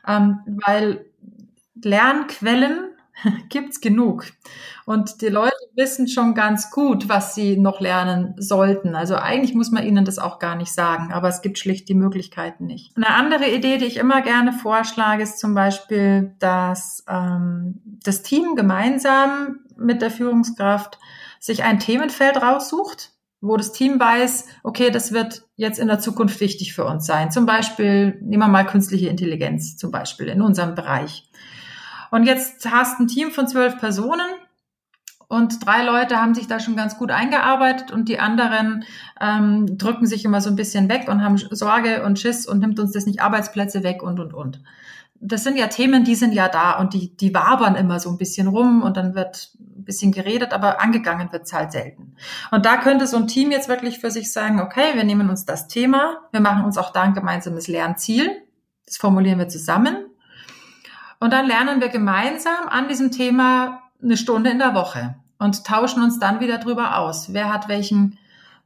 Ähm, 0.06 0.40
weil 0.46 1.06
Lernquellen 1.74 2.90
gibt's 3.48 3.80
genug. 3.80 4.26
Und 4.84 5.22
die 5.22 5.28
Leute 5.28 5.56
wissen 5.76 6.08
schon 6.08 6.34
ganz 6.34 6.70
gut, 6.70 7.08
was 7.08 7.34
sie 7.34 7.56
noch 7.56 7.80
lernen 7.80 8.34
sollten. 8.36 8.94
Also 8.94 9.16
eigentlich 9.16 9.54
muss 9.54 9.70
man 9.70 9.84
ihnen 9.84 10.04
das 10.04 10.18
auch 10.18 10.38
gar 10.38 10.54
nicht 10.54 10.72
sagen, 10.72 11.12
aber 11.12 11.28
es 11.28 11.42
gibt 11.42 11.58
schlicht 11.58 11.88
die 11.88 11.94
Möglichkeiten 11.94 12.66
nicht. 12.66 12.96
Eine 12.96 13.08
andere 13.08 13.50
Idee, 13.50 13.78
die 13.78 13.86
ich 13.86 13.96
immer 13.96 14.22
gerne 14.22 14.52
vorschlage, 14.52 15.22
ist 15.22 15.38
zum 15.38 15.54
Beispiel, 15.54 16.34
dass 16.38 17.04
ähm, 17.08 17.80
das 18.04 18.22
Team 18.22 18.54
gemeinsam 18.54 19.60
mit 19.76 20.02
der 20.02 20.10
Führungskraft 20.10 20.98
sich 21.40 21.64
ein 21.64 21.78
Themenfeld 21.78 22.40
raussucht, 22.40 23.10
wo 23.40 23.56
das 23.56 23.72
Team 23.72 24.00
weiß, 24.00 24.46
okay, 24.62 24.90
das 24.90 25.12
wird 25.12 25.46
jetzt 25.56 25.78
in 25.78 25.88
der 25.88 25.98
Zukunft 25.98 26.40
wichtig 26.40 26.72
für 26.72 26.84
uns 26.84 27.04
sein. 27.04 27.30
Zum 27.30 27.44
Beispiel, 27.44 28.18
nehmen 28.22 28.42
wir 28.42 28.48
mal 28.48 28.64
künstliche 28.64 29.08
Intelligenz 29.08 29.76
zum 29.76 29.90
Beispiel 29.90 30.28
in 30.28 30.40
unserem 30.40 30.74
Bereich. 30.74 31.28
Und 32.10 32.24
jetzt 32.24 32.70
hast 32.70 33.00
ein 33.00 33.08
Team 33.08 33.32
von 33.32 33.48
zwölf 33.48 33.78
Personen 33.78 34.26
und 35.34 35.66
drei 35.66 35.82
Leute 35.82 36.20
haben 36.20 36.34
sich 36.34 36.46
da 36.46 36.60
schon 36.60 36.76
ganz 36.76 36.96
gut 36.96 37.10
eingearbeitet 37.10 37.90
und 37.90 38.08
die 38.08 38.20
anderen 38.20 38.84
ähm, 39.20 39.76
drücken 39.76 40.06
sich 40.06 40.24
immer 40.24 40.40
so 40.40 40.48
ein 40.48 40.54
bisschen 40.54 40.88
weg 40.88 41.08
und 41.08 41.24
haben 41.24 41.36
Sorge 41.36 42.04
und 42.04 42.20
Schiss 42.20 42.46
und 42.46 42.60
nimmt 42.60 42.78
uns 42.78 42.92
das 42.92 43.04
nicht 43.04 43.20
Arbeitsplätze 43.20 43.82
weg 43.82 44.02
und 44.02 44.20
und 44.20 44.32
und. 44.32 44.62
Das 45.20 45.42
sind 45.42 45.56
ja 45.56 45.66
Themen, 45.66 46.04
die 46.04 46.14
sind 46.14 46.34
ja 46.34 46.48
da 46.48 46.78
und 46.78 46.94
die, 46.94 47.16
die 47.16 47.34
wabern 47.34 47.74
immer 47.74 47.98
so 47.98 48.10
ein 48.10 48.16
bisschen 48.18 48.46
rum 48.46 48.82
und 48.82 48.96
dann 48.96 49.16
wird 49.16 49.50
ein 49.58 49.84
bisschen 49.84 50.12
geredet, 50.12 50.52
aber 50.52 50.80
angegangen 50.80 51.32
wird 51.32 51.46
es 51.46 51.52
halt 51.52 51.72
selten. 51.72 52.14
Und 52.52 52.64
da 52.64 52.76
könnte 52.76 53.08
so 53.08 53.16
ein 53.16 53.26
Team 53.26 53.50
jetzt 53.50 53.68
wirklich 53.68 53.98
für 53.98 54.12
sich 54.12 54.32
sagen, 54.32 54.60
okay, 54.60 54.94
wir 54.94 55.04
nehmen 55.04 55.30
uns 55.30 55.44
das 55.44 55.66
Thema, 55.66 56.18
wir 56.30 56.40
machen 56.40 56.64
uns 56.64 56.78
auch 56.78 56.92
da 56.92 57.02
ein 57.02 57.14
gemeinsames 57.14 57.66
Lernziel, 57.66 58.30
das 58.86 58.98
formulieren 58.98 59.40
wir 59.40 59.48
zusammen 59.48 59.96
und 61.18 61.32
dann 61.32 61.46
lernen 61.46 61.80
wir 61.80 61.88
gemeinsam 61.88 62.68
an 62.68 62.86
diesem 62.86 63.10
Thema 63.10 63.82
eine 64.00 64.16
Stunde 64.16 64.50
in 64.50 64.58
der 64.58 64.74
Woche 64.74 65.16
und 65.38 65.64
tauschen 65.64 66.02
uns 66.02 66.18
dann 66.18 66.40
wieder 66.40 66.58
drüber 66.58 66.98
aus. 66.98 67.32
Wer 67.32 67.52
hat 67.52 67.68
welchen 67.68 68.18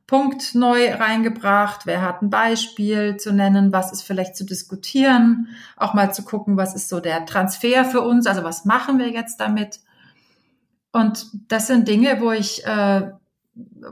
Punkt 0.07 0.55
neu 0.55 0.95
reingebracht? 0.95 1.85
Wer 1.85 2.03
hat 2.03 2.23
ein 2.23 2.31
Beispiel 2.31 3.19
zu 3.19 3.33
nennen? 3.33 3.73
Was 3.73 3.93
ist 3.93 4.03
vielleicht 4.03 4.37
zu 4.37 4.45
diskutieren? 4.45 5.49
Auch 5.77 5.95
mal 5.95 6.13
zu 6.15 6.25
gucken, 6.25 6.57
was 6.57 6.75
ist 6.75 6.89
so 6.89 7.01
der 7.01 7.27
Transfer 7.27 7.85
für 7.85 8.01
uns? 8.01 8.27
Also 8.27 8.43
was 8.43 8.65
machen 8.65 8.99
wir 8.99 9.11
jetzt 9.11 9.39
damit? 9.39 9.81
Und 10.93 11.27
das 11.49 11.67
sind 11.67 11.87
Dinge, 11.89 12.21
wo 12.21 12.33
ich 12.33 12.65
äh, 12.65 13.11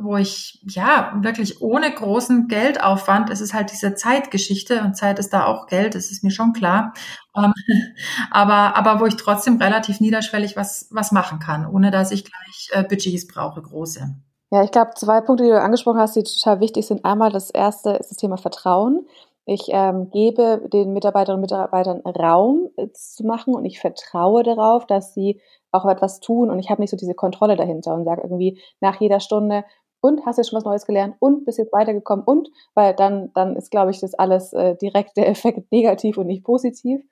wo 0.01 0.17
ich 0.17 0.61
ja 0.63 1.13
wirklich 1.21 1.61
ohne 1.61 1.91
großen 1.91 2.49
Geldaufwand, 2.49 3.31
es 3.31 3.41
ist 3.41 3.55
halt 3.55 3.73
diese 3.73 3.95
Zeitgeschichte 3.95 4.83
und 4.83 4.97
Zeit 4.97 5.19
ist 5.19 5.33
da 5.33 5.47
auch 5.47 5.67
Geld, 5.67 5.95
das 5.95 6.11
ist 6.11 6.23
mir 6.23 6.31
schon 6.31 6.53
klar, 6.53 6.93
ähm, 7.37 7.53
aber, 8.31 8.77
aber 8.77 9.01
wo 9.01 9.07
ich 9.07 9.17
trotzdem 9.17 9.57
relativ 9.57 10.01
niederschwellig 10.01 10.57
was, 10.57 10.89
was 10.91 11.13
machen 11.13 11.39
kann, 11.39 11.67
ohne 11.67 11.91
dass 11.91 12.13
ich 12.13 12.25
gleich 12.25 12.71
äh, 12.73 12.83
Budgets 12.85 13.27
brauche, 13.27 13.61
große. 13.61 14.15
Ja, 14.53 14.63
ich 14.63 14.71
glaube, 14.71 14.93
zwei 14.95 15.21
Punkte, 15.21 15.45
die 15.45 15.51
du 15.51 15.61
angesprochen 15.61 15.99
hast, 15.99 16.15
die 16.15 16.23
total 16.23 16.61
wichtig 16.61 16.87
sind. 16.87 17.05
Einmal 17.05 17.31
das 17.33 17.51
erste 17.51 17.91
ist 17.91 18.11
das 18.11 18.17
Thema 18.17 18.37
Vertrauen. 18.37 19.07
Ich 19.45 19.69
ähm, 19.71 20.11
gebe 20.11 20.69
den 20.73 20.93
Mitarbeiterinnen 20.93 21.43
und 21.43 21.51
Mitarbeitern 21.51 22.01
Raum 22.01 22.69
äh, 22.77 22.89
zu 22.93 23.25
machen 23.25 23.55
und 23.55 23.65
ich 23.65 23.81
vertraue 23.81 24.43
darauf, 24.43 24.87
dass 24.87 25.15
sie 25.15 25.41
auch 25.77 25.87
etwas 25.87 26.21
tun 26.21 26.51
und 26.51 26.59
ich 26.59 26.71
habe 26.71 26.81
nicht 26.81 26.91
so 26.91 26.97
diese 26.97 27.15
Kontrolle 27.15 27.57
dahinter 27.57 27.95
und 27.95 28.05
sage 28.05 28.23
irgendwie 28.23 28.61
nach 28.81 29.01
jeder 29.01 29.21
Stunde, 29.21 29.65
und 30.07 30.25
hast 30.25 30.39
du 30.39 30.45
schon 30.45 30.57
was 30.57 30.65
Neues 30.65 30.87
gelernt 30.87 31.17
und 31.19 31.45
bist 31.45 31.59
jetzt 31.59 31.73
weitergekommen 31.73 32.25
und, 32.25 32.49
weil 32.75 32.95
dann, 32.95 33.33
dann 33.35 33.57
ist, 33.57 33.71
glaube 33.71 33.91
ich, 33.91 34.01
das 34.01 34.15
alles 34.15 34.53
äh, 34.53 34.77
direkt 34.77 35.17
der 35.17 35.29
Effekt 35.29 35.67
negativ 35.73 36.19
und 36.19 36.27
nicht 36.27 36.45
positiv. 36.45 37.03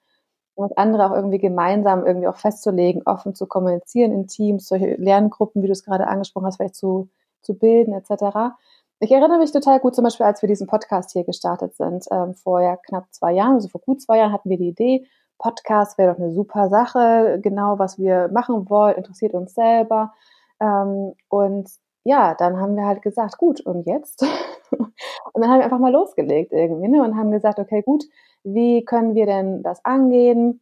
Und 0.56 0.70
das 0.70 0.76
andere 0.76 1.06
auch 1.06 1.14
irgendwie 1.16 1.38
gemeinsam 1.38 2.06
irgendwie 2.06 2.28
auch 2.28 2.36
festzulegen, 2.36 3.02
offen 3.06 3.34
zu 3.34 3.46
kommunizieren 3.46 4.12
in 4.12 4.28
Teams, 4.28 4.68
solche 4.68 4.94
Lerngruppen, 4.94 5.62
wie 5.62 5.66
du 5.66 5.72
es 5.72 5.84
gerade 5.84 6.06
angesprochen 6.06 6.46
hast, 6.46 6.58
vielleicht 6.58 6.76
zu, 6.76 7.08
zu 7.42 7.58
bilden, 7.58 7.92
etc. 7.92 8.54
Ich 9.00 9.10
erinnere 9.10 9.38
mich 9.38 9.50
total 9.50 9.80
gut 9.80 9.96
zum 9.96 10.04
Beispiel, 10.04 10.26
als 10.26 10.42
wir 10.42 10.48
diesen 10.48 10.68
Podcast 10.68 11.10
hier 11.10 11.24
gestartet 11.24 11.74
sind, 11.74 12.04
ähm, 12.12 12.34
vor 12.34 12.60
ja 12.60 12.76
knapp 12.76 13.12
zwei 13.12 13.32
Jahren, 13.32 13.54
also 13.54 13.68
vor 13.68 13.80
gut 13.80 14.00
zwei 14.00 14.18
Jahren 14.18 14.32
hatten 14.32 14.48
wir 14.48 14.56
die 14.56 14.68
Idee, 14.68 15.08
Podcast 15.38 15.98
wäre 15.98 16.12
doch 16.12 16.20
eine 16.20 16.32
super 16.32 16.68
Sache, 16.68 17.38
genau 17.42 17.78
was 17.78 17.98
wir 17.98 18.28
machen 18.32 18.68
wollen, 18.70 18.96
interessiert 18.96 19.34
uns 19.34 19.54
selber. 19.54 20.12
Ähm, 20.60 21.14
und 21.28 21.68
ja, 22.04 22.34
dann 22.34 22.60
haben 22.60 22.76
wir 22.76 22.86
halt 22.86 23.02
gesagt, 23.02 23.38
gut, 23.38 23.60
und 23.60 23.86
jetzt? 23.86 24.22
und 24.70 24.92
dann 25.34 25.48
haben 25.50 25.58
wir 25.58 25.64
einfach 25.64 25.78
mal 25.78 25.92
losgelegt 25.92 26.52
irgendwie 26.52 26.88
ne? 26.88 27.02
und 27.02 27.16
haben 27.16 27.30
gesagt, 27.30 27.58
okay, 27.58 27.82
gut, 27.82 28.04
wie 28.44 28.84
können 28.84 29.14
wir 29.14 29.26
denn 29.26 29.62
das 29.62 29.84
angehen? 29.84 30.60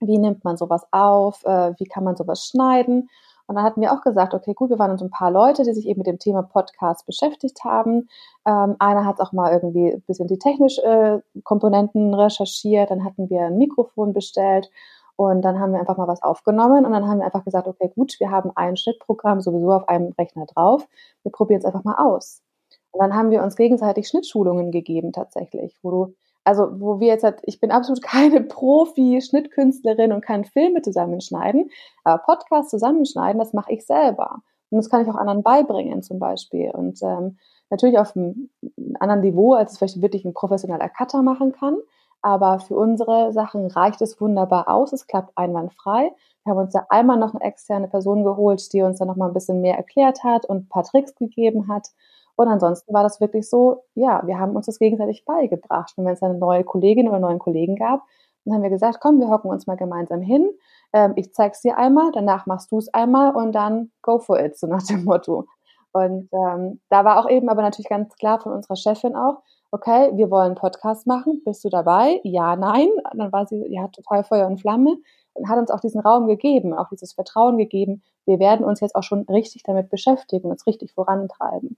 Wie 0.00 0.18
nimmt 0.18 0.44
man 0.44 0.56
sowas 0.56 0.86
auf? 0.90 1.44
Äh, 1.44 1.74
wie 1.78 1.84
kann 1.84 2.04
man 2.04 2.16
sowas 2.16 2.46
schneiden? 2.46 3.08
Und 3.46 3.56
dann 3.56 3.64
hatten 3.64 3.80
wir 3.80 3.92
auch 3.92 4.00
gesagt, 4.00 4.32
okay, 4.32 4.54
gut, 4.54 4.70
wir 4.70 4.78
waren 4.78 4.90
uns 4.90 5.02
ein 5.02 5.10
paar 5.10 5.30
Leute, 5.30 5.64
die 5.64 5.74
sich 5.74 5.86
eben 5.86 5.98
mit 5.98 6.06
dem 6.06 6.18
Thema 6.18 6.42
Podcast 6.42 7.04
beschäftigt 7.06 7.62
haben. 7.64 8.08
Ähm, 8.46 8.76
einer 8.78 9.04
hat 9.04 9.20
auch 9.20 9.32
mal 9.32 9.52
irgendwie 9.52 9.92
ein 9.92 10.02
bisschen 10.02 10.28
die 10.28 10.38
technischen 10.38 10.84
äh, 10.84 11.20
Komponenten 11.42 12.14
recherchiert. 12.14 12.90
Dann 12.90 13.04
hatten 13.04 13.28
wir 13.28 13.42
ein 13.42 13.58
Mikrofon 13.58 14.14
bestellt 14.14 14.70
und 15.16 15.42
dann 15.42 15.60
haben 15.60 15.72
wir 15.72 15.80
einfach 15.80 15.96
mal 15.96 16.08
was 16.08 16.22
aufgenommen 16.22 16.84
und 16.84 16.92
dann 16.92 17.06
haben 17.06 17.18
wir 17.18 17.26
einfach 17.26 17.44
gesagt, 17.44 17.68
okay, 17.68 17.90
gut, 17.94 18.16
wir 18.18 18.30
haben 18.30 18.50
ein 18.56 18.76
Schnittprogramm 18.76 19.40
sowieso 19.40 19.72
auf 19.72 19.88
einem 19.88 20.12
Rechner 20.18 20.46
drauf. 20.46 20.88
Wir 21.22 21.30
probieren 21.30 21.60
es 21.60 21.64
einfach 21.64 21.84
mal 21.84 21.96
aus. 21.96 22.42
Und 22.90 23.00
dann 23.00 23.14
haben 23.14 23.30
wir 23.30 23.42
uns 23.42 23.56
gegenseitig 23.56 24.08
Schnittschulungen 24.08 24.70
gegeben 24.70 25.12
tatsächlich, 25.12 25.76
wo 25.82 25.90
du 25.90 26.14
Also, 26.44 26.80
wo 26.80 27.00
wir 27.00 27.08
jetzt 27.08 27.24
halt, 27.24 27.40
ich 27.42 27.60
bin 27.60 27.70
absolut 27.70 28.02
keine 28.04 28.42
Profi-Schnittkünstlerin 28.42 30.12
und 30.12 30.24
kann 30.24 30.44
Filme 30.44 30.82
zusammenschneiden, 30.82 31.70
aber 32.04 32.22
Podcasts 32.22 32.70
zusammenschneiden, 32.70 33.38
das 33.38 33.52
mache 33.52 33.72
ich 33.72 33.86
selber. 33.86 34.42
Und 34.70 34.78
das 34.78 34.90
kann 34.90 35.02
ich 35.02 35.08
auch 35.08 35.16
anderen 35.16 35.42
beibringen, 35.42 36.02
zum 36.02 36.18
Beispiel. 36.18 36.70
Und 36.70 37.00
ähm, 37.02 37.38
natürlich 37.70 37.98
auf 37.98 38.16
einem 38.16 38.50
anderen 38.98 39.20
Niveau, 39.20 39.54
als 39.54 39.72
es 39.72 39.78
vielleicht 39.78 40.02
wirklich 40.02 40.24
ein 40.24 40.34
professioneller 40.34 40.88
Cutter 40.88 41.22
machen 41.22 41.52
kann. 41.52 41.78
Aber 42.22 42.58
für 42.58 42.74
unsere 42.74 43.32
Sachen 43.32 43.66
reicht 43.66 44.00
es 44.00 44.20
wunderbar 44.20 44.68
aus. 44.68 44.92
Es 44.92 45.06
klappt 45.06 45.36
einwandfrei. 45.36 46.10
Wir 46.44 46.50
haben 46.50 46.58
uns 46.58 46.72
da 46.72 46.86
einmal 46.88 47.18
noch 47.18 47.34
eine 47.34 47.44
externe 47.44 47.86
Person 47.88 48.24
geholt, 48.24 48.72
die 48.72 48.82
uns 48.82 48.98
dann 48.98 49.08
noch 49.08 49.16
mal 49.16 49.28
ein 49.28 49.34
bisschen 49.34 49.60
mehr 49.60 49.76
erklärt 49.76 50.24
hat 50.24 50.46
und 50.46 50.56
ein 50.56 50.68
paar 50.68 50.84
Tricks 50.84 51.14
gegeben 51.14 51.68
hat. 51.68 51.88
Und 52.36 52.48
ansonsten 52.48 52.92
war 52.92 53.02
das 53.02 53.20
wirklich 53.20 53.48
so, 53.48 53.84
ja, 53.94 54.22
wir 54.26 54.38
haben 54.38 54.56
uns 54.56 54.66
das 54.66 54.78
gegenseitig 54.78 55.24
beigebracht. 55.24 55.94
Und 55.96 56.04
wenn 56.04 56.14
es 56.14 56.22
eine 56.22 56.34
neue 56.34 56.64
Kollegin 56.64 57.06
oder 57.06 57.16
einen 57.16 57.24
neuen 57.24 57.38
Kollegen 57.38 57.76
gab, 57.76 58.02
dann 58.44 58.54
haben 58.54 58.62
wir 58.62 58.70
gesagt, 58.70 58.98
komm, 59.00 59.20
wir 59.20 59.28
hocken 59.28 59.50
uns 59.50 59.66
mal 59.66 59.76
gemeinsam 59.76 60.20
hin. 60.20 60.50
Ähm, 60.92 61.12
ich 61.16 61.32
zeig's 61.32 61.62
dir 61.62 61.78
einmal, 61.78 62.10
danach 62.12 62.46
machst 62.46 62.70
du 62.72 62.78
es 62.78 62.92
einmal 62.92 63.34
und 63.34 63.52
dann 63.52 63.90
go 64.02 64.18
for 64.18 64.38
it, 64.38 64.58
so 64.58 64.66
nach 64.66 64.82
dem 64.82 65.04
Motto. 65.04 65.46
Und 65.92 66.28
ähm, 66.32 66.80
da 66.90 67.04
war 67.04 67.20
auch 67.20 67.30
eben 67.30 67.48
aber 67.48 67.62
natürlich 67.62 67.88
ganz 67.88 68.14
klar 68.16 68.40
von 68.40 68.52
unserer 68.52 68.76
Chefin 68.76 69.14
auch, 69.14 69.42
okay, 69.70 70.10
wir 70.14 70.30
wollen 70.30 70.56
Podcast 70.56 71.06
machen, 71.06 71.42
bist 71.44 71.64
du 71.64 71.68
dabei? 71.68 72.20
Ja, 72.24 72.56
nein. 72.56 72.88
Und 73.12 73.18
dann 73.18 73.32
war 73.32 73.46
sie, 73.46 73.64
ja, 73.68 73.88
total 73.88 74.24
Feuer 74.24 74.46
und 74.46 74.60
Flamme 74.60 74.96
und 75.34 75.48
hat 75.48 75.58
uns 75.58 75.70
auch 75.70 75.80
diesen 75.80 76.00
Raum 76.00 76.26
gegeben, 76.26 76.74
auch 76.74 76.88
dieses 76.88 77.12
Vertrauen 77.12 77.58
gegeben. 77.58 78.02
Wir 78.26 78.38
werden 78.38 78.64
uns 78.64 78.80
jetzt 78.80 78.94
auch 78.94 79.02
schon 79.02 79.22
richtig 79.22 79.62
damit 79.64 79.88
beschäftigen, 79.88 80.50
uns 80.50 80.66
richtig 80.66 80.92
vorantreiben. 80.92 81.76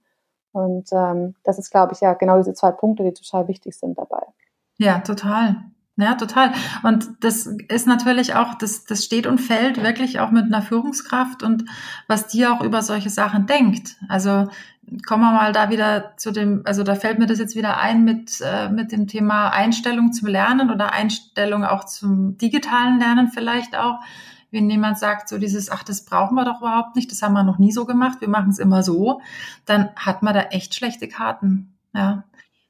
Und 0.51 0.89
ähm, 0.91 1.35
das 1.43 1.59
ist, 1.59 1.71
glaube 1.71 1.93
ich, 1.93 2.01
ja 2.01 2.13
genau 2.13 2.37
diese 2.37 2.53
zwei 2.53 2.71
Punkte, 2.71 3.03
die 3.03 3.13
total 3.13 3.47
wichtig 3.47 3.75
sind 3.77 3.97
dabei. 3.97 4.23
Ja, 4.77 4.99
total. 4.99 5.57
Ja, 5.99 6.13
total. 6.13 6.53
Und 6.83 7.09
das 7.21 7.47
ist 7.47 7.87
natürlich 7.87 8.35
auch, 8.35 8.53
das, 8.53 8.85
das 8.85 9.03
steht 9.03 9.25
und 9.25 9.39
fällt 9.39 9.81
wirklich 9.81 10.19
auch 10.19 10.29
mit 10.29 10.45
einer 10.45 10.61
Führungskraft 10.61 11.41
und 11.41 11.65
was 12.07 12.27
die 12.27 12.45
auch 12.45 12.61
über 12.61 12.83
solche 12.83 13.09
Sachen 13.09 13.47
denkt. 13.47 13.95
Also 14.07 14.47
kommen 15.07 15.23
wir 15.23 15.31
mal 15.31 15.53
da 15.53 15.71
wieder 15.71 16.13
zu 16.17 16.31
dem, 16.31 16.61
also 16.65 16.83
da 16.83 16.93
fällt 16.93 17.17
mir 17.17 17.25
das 17.25 17.39
jetzt 17.39 17.55
wieder 17.55 17.79
ein 17.79 18.03
mit, 18.03 18.41
äh, 18.41 18.69
mit 18.69 18.91
dem 18.91 19.07
Thema 19.07 19.49
Einstellung 19.49 20.13
zum 20.13 20.27
Lernen 20.27 20.69
oder 20.69 20.93
Einstellung 20.93 21.65
auch 21.65 21.85
zum 21.85 22.37
digitalen 22.37 22.99
Lernen 22.99 23.29
vielleicht 23.29 23.75
auch. 23.75 23.99
Wenn 24.51 24.69
jemand 24.69 24.97
sagt, 24.97 25.29
so 25.29 25.37
dieses, 25.37 25.69
ach, 25.69 25.83
das 25.83 26.05
brauchen 26.05 26.35
wir 26.35 26.45
doch 26.45 26.59
überhaupt 26.59 26.95
nicht, 26.95 27.11
das 27.11 27.21
haben 27.21 27.33
wir 27.33 27.43
noch 27.43 27.57
nie 27.57 27.71
so 27.71 27.85
gemacht, 27.85 28.21
wir 28.21 28.29
machen 28.29 28.49
es 28.49 28.59
immer 28.59 28.81
so, 28.83 29.21
dann 29.65 29.89
hat 29.95 30.23
man 30.23 30.33
da 30.33 30.41
echt 30.43 30.73
schlechte 30.73 31.07
Karten. 31.07 31.73
Ja. 31.93 32.23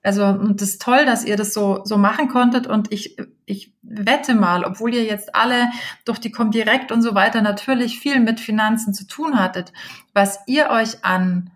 Also, 0.04 0.26
und 0.26 0.62
das 0.62 0.70
ist 0.70 0.82
toll, 0.82 1.06
dass 1.06 1.26
ihr 1.26 1.36
das 1.36 1.54
so, 1.54 1.82
so 1.84 1.98
machen 1.98 2.30
konntet. 2.30 2.66
Und 2.66 2.94
ich, 2.94 3.18
ich 3.46 3.74
wette 3.82 4.36
mal, 4.36 4.64
obwohl 4.64 4.94
ihr 4.94 5.04
jetzt 5.04 5.36
alle 5.36 5.70
durch 6.06 6.20
die 6.20 6.32
Comdirect 6.32 6.92
und 6.92 7.02
so 7.02 7.14
weiter 7.14 7.42
natürlich 7.42 8.00
viel 8.00 8.22
mit 8.22 8.40
Finanzen 8.40 8.94
zu 8.94 9.06
tun 9.06 9.38
hattet, 9.38 9.74
was 10.14 10.40
ihr 10.48 10.70
euch 10.70 11.04
an 11.04 11.52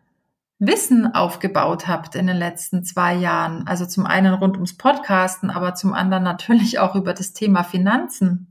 Wissen 0.59 1.15
aufgebaut 1.15 1.87
habt 1.87 2.15
in 2.15 2.27
den 2.27 2.37
letzten 2.37 2.83
zwei 2.83 3.15
Jahren. 3.15 3.65
Also 3.67 3.85
zum 3.85 4.05
einen 4.05 4.33
rund 4.33 4.55
ums 4.57 4.77
Podcasten, 4.77 5.49
aber 5.49 5.73
zum 5.73 5.93
anderen 5.93 6.23
natürlich 6.23 6.77
auch 6.77 6.95
über 6.95 7.13
das 7.13 7.33
Thema 7.33 7.63
Finanzen. 7.63 8.50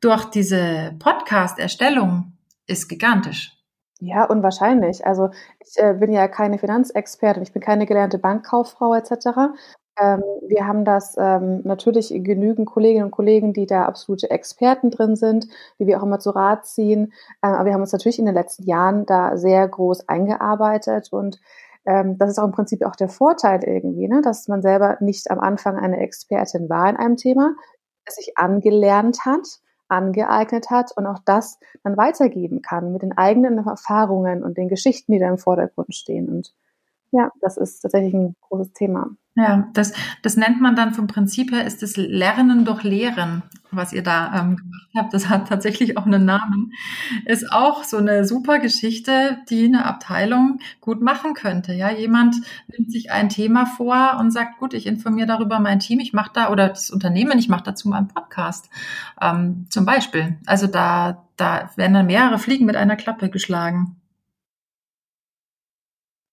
Durch 0.00 0.26
diese 0.26 0.94
Podcast-Erstellung 1.00 2.34
ist 2.68 2.88
gigantisch. 2.88 3.58
Ja, 4.00 4.24
unwahrscheinlich. 4.24 5.04
Also 5.04 5.30
ich 5.58 5.76
äh, 5.76 5.94
bin 5.94 6.12
ja 6.12 6.28
keine 6.28 6.58
Finanzexpertin, 6.58 7.42
ich 7.42 7.52
bin 7.52 7.62
keine 7.62 7.84
gelernte 7.84 8.18
Bankkauffrau 8.18 8.94
etc. 8.94 9.10
Ähm, 9.98 10.22
wir 10.46 10.68
haben 10.68 10.84
das 10.84 11.16
ähm, 11.18 11.62
natürlich 11.64 12.10
genügend 12.10 12.68
Kolleginnen 12.68 13.06
und 13.06 13.10
Kollegen, 13.10 13.52
die 13.52 13.66
da 13.66 13.86
absolute 13.86 14.30
Experten 14.30 14.90
drin 14.90 15.16
sind, 15.16 15.48
die 15.80 15.88
wir 15.88 15.98
auch 15.98 16.04
immer 16.04 16.20
zu 16.20 16.30
Rat 16.30 16.64
ziehen. 16.64 17.12
Ähm, 17.42 17.54
aber 17.54 17.64
wir 17.64 17.72
haben 17.74 17.80
uns 17.80 17.92
natürlich 17.92 18.20
in 18.20 18.26
den 18.26 18.36
letzten 18.36 18.64
Jahren 18.64 19.04
da 19.04 19.36
sehr 19.36 19.66
groß 19.66 20.08
eingearbeitet 20.08 21.08
und 21.12 21.40
ähm, 21.86 22.18
das 22.18 22.30
ist 22.30 22.38
auch 22.38 22.44
im 22.44 22.52
Prinzip 22.52 22.86
auch 22.86 22.94
der 22.94 23.08
Vorteil 23.08 23.64
irgendwie, 23.64 24.06
ne, 24.06 24.22
dass 24.22 24.46
man 24.46 24.62
selber 24.62 24.96
nicht 25.00 25.28
am 25.32 25.40
Anfang 25.40 25.76
eine 25.76 25.98
Expertin 25.98 26.68
war 26.68 26.88
in 26.88 26.96
einem 26.96 27.16
Thema, 27.16 27.56
es 28.04 28.14
sich 28.14 28.38
angelernt 28.38 29.24
hat 29.24 29.58
angeeignet 29.88 30.70
hat 30.70 30.92
und 30.96 31.06
auch 31.06 31.18
das 31.24 31.58
dann 31.82 31.96
weitergeben 31.96 32.62
kann 32.62 32.92
mit 32.92 33.02
den 33.02 33.16
eigenen 33.16 33.58
Erfahrungen 33.58 34.42
und 34.42 34.56
den 34.56 34.68
Geschichten, 34.68 35.12
die 35.12 35.18
da 35.18 35.28
im 35.28 35.38
Vordergrund 35.38 35.94
stehen. 35.94 36.28
Und 36.28 36.54
ja, 37.10 37.30
das 37.40 37.56
ist 37.56 37.80
tatsächlich 37.80 38.14
ein 38.14 38.36
großes 38.48 38.72
Thema. 38.72 39.10
Ja, 39.38 39.68
das, 39.72 39.92
das 40.22 40.36
nennt 40.36 40.60
man 40.60 40.74
dann 40.74 40.94
vom 40.94 41.06
Prinzip 41.06 41.52
her, 41.52 41.64
ist 41.64 41.80
das 41.80 41.96
Lernen 41.96 42.64
durch 42.64 42.82
Lehren, 42.82 43.44
was 43.70 43.92
ihr 43.92 44.02
da 44.02 44.32
ähm, 44.34 44.56
gemacht 44.56 44.90
habt. 44.96 45.14
Das 45.14 45.28
hat 45.28 45.46
tatsächlich 45.46 45.96
auch 45.96 46.06
einen 46.06 46.24
Namen. 46.24 46.72
Ist 47.24 47.52
auch 47.52 47.84
so 47.84 47.98
eine 47.98 48.24
super 48.24 48.58
Geschichte, 48.58 49.38
die 49.48 49.66
eine 49.66 49.84
Abteilung 49.84 50.58
gut 50.80 51.02
machen 51.02 51.34
könnte. 51.34 51.72
Ja, 51.72 51.92
jemand 51.92 52.34
nimmt 52.66 52.90
sich 52.90 53.12
ein 53.12 53.28
Thema 53.28 53.64
vor 53.64 54.16
und 54.18 54.32
sagt, 54.32 54.58
gut, 54.58 54.74
ich 54.74 54.86
informiere 54.86 55.28
darüber 55.28 55.60
mein 55.60 55.78
Team, 55.78 56.00
ich 56.00 56.12
mache 56.12 56.32
da 56.34 56.50
oder 56.50 56.70
das 56.70 56.90
Unternehmen, 56.90 57.38
ich 57.38 57.48
mache 57.48 57.62
dazu 57.62 57.88
mal 57.88 57.98
einen 57.98 58.08
Podcast. 58.08 58.68
Ähm, 59.22 59.66
zum 59.70 59.84
Beispiel. 59.84 60.36
Also 60.46 60.66
da, 60.66 61.22
da 61.36 61.70
werden 61.76 61.94
dann 61.94 62.06
mehrere 62.06 62.40
Fliegen 62.40 62.66
mit 62.66 62.74
einer 62.74 62.96
Klappe 62.96 63.30
geschlagen. 63.30 63.94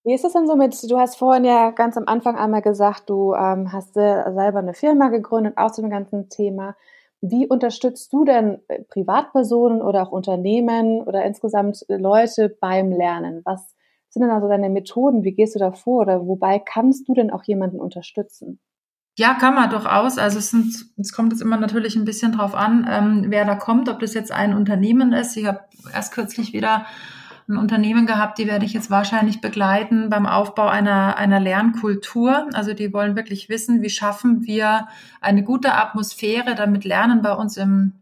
Wie 0.06 0.14
ist 0.14 0.24
es 0.24 0.34
denn 0.34 0.46
so 0.46 0.56
mit, 0.56 0.78
du 0.88 1.00
hast 1.00 1.18
vorhin 1.18 1.46
ja 1.46 1.72
ganz 1.72 1.98
am 1.98 2.04
Anfang 2.06 2.36
einmal 2.36 2.62
gesagt, 2.62 3.10
du 3.10 3.34
ähm, 3.34 3.74
hast 3.74 3.96
selber 3.96 4.60
eine 4.60 4.76
Firma 4.76 5.10
gegründet, 5.10 5.56
auch 5.58 5.72
zu 5.72 5.82
dem 5.82 5.90
ganzen 5.90 6.30
Thema. 6.30 6.76
Wie 7.22 7.48
unterstützt 7.48 8.14
du 8.14 8.24
denn 8.24 8.60
äh, 8.68 8.84
Privatpersonen 8.84 9.82
oder 9.82 10.04
auch 10.04 10.12
Unternehmen 10.12 11.02
oder 11.02 11.26
insgesamt 11.26 11.84
Leute 11.88 12.56
beim 12.62 12.92
Lernen? 12.92 13.42
Was 13.46 13.74
sind 14.10 14.22
denn 14.22 14.30
also 14.30 14.48
deine 14.48 14.70
Methoden? 14.70 15.24
Wie 15.24 15.34
gehst 15.34 15.56
du 15.56 15.60
da 15.60 15.72
vor? 15.72 16.02
Oder 16.02 16.28
wobei 16.28 16.60
kannst 16.60 17.10
du 17.10 17.16
denn 17.16 17.32
auch 17.32 17.44
jemanden 17.44 17.80
unterstützen? 17.80 18.60
Ja, 19.18 19.34
kann 19.34 19.56
man 19.56 19.72
durchaus. 19.72 20.20
Also 20.20 20.38
es, 20.38 20.52
sind, 20.52 20.86
es 20.98 21.14
kommt 21.14 21.32
jetzt 21.32 21.42
immer 21.42 21.58
natürlich 21.58 21.96
ein 21.96 22.06
bisschen 22.06 22.34
drauf 22.34 22.54
an, 22.54 22.88
ähm, 22.88 23.26
wer 23.30 23.44
da 23.44 23.56
kommt, 23.56 23.90
ob 23.90 24.00
das 24.02 24.14
jetzt 24.14 24.32
ein 24.32 24.54
Unternehmen 24.54 25.14
ist. 25.14 25.36
Ich 25.36 25.48
habe 25.48 25.62
erst 25.92 26.14
kürzlich 26.14 26.54
wieder 26.54 26.86
ein 27.48 27.58
Unternehmen 27.58 28.08
gehabt, 28.08 28.40
die 28.40 28.48
werde 28.48 28.66
ich 28.66 28.74
jetzt 28.74 28.90
wahrscheinlich 28.90 29.40
begleiten 29.40 30.10
beim 30.10 30.26
Aufbau 30.26 30.68
einer, 30.68 31.18
einer 31.18 31.40
Lernkultur. 31.40 32.48
Also 32.54 32.74
die 32.74 32.92
wollen 32.92 33.16
wirklich 33.16 33.50
wissen, 33.50 33.84
wie 33.84 33.90
schaffen 33.90 34.46
wir 34.46 34.88
eine 35.22 35.44
gute 35.44 35.74
Atmosphäre, 35.76 36.56
damit 36.56 36.86
Lernen 36.86 37.22
bei 37.22 37.34
uns 37.34 37.58
im, 37.58 37.94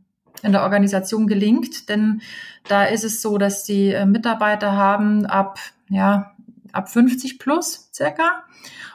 in 0.43 0.53
der 0.53 0.63
Organisation 0.63 1.27
gelingt. 1.27 1.89
Denn 1.89 2.21
da 2.69 2.85
ist 2.85 3.03
es 3.03 3.21
so, 3.21 3.37
dass 3.37 3.65
die 3.65 3.89
äh, 3.89 4.05
Mitarbeiter 4.05 4.73
haben 4.77 5.25
ab, 5.25 5.59
ja, 5.89 6.31
ab 6.71 6.89
50 6.89 7.37
plus 7.37 7.89
circa. 7.93 8.43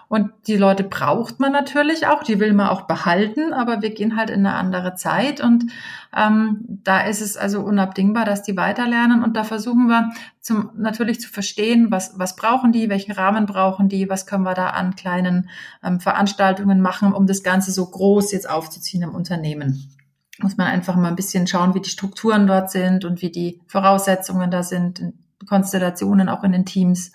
Und 0.09 0.31
die 0.47 0.57
Leute 0.57 0.85
braucht 0.85 1.39
man 1.39 1.53
natürlich 1.53 2.07
auch, 2.07 2.23
die 2.23 2.41
will 2.41 2.55
man 2.55 2.69
auch 2.69 2.83
behalten, 2.83 3.53
aber 3.53 3.83
wir 3.83 3.91
gehen 3.91 4.17
halt 4.17 4.31
in 4.31 4.47
eine 4.47 4.55
andere 4.55 4.95
Zeit 4.95 5.43
und 5.43 5.71
ähm, 6.17 6.65
da 6.83 7.03
ist 7.03 7.21
es 7.21 7.37
also 7.37 7.61
unabdingbar, 7.61 8.25
dass 8.25 8.43
die 8.43 8.57
weiterlernen 8.57 9.23
und 9.23 9.37
da 9.37 9.45
versuchen 9.45 9.87
wir 9.89 10.11
zum, 10.41 10.71
natürlich 10.77 11.21
zu 11.21 11.29
verstehen, 11.29 11.91
was, 11.91 12.19
was 12.19 12.37
brauchen 12.37 12.73
die, 12.73 12.89
welchen 12.89 13.13
Rahmen 13.13 13.45
brauchen 13.45 13.91
die, 13.91 14.09
was 14.09 14.25
können 14.25 14.45
wir 14.45 14.55
da 14.55 14.71
an 14.71 14.97
kleinen 14.97 15.51
ähm, 15.85 16.01
Veranstaltungen 16.01 16.81
machen, 16.81 17.13
um 17.13 17.27
das 17.27 17.43
Ganze 17.43 17.71
so 17.71 17.85
groß 17.85 18.33
jetzt 18.33 18.49
aufzuziehen 18.49 19.03
im 19.03 19.15
Unternehmen 19.15 19.95
muss 20.41 20.57
man 20.57 20.69
einfach 20.69 20.95
mal 20.95 21.09
ein 21.09 21.17
bisschen 21.17 21.47
schauen, 21.47 21.75
wie 21.75 21.81
die 21.81 21.91
Strukturen 21.91 22.47
dort 22.47 22.71
sind 22.71 23.05
und 23.05 23.23
wie 23.23 23.31
die 23.31 23.61
Voraussetzungen 23.67 24.51
da 24.51 24.63
sind, 24.63 25.03
Konstellationen 25.47 26.29
auch 26.29 26.45
in 26.45 26.53
den 26.53 26.65
Teams. 26.65 27.13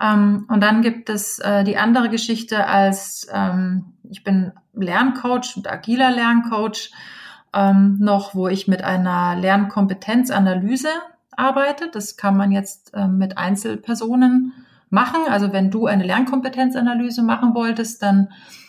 Ähm, 0.00 0.46
und 0.48 0.60
dann 0.62 0.82
gibt 0.82 1.10
es 1.10 1.38
äh, 1.38 1.64
die 1.64 1.76
andere 1.76 2.08
Geschichte 2.08 2.66
als 2.66 3.26
ähm, 3.32 3.94
ich 4.10 4.24
bin 4.24 4.52
Lerncoach 4.74 5.56
und 5.56 5.70
agiler 5.70 6.10
Lerncoach 6.10 6.92
ähm, 7.52 7.96
noch, 7.98 8.34
wo 8.34 8.48
ich 8.48 8.68
mit 8.68 8.82
einer 8.82 9.36
Lernkompetenzanalyse 9.36 10.88
arbeite. 11.30 11.88
Das 11.92 12.16
kann 12.16 12.36
man 12.36 12.52
jetzt 12.52 12.94
äh, 12.94 13.08
mit 13.08 13.38
Einzelpersonen 13.38 14.52
machen. 14.90 15.20
Also 15.28 15.52
wenn 15.52 15.70
du 15.70 15.86
eine 15.86 16.04
Lernkompetenzanalyse 16.04 17.22
machen 17.22 17.54
wolltest, 17.54 18.02
dann 18.02 18.28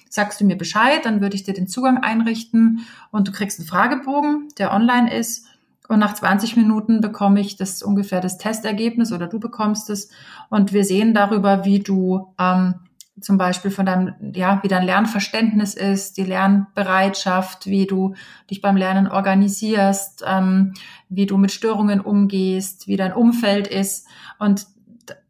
sagst 0.10 0.42
du 0.42 0.46
mir 0.46 0.58
Bescheid, 0.58 1.06
dann 1.06 1.22
würde 1.22 1.36
ich 1.36 1.44
dir 1.44 1.54
den 1.54 1.68
Zugang 1.68 2.00
einrichten 2.00 2.86
und 3.12 3.28
du 3.28 3.32
kriegst 3.32 3.60
einen 3.60 3.68
Fragebogen, 3.68 4.48
der 4.58 4.74
online 4.74 5.14
ist 5.14 5.46
und 5.90 6.00
nach 6.00 6.14
20 6.14 6.56
Minuten 6.56 7.02
bekomme 7.02 7.42
ich 7.42 7.58
das 7.58 7.82
ungefähr 7.82 8.22
das 8.22 8.38
Testergebnis 8.38 9.12
oder 9.12 9.26
du 9.26 9.40
bekommst 9.40 9.90
es. 9.90 10.10
Und 10.50 10.72
wir 10.72 10.84
sehen 10.84 11.16
darüber, 11.16 11.66
wie 11.66 11.80
du 11.80 12.34
ähm, 12.40 12.76
zum 13.20 13.40
Beispiel 13.40 13.72
von 13.72 13.88
deinem, 13.88 14.14
ja, 14.34 14.60
wie 14.62 14.68
dein 14.68 14.86
Lernverständnis 14.86 15.74
ist, 15.74 16.18
die 16.18 16.24
Lernbereitschaft, 16.24 17.66
wie 17.66 17.88
du 17.88 18.14
dich 18.52 18.62
beim 18.62 18.78
Lernen 18.78 19.08
organisierst, 19.08 20.24
ähm, 20.28 20.76
wie 21.10 21.26
du 21.26 21.38
mit 21.38 21.52
Störungen 21.52 22.02
umgehst, 22.02 22.88
wie 22.88 22.96
dein 22.96 23.12
Umfeld 23.12 23.68
ist. 23.68 24.08
Und 24.38 24.68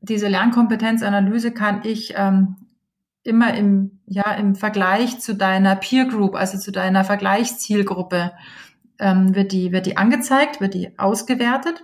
diese 0.01 0.27
Lernkompetenzanalyse 0.27 1.51
kann 1.51 1.83
ich 1.85 2.15
ähm, 2.17 2.57
immer 3.23 3.53
im, 3.53 3.99
ja, 4.07 4.33
im 4.33 4.55
Vergleich 4.55 5.21
zu 5.21 5.35
deiner 5.35 5.77
Peer 5.77 6.05
Group, 6.05 6.35
also 6.35 6.57
zu 6.57 6.73
deiner 6.73 7.05
Vergleichszielgruppe, 7.05 8.33
ähm, 8.99 9.35
wird 9.35 9.51
die, 9.51 9.71
wird 9.71 9.85
die 9.85 9.97
angezeigt, 9.97 10.61
wird 10.61 10.73
die 10.73 10.97
ausgewertet. 10.99 11.83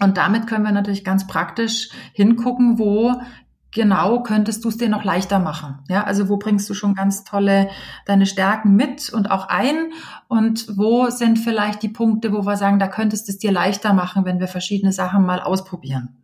Und 0.00 0.16
damit 0.16 0.46
können 0.46 0.64
wir 0.64 0.72
natürlich 0.72 1.04
ganz 1.04 1.26
praktisch 1.26 1.90
hingucken, 2.12 2.78
wo 2.78 3.14
genau 3.70 4.22
könntest 4.22 4.64
du 4.64 4.68
es 4.68 4.76
dir 4.76 4.88
noch 4.88 5.04
leichter 5.04 5.38
machen. 5.38 5.80
Ja, 5.88 6.04
also 6.04 6.28
wo 6.28 6.36
bringst 6.36 6.70
du 6.70 6.74
schon 6.74 6.94
ganz 6.94 7.24
tolle 7.24 7.68
deine 8.06 8.26
Stärken 8.26 8.76
mit 8.76 9.12
und 9.12 9.30
auch 9.30 9.48
ein 9.48 9.92
und 10.28 10.66
wo 10.76 11.10
sind 11.10 11.38
vielleicht 11.38 11.82
die 11.82 11.88
Punkte, 11.88 12.32
wo 12.32 12.46
wir 12.46 12.56
sagen, 12.56 12.78
da 12.78 12.88
könntest 12.88 13.28
du 13.28 13.32
es 13.32 13.38
dir 13.38 13.52
leichter 13.52 13.92
machen, 13.92 14.24
wenn 14.24 14.40
wir 14.40 14.48
verschiedene 14.48 14.92
Sachen 14.92 15.26
mal 15.26 15.40
ausprobieren. 15.40 16.16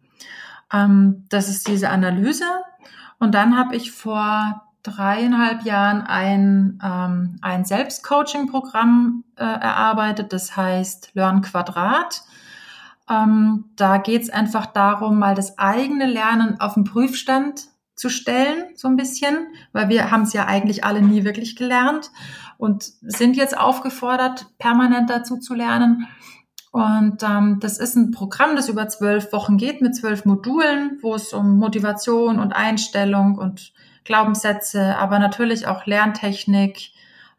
Ähm, 0.72 1.26
das 1.28 1.48
ist 1.48 1.68
diese 1.68 1.90
Analyse. 1.90 2.44
Und 3.18 3.34
dann 3.34 3.58
habe 3.58 3.76
ich 3.76 3.90
vor 3.90 4.62
dreieinhalb 4.82 5.64
Jahren 5.64 6.02
ein, 6.02 6.78
ähm, 6.82 7.36
ein 7.42 7.64
Selbstcoaching-Programm 7.64 9.24
äh, 9.36 9.44
erarbeitet, 9.44 10.32
das 10.32 10.56
heißt 10.56 11.10
Learn 11.14 11.42
Quadrat. 11.42 12.22
Ähm, 13.08 13.64
da 13.76 13.98
geht 13.98 14.22
es 14.22 14.30
einfach 14.30 14.66
darum, 14.66 15.18
mal 15.18 15.34
das 15.34 15.58
eigene 15.58 16.06
Lernen 16.06 16.60
auf 16.60 16.74
den 16.74 16.84
Prüfstand 16.84 17.68
zu 17.94 18.08
stellen, 18.08 18.64
so 18.76 18.88
ein 18.88 18.96
bisschen, 18.96 19.48
weil 19.72 19.90
wir 19.90 20.10
haben 20.10 20.22
es 20.22 20.32
ja 20.32 20.46
eigentlich 20.46 20.84
alle 20.84 21.02
nie 21.02 21.24
wirklich 21.24 21.54
gelernt 21.54 22.10
und 22.56 22.84
sind 23.02 23.36
jetzt 23.36 23.58
aufgefordert, 23.58 24.46
permanent 24.58 25.10
dazu 25.10 25.36
zu 25.36 25.54
lernen. 25.54 26.06
Und 26.72 27.22
ähm, 27.22 27.58
das 27.60 27.78
ist 27.78 27.96
ein 27.96 28.12
Programm, 28.12 28.54
das 28.54 28.68
über 28.68 28.88
zwölf 28.88 29.32
Wochen 29.32 29.56
geht 29.56 29.82
mit 29.82 29.96
zwölf 29.96 30.24
Modulen, 30.24 30.98
wo 31.02 31.14
es 31.14 31.32
um 31.32 31.58
Motivation 31.58 32.38
und 32.38 32.52
Einstellung 32.52 33.36
und 33.36 33.72
Glaubenssätze, 34.04 34.96
aber 34.96 35.18
natürlich 35.18 35.66
auch 35.66 35.86
Lerntechnik, 35.86 36.90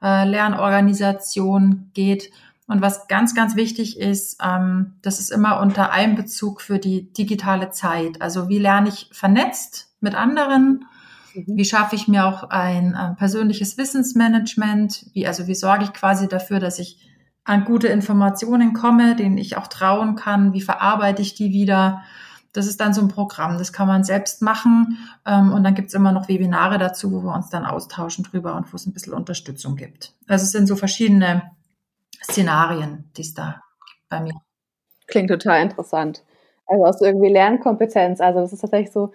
äh, 0.02 0.26
Lernorganisation 0.26 1.92
geht. 1.94 2.32
Und 2.68 2.82
was 2.82 3.08
ganz, 3.08 3.36
ganz 3.36 3.56
wichtig 3.56 4.00
ist, 4.00 4.40
ähm, 4.42 4.94
das 5.02 5.20
ist 5.20 5.32
immer 5.32 5.60
unter 5.60 5.92
Einbezug 5.92 6.62
für 6.62 6.80
die 6.80 7.12
digitale 7.12 7.72
Zeit. 7.72 8.22
Also 8.22 8.48
wie 8.48 8.60
lerne 8.60 8.90
ich 8.90 9.10
vernetzt 9.12 9.90
mit 10.00 10.16
anderen? 10.16 10.86
Mhm. 11.34 11.58
Wie 11.58 11.66
schaffe 11.66 11.96
ich 11.96 12.08
mir 12.08 12.26
auch 12.26 12.50
ein 12.50 12.94
äh, 12.94 13.16
persönliches 13.16 13.78
Wissensmanagement? 13.78 15.08
Wie, 15.14 15.28
also 15.28 15.48
wie 15.48 15.56
sorge 15.56 15.84
ich 15.84 15.94
quasi 15.94 16.28
dafür, 16.28 16.60
dass 16.60 16.80
ich 16.80 16.98
an 17.44 17.66
gute 17.66 17.88
Informationen 17.88 18.74
komme, 18.74 19.16
denen 19.16 19.38
ich 19.38 19.58
auch 19.58 19.68
trauen 19.68 20.16
kann? 20.16 20.54
Wie 20.54 20.62
verarbeite 20.62 21.22
ich 21.22 21.34
die 21.34 21.52
wieder? 21.52 22.04
Das 22.54 22.68
ist 22.68 22.82
dann 22.82 22.94
so 22.94 23.02
ein 23.02 23.08
Programm, 23.08 23.58
das 23.58 23.72
kann 23.72 23.88
man 23.88 24.04
selbst 24.04 24.42
machen. 24.42 24.98
Ähm, 25.26 25.54
und 25.54 25.64
dann 25.64 25.76
gibt's 25.76 25.94
immer 25.94 26.12
noch 26.12 26.28
Webinare 26.28 26.78
dazu, 26.78 27.12
wo 27.12 27.24
wir 27.24 27.34
uns 27.34 27.50
dann 27.50 27.66
austauschen 27.66 28.24
drüber 28.24 28.56
und 28.56 28.72
wo 28.72 28.76
es 28.76 28.86
ein 28.86 28.94
bisschen 28.94 29.14
Unterstützung 29.14 29.76
gibt. 29.76 30.14
Also 30.28 30.44
es 30.44 30.52
sind 30.52 30.68
so 30.68 30.76
verschiedene 30.76 31.44
Szenarien, 32.24 33.10
die 33.16 33.22
es 33.22 33.34
da 33.34 33.62
gibt 33.86 34.10
bei 34.10 34.20
mir. 34.20 34.34
Klingt 35.08 35.30
total 35.30 35.62
interessant. 35.62 36.24
Also 36.68 36.86
auch 36.86 36.94
so 36.94 37.06
irgendwie 37.06 37.32
Lernkompetenz. 37.32 38.22
Also 38.22 38.40
das 38.40 38.54
ist 38.54 38.62
tatsächlich 38.62 38.92
so, 38.92 39.14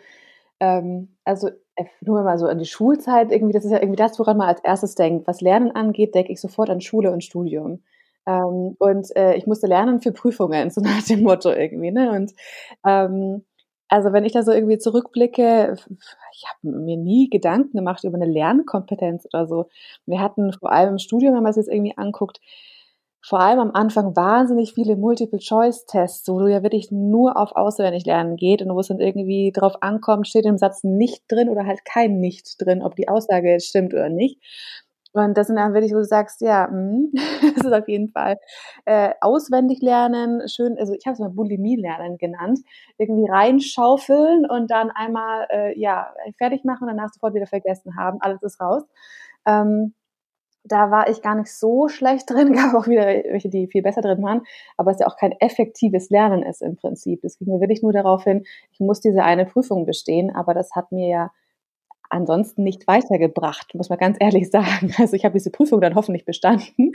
ähm, 0.60 1.16
also 1.24 1.48
äh, 1.76 1.84
nur 2.00 2.22
mal 2.22 2.38
so 2.38 2.46
an 2.46 2.58
die 2.58 2.66
Schulzeit 2.66 3.30
irgendwie, 3.32 3.52
das 3.52 3.64
ist 3.64 3.70
ja 3.70 3.78
irgendwie 3.78 3.96
das, 3.96 4.18
woran 4.18 4.36
man 4.36 4.48
als 4.48 4.60
erstes 4.60 4.94
denkt. 4.94 5.26
Was 5.26 5.40
Lernen 5.40 5.70
angeht, 5.72 6.14
denke 6.14 6.32
ich 6.32 6.40
sofort 6.40 6.70
an 6.70 6.80
Schule 6.80 7.10
und 7.12 7.24
Studium. 7.24 7.82
Ähm, 8.26 8.76
und 8.78 9.14
äh, 9.16 9.34
ich 9.36 9.46
musste 9.46 9.66
lernen 9.66 10.00
für 10.00 10.12
Prüfungen, 10.12 10.70
so 10.70 10.80
nach 10.80 11.02
dem 11.02 11.22
Motto 11.22 11.50
irgendwie. 11.50 11.90
Ne? 11.92 12.10
Und 12.10 12.32
ähm, 12.84 13.44
also 13.88 14.12
wenn 14.12 14.24
ich 14.24 14.32
da 14.32 14.42
so 14.42 14.52
irgendwie 14.52 14.78
zurückblicke, 14.78 15.76
ich 16.32 16.44
habe 16.48 16.76
mir 16.76 16.96
nie 16.96 17.30
Gedanken 17.30 17.76
gemacht 17.76 18.04
über 18.04 18.16
eine 18.16 18.30
Lernkompetenz 18.30 19.26
oder 19.32 19.46
so. 19.46 19.68
Wir 20.06 20.20
hatten 20.20 20.52
vor 20.52 20.72
allem 20.72 20.94
im 20.94 20.98
Studium, 20.98 21.34
wenn 21.34 21.42
man 21.42 21.50
es 21.50 21.56
jetzt 21.56 21.68
irgendwie 21.68 21.96
anguckt, 21.96 22.40
vor 23.22 23.40
allem 23.40 23.58
am 23.58 23.70
Anfang 23.72 24.14
wahnsinnig 24.14 24.72
viele 24.72 24.94
Multiple-Choice-Tests, 24.96 26.28
wo 26.28 26.38
du 26.38 26.46
ja 26.46 26.62
wirklich 26.62 26.92
nur 26.92 27.36
auf 27.36 27.56
auswendig 27.56 28.06
lernen 28.06 28.36
geht 28.36 28.62
und 28.62 28.72
wo 28.72 28.78
es 28.78 28.86
dann 28.86 29.00
irgendwie 29.00 29.50
drauf 29.52 29.82
ankommt, 29.82 30.28
steht 30.28 30.46
im 30.46 30.58
Satz 30.58 30.84
nicht 30.84 31.24
drin 31.26 31.48
oder 31.48 31.66
halt 31.66 31.84
kein 31.84 32.20
nicht 32.20 32.54
drin, 32.60 32.82
ob 32.82 32.94
die 32.94 33.08
Aussage 33.08 33.50
jetzt 33.50 33.66
stimmt 33.66 33.94
oder 33.94 34.10
nicht. 34.10 34.40
Und 35.16 35.36
das 35.36 35.46
sind 35.46 35.56
dann 35.56 35.72
wirklich, 35.72 35.92
wo 35.92 35.96
du 35.98 36.04
sagst, 36.04 36.40
ja, 36.40 36.68
mh, 36.70 37.08
das 37.56 37.64
ist 37.64 37.72
auf 37.72 37.88
jeden 37.88 38.08
Fall 38.10 38.36
äh, 38.84 39.12
auswendig 39.20 39.80
lernen, 39.80 40.46
schön, 40.48 40.76
also 40.78 40.92
ich 40.94 41.06
habe 41.06 41.14
es 41.14 41.20
mal 41.20 41.30
Bulimie 41.30 41.76
lernen 41.76 42.18
genannt, 42.18 42.60
irgendwie 42.98 43.30
reinschaufeln 43.30 44.46
und 44.48 44.70
dann 44.70 44.90
einmal 44.90 45.46
äh, 45.50 45.78
ja 45.78 46.12
fertig 46.38 46.64
machen 46.64 46.88
und 46.88 46.96
danach 46.96 47.12
sofort 47.12 47.34
wieder 47.34 47.46
vergessen 47.46 47.96
haben, 47.96 48.18
alles 48.20 48.42
ist 48.42 48.60
raus. 48.60 48.82
Ähm, 49.46 49.94
da 50.64 50.90
war 50.90 51.08
ich 51.08 51.22
gar 51.22 51.34
nicht 51.36 51.52
so 51.52 51.88
schlecht 51.88 52.28
drin, 52.30 52.52
gab 52.52 52.74
auch 52.74 52.86
wieder 52.86 53.06
welche, 53.06 53.48
die 53.48 53.68
viel 53.68 53.82
besser 53.82 54.02
drin 54.02 54.22
waren, 54.22 54.42
aber 54.76 54.90
es 54.90 54.98
ja 54.98 55.06
auch 55.06 55.16
kein 55.16 55.32
effektives 55.40 56.10
Lernen 56.10 56.42
ist 56.42 56.62
im 56.62 56.76
Prinzip. 56.76 57.24
Es 57.24 57.38
ging 57.38 57.48
mir 57.48 57.60
wirklich 57.60 57.82
nur 57.82 57.92
darauf 57.92 58.24
hin, 58.24 58.44
ich 58.72 58.80
muss 58.80 59.00
diese 59.00 59.22
eine 59.22 59.46
Prüfung 59.46 59.86
bestehen, 59.86 60.34
aber 60.34 60.54
das 60.54 60.72
hat 60.74 60.92
mir 60.92 61.08
ja 61.08 61.30
ansonsten 62.10 62.62
nicht 62.62 62.86
weitergebracht, 62.86 63.74
muss 63.74 63.88
man 63.88 63.98
ganz 63.98 64.16
ehrlich 64.20 64.50
sagen. 64.50 64.92
Also 64.98 65.14
ich 65.14 65.24
habe 65.24 65.34
diese 65.34 65.50
Prüfung 65.50 65.80
dann 65.80 65.94
hoffentlich 65.94 66.24
bestanden, 66.24 66.92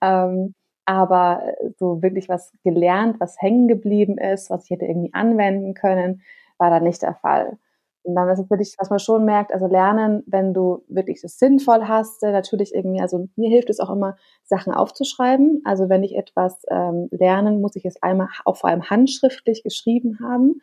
ähm, 0.00 0.54
aber 0.84 1.54
so 1.78 2.02
wirklich 2.02 2.28
was 2.28 2.52
gelernt, 2.64 3.20
was 3.20 3.40
hängen 3.40 3.68
geblieben 3.68 4.18
ist, 4.18 4.50
was 4.50 4.64
ich 4.64 4.70
hätte 4.70 4.86
irgendwie 4.86 5.14
anwenden 5.14 5.74
können, 5.74 6.22
war 6.58 6.70
da 6.70 6.80
nicht 6.80 7.02
der 7.02 7.14
Fall. 7.14 7.58
Und 8.04 8.16
dann 8.16 8.28
ist 8.28 8.40
es 8.40 8.50
wirklich, 8.50 8.74
was 8.78 8.90
man 8.90 8.98
schon 8.98 9.24
merkt, 9.24 9.52
also 9.52 9.66
lernen, 9.66 10.24
wenn 10.26 10.52
du 10.52 10.84
wirklich 10.88 11.22
das 11.22 11.38
sinnvoll 11.38 11.86
hast, 11.86 12.22
äh, 12.24 12.32
natürlich 12.32 12.74
irgendwie, 12.74 13.00
also 13.00 13.28
mir 13.36 13.48
hilft 13.48 13.70
es 13.70 13.78
auch 13.78 13.90
immer, 13.90 14.16
Sachen 14.42 14.72
aufzuschreiben. 14.72 15.62
Also 15.64 15.88
wenn 15.88 16.02
ich 16.02 16.16
etwas 16.16 16.64
ähm, 16.68 17.08
lernen, 17.12 17.60
muss 17.60 17.76
ich 17.76 17.84
es 17.84 18.02
einmal 18.02 18.28
auch 18.44 18.56
vor 18.56 18.70
allem 18.70 18.90
handschriftlich 18.90 19.62
geschrieben 19.62 20.18
haben. 20.20 20.60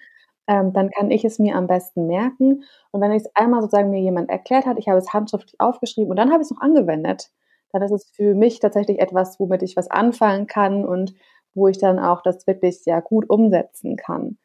Ähm, 0.50 0.74
dann 0.74 0.91
kann 0.91 1.12
ich 1.12 1.26
es 1.26 1.39
mir 1.39 1.56
am 1.56 1.68
besten 1.68 2.08
merken. 2.08 2.66
Und 2.91 3.02
wenn 3.02 3.12
ich 3.14 3.24
es 3.24 3.36
einmal 3.36 3.62
sozusagen 3.62 3.91
mir 3.91 4.02
jemand 4.02 4.30
erklärt 4.32 4.66
hat, 4.68 4.80
ich 4.80 4.89
habe 4.89 4.97
es 5.00 5.14
handschriftlich 5.14 5.62
aufgeschrieben 5.62 6.12
und 6.12 6.18
dann 6.18 6.32
habe 6.32 6.41
ich 6.43 6.47
es 6.47 6.52
noch 6.52 6.62
angewendet, 6.62 7.32
dann 7.72 7.84
ist 7.84 7.91
es 7.91 8.10
für 8.12 8.36
mich 8.36 8.60
tatsächlich 8.60 9.00
etwas, 9.00 9.39
womit 9.39 9.64
ich 9.64 9.78
was 9.78 9.91
anfangen 9.91 10.47
kann 10.47 10.86
und 10.86 11.14
wo 11.54 11.68
ich 11.70 11.78
dann 11.80 12.00
auch 12.00 12.22
das 12.24 12.47
wirklich 12.47 12.84
sehr 12.84 13.02
gut 13.02 13.30
umsetzen 13.30 13.95
kann. 13.97 14.38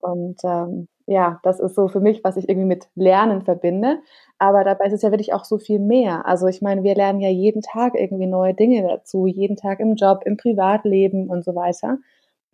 Und 0.00 0.38
ähm, 0.44 0.88
ja, 1.06 1.40
das 1.44 1.60
ist 1.60 1.74
so 1.76 1.88
für 1.88 2.00
mich, 2.00 2.22
was 2.24 2.36
ich 2.36 2.48
irgendwie 2.48 2.66
mit 2.68 2.88
Lernen 2.96 3.42
verbinde. 3.42 4.00
Aber 4.38 4.64
dabei 4.64 4.86
ist 4.86 4.92
es 4.94 5.02
ja 5.02 5.10
wirklich 5.12 5.32
auch 5.34 5.44
so 5.44 5.58
viel 5.58 5.78
mehr. 5.78 6.26
Also 6.26 6.46
ich 6.48 6.62
meine, 6.62 6.82
wir 6.82 6.94
lernen 6.94 7.20
ja 7.20 7.30
jeden 7.30 7.62
Tag 7.62 7.94
irgendwie 7.94 8.26
neue 8.26 8.54
Dinge 8.54 8.82
dazu, 8.88 9.26
jeden 9.26 9.56
Tag 9.56 9.80
im 9.80 9.94
Job, 9.96 10.22
im 10.26 10.36
Privatleben 10.36 11.28
und 11.30 11.44
so 11.44 11.54
weiter. 11.54 11.98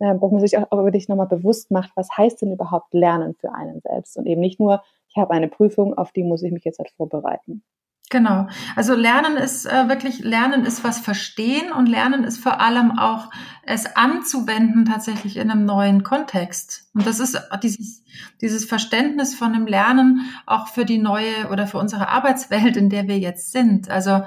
Ähm, 0.03 0.19
dass 0.19 0.31
man 0.31 0.41
sich 0.41 0.57
auch 0.57 0.69
wirklich 0.69 1.07
nochmal 1.07 1.27
bewusst 1.27 1.71
macht, 1.71 1.91
was 1.95 2.09
heißt 2.17 2.41
denn 2.41 2.51
überhaupt 2.51 2.93
Lernen 2.93 3.35
für 3.35 3.53
einen 3.53 3.79
selbst 3.79 4.17
und 4.17 4.25
eben 4.25 4.41
nicht 4.41 4.59
nur, 4.59 4.83
ich 5.07 5.15
habe 5.15 5.31
eine 5.33 5.47
Prüfung, 5.47 5.97
auf 5.97 6.11
die 6.11 6.23
muss 6.23 6.43
ich 6.43 6.51
mich 6.51 6.65
jetzt 6.65 6.79
halt 6.79 6.91
vorbereiten. 6.97 7.63
Genau. 8.09 8.47
Also 8.75 8.95
Lernen 8.95 9.37
ist 9.37 9.65
äh, 9.65 9.87
wirklich, 9.87 10.19
Lernen 10.19 10.65
ist 10.65 10.83
was 10.83 10.99
verstehen 10.99 11.71
und 11.71 11.87
Lernen 11.87 12.25
ist 12.25 12.37
vor 12.37 12.59
allem 12.59 12.99
auch 12.99 13.29
es 13.65 13.95
anzuwenden 13.95 14.83
tatsächlich 14.83 15.37
in 15.37 15.49
einem 15.49 15.63
neuen 15.63 16.03
Kontext. 16.03 16.89
Und 16.93 17.07
das 17.07 17.21
ist 17.21 17.41
dieses, 17.63 18.03
dieses 18.41 18.65
Verständnis 18.65 19.33
von 19.33 19.53
dem 19.53 19.67
Lernen 19.67 20.29
auch 20.45 20.67
für 20.67 20.83
die 20.83 20.97
neue 20.97 21.47
oder 21.49 21.65
für 21.65 21.77
unsere 21.77 22.09
Arbeitswelt, 22.09 22.75
in 22.75 22.89
der 22.89 23.07
wir 23.07 23.19
jetzt 23.19 23.53
sind. 23.53 23.89
Also 23.89 24.23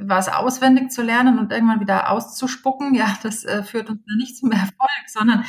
was 0.00 0.28
auswendig 0.28 0.90
zu 0.90 1.02
lernen 1.02 1.38
und 1.38 1.52
irgendwann 1.52 1.80
wieder 1.80 2.10
auszuspucken, 2.10 2.94
ja, 2.94 3.16
das 3.22 3.44
äh, 3.44 3.62
führt 3.62 3.90
uns 3.90 4.00
nicht 4.18 4.36
zum 4.36 4.52
Erfolg, 4.52 5.04
sondern, 5.06 5.44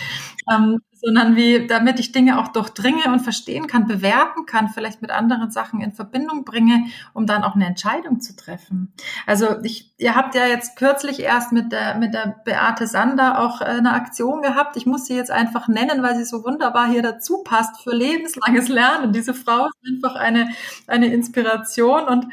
ähm, 0.51 0.79
sondern 0.93 1.35
wie, 1.35 1.67
damit 1.67 1.99
ich 1.99 2.11
Dinge 2.11 2.39
auch 2.39 2.49
durchdringe 2.49 3.05
und 3.11 3.21
verstehen 3.21 3.67
kann, 3.67 3.87
bewerten 3.87 4.45
kann, 4.45 4.69
vielleicht 4.69 5.01
mit 5.01 5.11
anderen 5.11 5.49
Sachen 5.49 5.81
in 5.81 5.93
Verbindung 5.93 6.45
bringe, 6.45 6.85
um 7.13 7.25
dann 7.25 7.43
auch 7.43 7.55
eine 7.55 7.65
Entscheidung 7.65 8.19
zu 8.19 8.35
treffen. 8.35 8.93
Also 9.25 9.61
ich, 9.63 9.93
ihr 9.97 10.15
habt 10.15 10.35
ja 10.35 10.45
jetzt 10.45 10.75
kürzlich 10.75 11.19
erst 11.19 11.51
mit 11.51 11.71
der, 11.71 11.95
mit 11.97 12.13
der 12.13 12.41
Beate 12.45 12.87
Sander 12.87 13.39
auch 13.39 13.61
äh, 13.61 13.65
eine 13.65 13.93
Aktion 13.93 14.41
gehabt. 14.41 14.77
Ich 14.77 14.85
muss 14.85 15.05
sie 15.05 15.15
jetzt 15.15 15.31
einfach 15.31 15.67
nennen, 15.67 16.03
weil 16.03 16.15
sie 16.15 16.25
so 16.25 16.43
wunderbar 16.43 16.87
hier 16.87 17.01
dazu 17.01 17.43
passt 17.43 17.81
für 17.81 17.95
lebenslanges 17.95 18.67
Lernen. 18.67 19.13
Diese 19.13 19.33
Frau 19.33 19.65
ist 19.65 19.93
einfach 19.93 20.15
eine, 20.15 20.49
eine 20.87 21.07
Inspiration 21.07 22.03
und 22.03 22.27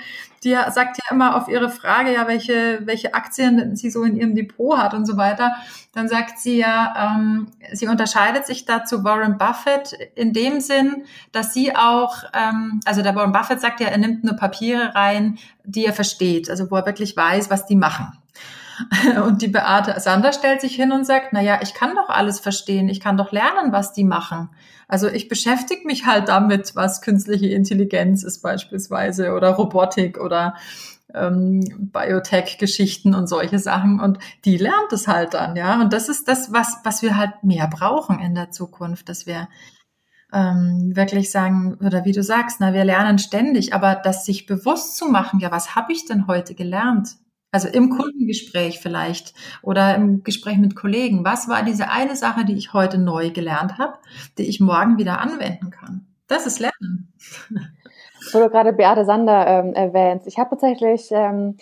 die 0.44 0.56
sagt 0.70 0.98
ja 0.98 1.14
immer 1.14 1.36
auf 1.36 1.48
ihre 1.48 1.68
Frage, 1.70 2.12
ja, 2.12 2.28
welche, 2.28 2.80
welche 2.84 3.14
Aktien 3.14 3.76
sie 3.76 3.90
so 3.90 4.02
in 4.04 4.16
ihrem 4.16 4.34
Depot 4.34 4.78
hat 4.78 4.94
und 4.94 5.06
so 5.06 5.16
weiter, 5.16 5.56
dann 5.92 6.08
sagt 6.08 6.38
sie 6.38 6.58
ja, 6.58 7.16
ähm, 7.16 7.48
sie 7.72 7.88
unterscheidet 7.88 8.46
sich 8.46 8.64
da 8.64 8.84
zu 8.84 9.04
Warren 9.04 9.38
Buffett 9.38 9.92
in 10.14 10.32
dem 10.32 10.60
Sinn, 10.60 11.04
dass 11.32 11.52
sie 11.52 11.74
auch, 11.74 12.24
ähm, 12.32 12.80
also 12.84 13.02
der 13.02 13.14
Warren 13.14 13.32
Buffett 13.32 13.60
sagt 13.60 13.80
ja, 13.80 13.88
er 13.88 13.98
nimmt 13.98 14.24
nur 14.24 14.36
Papiere 14.36 14.94
rein, 14.94 15.38
die 15.64 15.86
er 15.86 15.92
versteht, 15.92 16.50
also 16.50 16.70
wo 16.70 16.76
er 16.76 16.86
wirklich 16.86 17.16
weiß, 17.16 17.50
was 17.50 17.66
die 17.66 17.76
machen. 17.76 18.12
Und 19.26 19.42
die 19.42 19.48
Beate 19.48 19.98
Sander 19.98 20.32
stellt 20.32 20.60
sich 20.60 20.76
hin 20.76 20.92
und 20.92 21.04
sagt, 21.04 21.32
na 21.32 21.40
ja, 21.40 21.58
ich 21.62 21.74
kann 21.74 21.96
doch 21.96 22.08
alles 22.08 22.38
verstehen, 22.38 22.88
ich 22.88 23.00
kann 23.00 23.16
doch 23.16 23.32
lernen, 23.32 23.72
was 23.72 23.92
die 23.92 24.04
machen. 24.04 24.50
Also 24.88 25.08
ich 25.08 25.28
beschäftige 25.28 25.86
mich 25.86 26.06
halt 26.06 26.28
damit, 26.28 26.74
was 26.74 27.02
künstliche 27.02 27.48
Intelligenz 27.48 28.22
ist 28.22 28.40
beispielsweise 28.40 29.34
oder 29.34 29.50
Robotik 29.50 30.18
oder 30.18 30.54
ähm, 31.14 31.90
Biotech-Geschichten 31.92 33.14
und 33.14 33.28
solche 33.28 33.58
Sachen. 33.58 34.00
Und 34.00 34.18
die 34.46 34.56
lernt 34.56 34.92
es 34.92 35.06
halt 35.06 35.34
dann, 35.34 35.56
ja. 35.56 35.80
Und 35.80 35.92
das 35.92 36.08
ist 36.08 36.26
das, 36.26 36.52
was, 36.52 36.78
was 36.84 37.02
wir 37.02 37.16
halt 37.16 37.44
mehr 37.44 37.68
brauchen 37.68 38.18
in 38.18 38.34
der 38.34 38.50
Zukunft, 38.50 39.08
dass 39.10 39.26
wir 39.26 39.48
ähm, 40.32 40.94
wirklich 40.94 41.30
sagen, 41.30 41.74
oder 41.84 42.04
wie 42.04 42.12
du 42.12 42.22
sagst, 42.22 42.58
na, 42.60 42.72
wir 42.72 42.84
lernen 42.84 43.18
ständig, 43.18 43.74
aber 43.74 43.94
das 43.94 44.24
sich 44.24 44.46
bewusst 44.46 44.96
zu 44.96 45.06
machen, 45.06 45.40
ja, 45.40 45.50
was 45.50 45.74
habe 45.74 45.92
ich 45.92 46.06
denn 46.06 46.26
heute 46.26 46.54
gelernt? 46.54 47.16
Also 47.50 47.68
im 47.68 47.90
Kundengespräch 47.90 48.78
vielleicht 48.78 49.32
oder 49.62 49.94
im 49.94 50.22
Gespräch 50.22 50.58
mit 50.58 50.76
Kollegen. 50.76 51.24
Was 51.24 51.48
war 51.48 51.62
diese 51.62 51.90
eine 51.90 52.14
Sache, 52.14 52.44
die 52.44 52.56
ich 52.56 52.74
heute 52.74 52.98
neu 52.98 53.30
gelernt 53.30 53.78
habe, 53.78 53.94
die 54.36 54.42
ich 54.42 54.60
morgen 54.60 54.98
wieder 54.98 55.20
anwenden 55.20 55.70
kann? 55.70 56.06
Das 56.26 56.46
ist 56.46 56.60
Lernen. 56.60 57.12
Wo 58.32 58.38
du 58.40 58.50
gerade 58.50 58.74
Beate 58.74 59.06
Sander 59.06 59.46
ähm, 59.46 59.72
erwähnst. 59.72 60.26
Ich 60.26 60.38
habe 60.38 60.50
tatsächlich 60.50 61.08
ähm, 61.10 61.56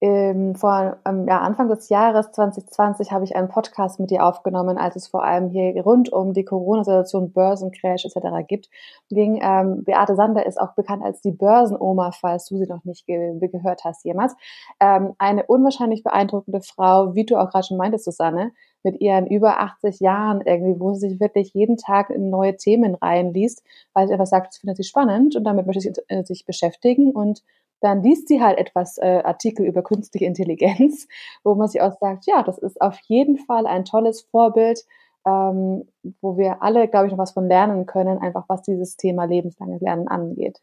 ähm, 0.00 0.54
vor 0.54 0.98
ähm, 1.04 1.26
ja, 1.26 1.40
Anfang 1.40 1.68
des 1.68 1.88
Jahres 1.88 2.30
2020 2.30 3.10
habe 3.10 3.24
ich 3.24 3.34
einen 3.34 3.48
Podcast 3.48 3.98
mit 3.98 4.10
dir 4.10 4.24
aufgenommen, 4.24 4.78
als 4.78 4.94
es 4.94 5.08
vor 5.08 5.24
allem 5.24 5.48
hier 5.50 5.82
rund 5.82 6.12
um 6.12 6.32
die 6.32 6.44
Corona-Situation, 6.44 7.32
Börsencrash 7.32 8.04
etc. 8.04 8.46
gibt. 8.46 8.68
Ging, 9.08 9.40
ähm, 9.42 9.82
Beate 9.82 10.14
Sander 10.14 10.46
ist 10.46 10.60
auch 10.60 10.74
bekannt 10.74 11.02
als 11.02 11.20
die 11.20 11.32
Börsenoma, 11.32 12.12
falls 12.12 12.46
du 12.46 12.58
sie 12.58 12.66
noch 12.66 12.84
nicht 12.84 13.06
ge 13.06 13.38
gehört 13.48 13.84
hast 13.84 14.04
jemals. 14.04 14.36
Ähm, 14.78 15.14
eine 15.18 15.44
unwahrscheinlich 15.46 16.04
beeindruckende 16.04 16.60
Frau, 16.60 17.14
wie 17.14 17.26
du 17.26 17.36
auch 17.36 17.50
gerade 17.50 17.66
schon 17.66 17.76
meintest, 17.76 18.04
Susanne, 18.04 18.52
mit 18.84 19.00
ihren 19.00 19.26
über 19.26 19.60
80 19.60 19.98
Jahren 19.98 20.42
irgendwie, 20.42 20.78
wo 20.78 20.94
sie 20.94 21.08
sich 21.10 21.20
wirklich 21.20 21.52
jeden 21.54 21.76
Tag 21.76 22.10
in 22.10 22.30
neue 22.30 22.56
Themen 22.56 22.94
reinliest, 22.94 23.64
weil 23.94 24.06
sie 24.06 24.12
einfach 24.12 24.26
sagt, 24.26 24.48
das 24.48 24.58
findet 24.58 24.76
sie 24.76 24.84
spannend 24.84 25.34
und 25.34 25.42
damit 25.42 25.66
möchte 25.66 25.80
sie 25.80 25.92
äh, 26.06 26.22
sich 26.24 26.46
beschäftigen 26.46 27.10
und 27.10 27.42
dann 27.80 28.02
liest 28.02 28.28
sie 28.28 28.42
halt 28.42 28.58
etwas 28.58 28.98
äh, 28.98 29.22
Artikel 29.24 29.66
über 29.66 29.82
künstliche 29.82 30.24
Intelligenz, 30.24 31.06
wo 31.44 31.54
man 31.54 31.68
sich 31.68 31.80
auch 31.80 31.96
sagt, 31.98 32.26
ja, 32.26 32.42
das 32.42 32.58
ist 32.58 32.80
auf 32.80 32.98
jeden 33.00 33.38
Fall 33.38 33.66
ein 33.66 33.84
tolles 33.84 34.22
Vorbild, 34.22 34.84
ähm, 35.26 35.88
wo 36.20 36.36
wir 36.36 36.62
alle, 36.62 36.88
glaube 36.88 37.06
ich, 37.06 37.12
noch 37.12 37.18
was 37.18 37.32
von 37.32 37.48
lernen 37.48 37.86
können, 37.86 38.18
einfach 38.18 38.44
was 38.48 38.62
dieses 38.62 38.96
Thema 38.96 39.24
lebenslanges 39.24 39.80
Lernen 39.80 40.08
angeht. 40.08 40.60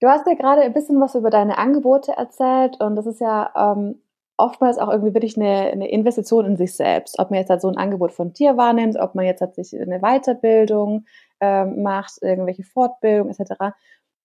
Du 0.00 0.08
hast 0.08 0.26
ja 0.26 0.34
gerade 0.34 0.62
ein 0.62 0.72
bisschen 0.72 1.00
was 1.00 1.14
über 1.14 1.30
deine 1.30 1.56
Angebote 1.56 2.12
erzählt 2.12 2.80
und 2.80 2.96
das 2.96 3.06
ist 3.06 3.20
ja 3.20 3.50
ähm, 3.56 4.02
oftmals 4.36 4.78
auch 4.78 4.88
irgendwie 4.88 5.14
wirklich 5.14 5.36
eine, 5.36 5.70
eine 5.70 5.88
Investition 5.88 6.44
in 6.44 6.56
sich 6.56 6.74
selbst. 6.74 7.18
Ob 7.18 7.30
man 7.30 7.38
jetzt 7.38 7.50
halt 7.50 7.60
so 7.60 7.68
ein 7.68 7.76
Angebot 7.76 8.12
von 8.12 8.32
dir 8.32 8.56
wahrnimmt, 8.56 8.98
ob 8.98 9.14
man 9.14 9.24
jetzt 9.24 9.40
halt 9.40 9.54
sich 9.54 9.72
eine 9.80 10.00
Weiterbildung 10.00 11.06
ähm, 11.40 11.82
macht, 11.82 12.20
irgendwelche 12.20 12.64
Fortbildung 12.64 13.30
etc 13.30 13.74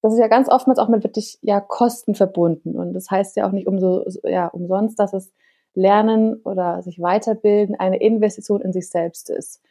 das 0.01 0.13
ist 0.13 0.19
ja 0.19 0.27
ganz 0.27 0.49
oftmals 0.49 0.79
auch 0.79 0.87
mit 0.87 1.03
wirklich 1.03 1.37
ja 1.41 1.59
Kosten 1.59 2.15
verbunden 2.15 2.77
und 2.77 2.93
das 2.93 3.09
heißt 3.11 3.35
ja 3.35 3.47
auch 3.47 3.51
nicht 3.51 3.67
umso 3.67 4.05
ja 4.23 4.47
umsonst, 4.47 4.99
dass 4.99 5.13
es 5.13 5.31
Lernen 5.73 6.35
oder 6.43 6.81
sich 6.83 6.99
weiterbilden 7.01 7.75
eine 7.75 7.97
Investition 7.97 8.61
in 8.61 8.73
sich 8.73 8.89
selbst 8.89 9.29
ist. 9.29 9.61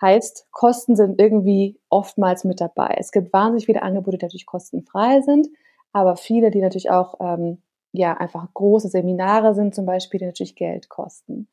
Heißt, 0.00 0.48
Kosten 0.50 0.96
sind 0.96 1.20
irgendwie 1.20 1.78
oftmals 1.88 2.42
mit 2.44 2.60
dabei. 2.60 2.96
Es 2.98 3.12
gibt 3.12 3.32
wahnsinnig 3.32 3.66
viele 3.66 3.82
Angebote, 3.82 4.18
die 4.18 4.24
natürlich 4.24 4.46
kostenfrei 4.46 5.20
sind, 5.20 5.48
aber 5.92 6.16
viele, 6.16 6.50
die 6.50 6.60
natürlich 6.60 6.90
auch 6.90 7.14
ähm, 7.20 7.62
ja 7.92 8.14
einfach 8.14 8.48
große 8.54 8.88
Seminare 8.88 9.54
sind, 9.54 9.74
zum 9.74 9.86
Beispiel, 9.86 10.18
die 10.18 10.26
natürlich 10.26 10.56
Geld 10.56 10.88
kosten. 10.88 11.48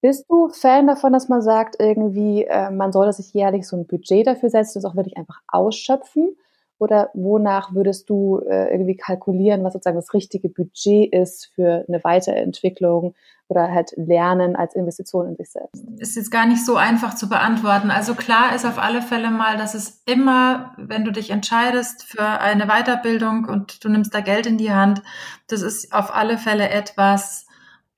Bist 0.00 0.26
du 0.30 0.48
Fan 0.48 0.86
davon, 0.86 1.12
dass 1.12 1.28
man 1.28 1.42
sagt, 1.42 1.76
irgendwie, 1.78 2.44
äh, 2.44 2.70
man 2.70 2.92
soll 2.92 3.12
sich 3.12 3.32
jährlich 3.34 3.66
so 3.66 3.76
ein 3.76 3.86
Budget 3.86 4.26
dafür 4.26 4.50
setzen, 4.50 4.80
das 4.80 4.90
auch 4.90 4.96
wirklich 4.96 5.16
einfach 5.16 5.40
ausschöpfen? 5.48 6.36
Oder 6.78 7.10
wonach 7.14 7.74
würdest 7.74 8.10
du 8.10 8.40
äh, 8.40 8.70
irgendwie 8.72 8.96
kalkulieren, 8.96 9.62
was 9.62 9.72
sozusagen 9.72 9.96
das 9.96 10.12
richtige 10.12 10.48
Budget 10.48 11.12
ist 11.12 11.50
für 11.54 11.84
eine 11.88 12.02
Weiterentwicklung 12.02 13.14
oder 13.48 13.70
halt 13.70 13.92
Lernen 13.96 14.56
als 14.56 14.74
Investition 14.74 15.28
in 15.28 15.36
sich 15.36 15.50
selbst? 15.50 15.84
Ist 15.98 16.16
jetzt 16.16 16.30
gar 16.30 16.46
nicht 16.46 16.64
so 16.64 16.76
einfach 16.76 17.14
zu 17.14 17.28
beantworten. 17.28 17.90
Also 17.90 18.14
klar 18.14 18.54
ist 18.54 18.64
auf 18.64 18.78
alle 18.78 19.02
Fälle 19.02 19.30
mal, 19.30 19.56
dass 19.56 19.74
es 19.74 20.02
immer, 20.06 20.74
wenn 20.78 21.04
du 21.04 21.12
dich 21.12 21.30
entscheidest 21.30 22.04
für 22.04 22.26
eine 22.40 22.66
Weiterbildung 22.66 23.44
und 23.44 23.84
du 23.84 23.88
nimmst 23.88 24.14
da 24.14 24.20
Geld 24.20 24.46
in 24.46 24.58
die 24.58 24.72
Hand, 24.72 25.02
das 25.46 25.62
ist 25.62 25.92
auf 25.92 26.14
alle 26.14 26.38
Fälle 26.38 26.68
etwas, 26.70 27.43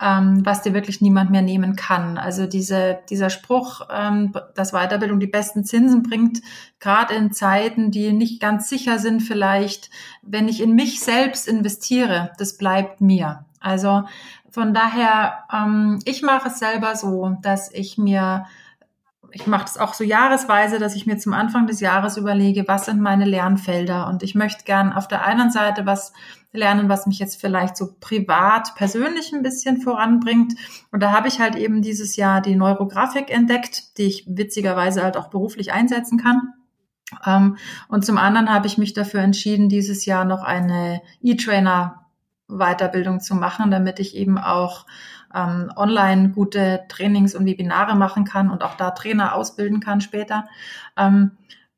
ähm, 0.01 0.44
was 0.44 0.62
dir 0.62 0.74
wirklich 0.74 1.01
niemand 1.01 1.30
mehr 1.30 1.42
nehmen 1.42 1.74
kann. 1.74 2.18
Also 2.18 2.47
diese, 2.47 2.99
dieser 3.09 3.30
Spruch, 3.30 3.80
ähm, 3.90 4.32
dass 4.55 4.72
Weiterbildung 4.72 5.20
die 5.20 5.26
besten 5.26 5.64
Zinsen 5.64 6.03
bringt, 6.03 6.42
gerade 6.80 7.14
in 7.14 7.32
Zeiten, 7.32 7.90
die 7.90 8.12
nicht 8.12 8.40
ganz 8.40 8.68
sicher 8.68 8.99
sind 8.99 9.22
vielleicht, 9.22 9.90
wenn 10.22 10.49
ich 10.49 10.61
in 10.61 10.74
mich 10.74 11.01
selbst 11.01 11.49
investiere, 11.49 12.32
das 12.38 12.59
bleibt 12.59 13.01
mir. 13.01 13.47
Also 13.61 14.05
von 14.51 14.74
daher, 14.74 15.44
ähm, 15.53 16.01
ich 16.05 16.22
mache 16.22 16.49
es 16.49 16.59
selber 16.59 16.94
so, 16.97 17.36
dass 17.42 17.72
ich 17.72 17.97
mir 17.97 18.47
ich 19.37 19.47
mache 19.47 19.64
das 19.64 19.76
auch 19.76 19.93
so 19.93 20.03
jahresweise, 20.03 20.78
dass 20.78 20.97
ich 20.97 21.07
mir 21.07 21.18
zum 21.18 21.34
Anfang 21.34 21.66
des 21.66 21.80
Jahres 21.80 22.16
überlege, 22.16 22.64
was 22.66 22.87
sind 22.87 23.01
meine 23.01 23.26
Lernfelder. 23.26 24.09
Und 24.09 24.22
ich 24.22 24.34
möchte 24.34 24.64
gern 24.64 24.93
auf 24.93 25.09
der 25.09 25.24
einen 25.26 25.51
Seite 25.51 25.84
was 25.84 26.14
lernen, 26.53 26.89
was 26.89 27.07
mich 27.07 27.18
jetzt 27.18 27.39
vielleicht 27.39 27.76
so 27.76 27.95
privat, 28.01 28.74
persönlich 28.76 29.34
ein 29.34 29.43
bisschen 29.43 29.82
voranbringt. 29.82 30.55
Und 30.91 31.03
da 31.03 31.12
habe 31.12 31.28
ich 31.28 31.39
halt 31.39 31.55
eben 31.55 31.82
dieses 31.82 32.16
Jahr 32.16 32.41
die 32.41 32.57
Neurografik 32.57 33.30
entdeckt, 33.30 33.99
die 33.99 34.05
ich 34.05 34.24
witzigerweise 34.26 35.03
halt 35.03 35.18
auch 35.18 35.28
beruflich 35.28 35.70
einsetzen 35.70 36.18
kann. 36.18 36.55
Ähm, 37.26 37.59
und 37.89 38.07
zum 38.07 38.16
anderen 38.16 38.51
habe 38.51 38.66
ich 38.66 38.78
mich 38.78 38.95
dafür 38.95 39.20
entschieden, 39.20 39.68
dieses 39.68 40.07
Jahr 40.07 40.24
noch 40.24 40.43
eine 40.43 41.03
E-Trainer 41.20 42.07
Weiterbildung 42.49 43.20
zu 43.20 43.34
machen, 43.34 43.70
damit 43.70 44.01
ich 44.01 44.16
eben 44.16 44.39
auch 44.39 44.87
ähm, 45.37 45.70
online 45.76 46.30
gute 46.30 46.84
Trainings 46.89 47.34
und 47.34 47.47
Webinare 47.47 47.95
machen 47.95 48.24
kann 48.24 48.51
und 48.51 48.64
auch 48.64 48.74
da 48.74 48.91
Trainer 48.91 49.34
ausbilden 49.34 49.80
kann 49.80 50.01
später. 50.01 50.49
Ähm, 50.97 51.32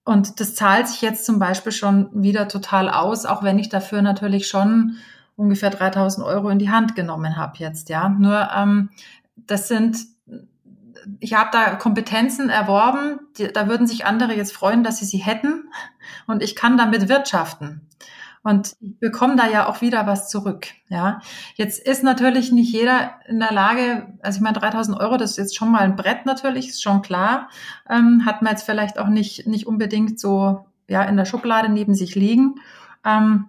und 0.04 0.40
das 0.40 0.54
zahlt 0.54 0.88
sich 0.88 1.02
jetzt 1.02 1.26
zum 1.26 1.38
Beispiel 1.38 1.72
schon 1.72 2.08
wieder 2.12 2.48
total 2.48 2.88
aus, 2.88 3.26
auch 3.26 3.42
wenn 3.42 3.58
ich 3.58 3.68
dafür 3.68 4.00
natürlich 4.00 4.48
schon 4.48 4.96
ungefähr 5.36 5.70
3000 5.70 6.26
Euro 6.26 6.48
in 6.48 6.58
die 6.58 6.70
Hand 6.70 6.94
genommen 6.96 7.36
habe 7.36 7.58
jetzt, 7.58 7.90
ja. 7.90 8.08
Nur 8.08 8.48
ähm, 8.56 8.90
das 9.36 9.68
sind, 9.68 9.98
ich 11.20 11.34
habe 11.34 11.50
da 11.52 11.74
Kompetenzen 11.74 12.48
erworben, 12.48 13.20
die, 13.36 13.52
da 13.52 13.68
würden 13.68 13.86
sich 13.86 14.06
andere 14.06 14.34
jetzt 14.34 14.54
freuen, 14.54 14.82
dass 14.82 14.98
sie 14.98 15.04
sie 15.04 15.18
hätten 15.18 15.64
und 16.26 16.42
ich 16.42 16.56
kann 16.56 16.78
damit 16.78 17.08
wirtschaften. 17.08 17.82
Und 18.42 18.76
bekomme 18.80 19.36
da 19.36 19.48
ja 19.48 19.68
auch 19.68 19.80
wieder 19.80 20.06
was 20.06 20.28
zurück. 20.28 20.68
Ja, 20.88 21.20
jetzt 21.56 21.84
ist 21.84 22.02
natürlich 22.02 22.52
nicht 22.52 22.72
jeder 22.72 23.12
in 23.26 23.40
der 23.40 23.52
Lage, 23.52 24.14
also 24.22 24.38
ich 24.38 24.42
meine 24.42 24.58
3000 24.58 24.98
Euro, 24.98 25.16
das 25.16 25.32
ist 25.32 25.36
jetzt 25.36 25.56
schon 25.56 25.70
mal 25.70 25.80
ein 25.80 25.96
Brett 25.96 26.24
natürlich, 26.24 26.68
ist 26.68 26.82
schon 26.82 27.02
klar. 27.02 27.48
Ähm, 27.88 28.22
hat 28.24 28.42
man 28.42 28.52
jetzt 28.52 28.64
vielleicht 28.64 28.98
auch 28.98 29.08
nicht, 29.08 29.46
nicht 29.46 29.66
unbedingt 29.66 30.18
so, 30.20 30.66
ja, 30.88 31.02
in 31.02 31.16
der 31.16 31.24
Schublade 31.24 31.68
neben 31.68 31.94
sich 31.94 32.14
liegen. 32.14 32.56
Ähm, 33.04 33.46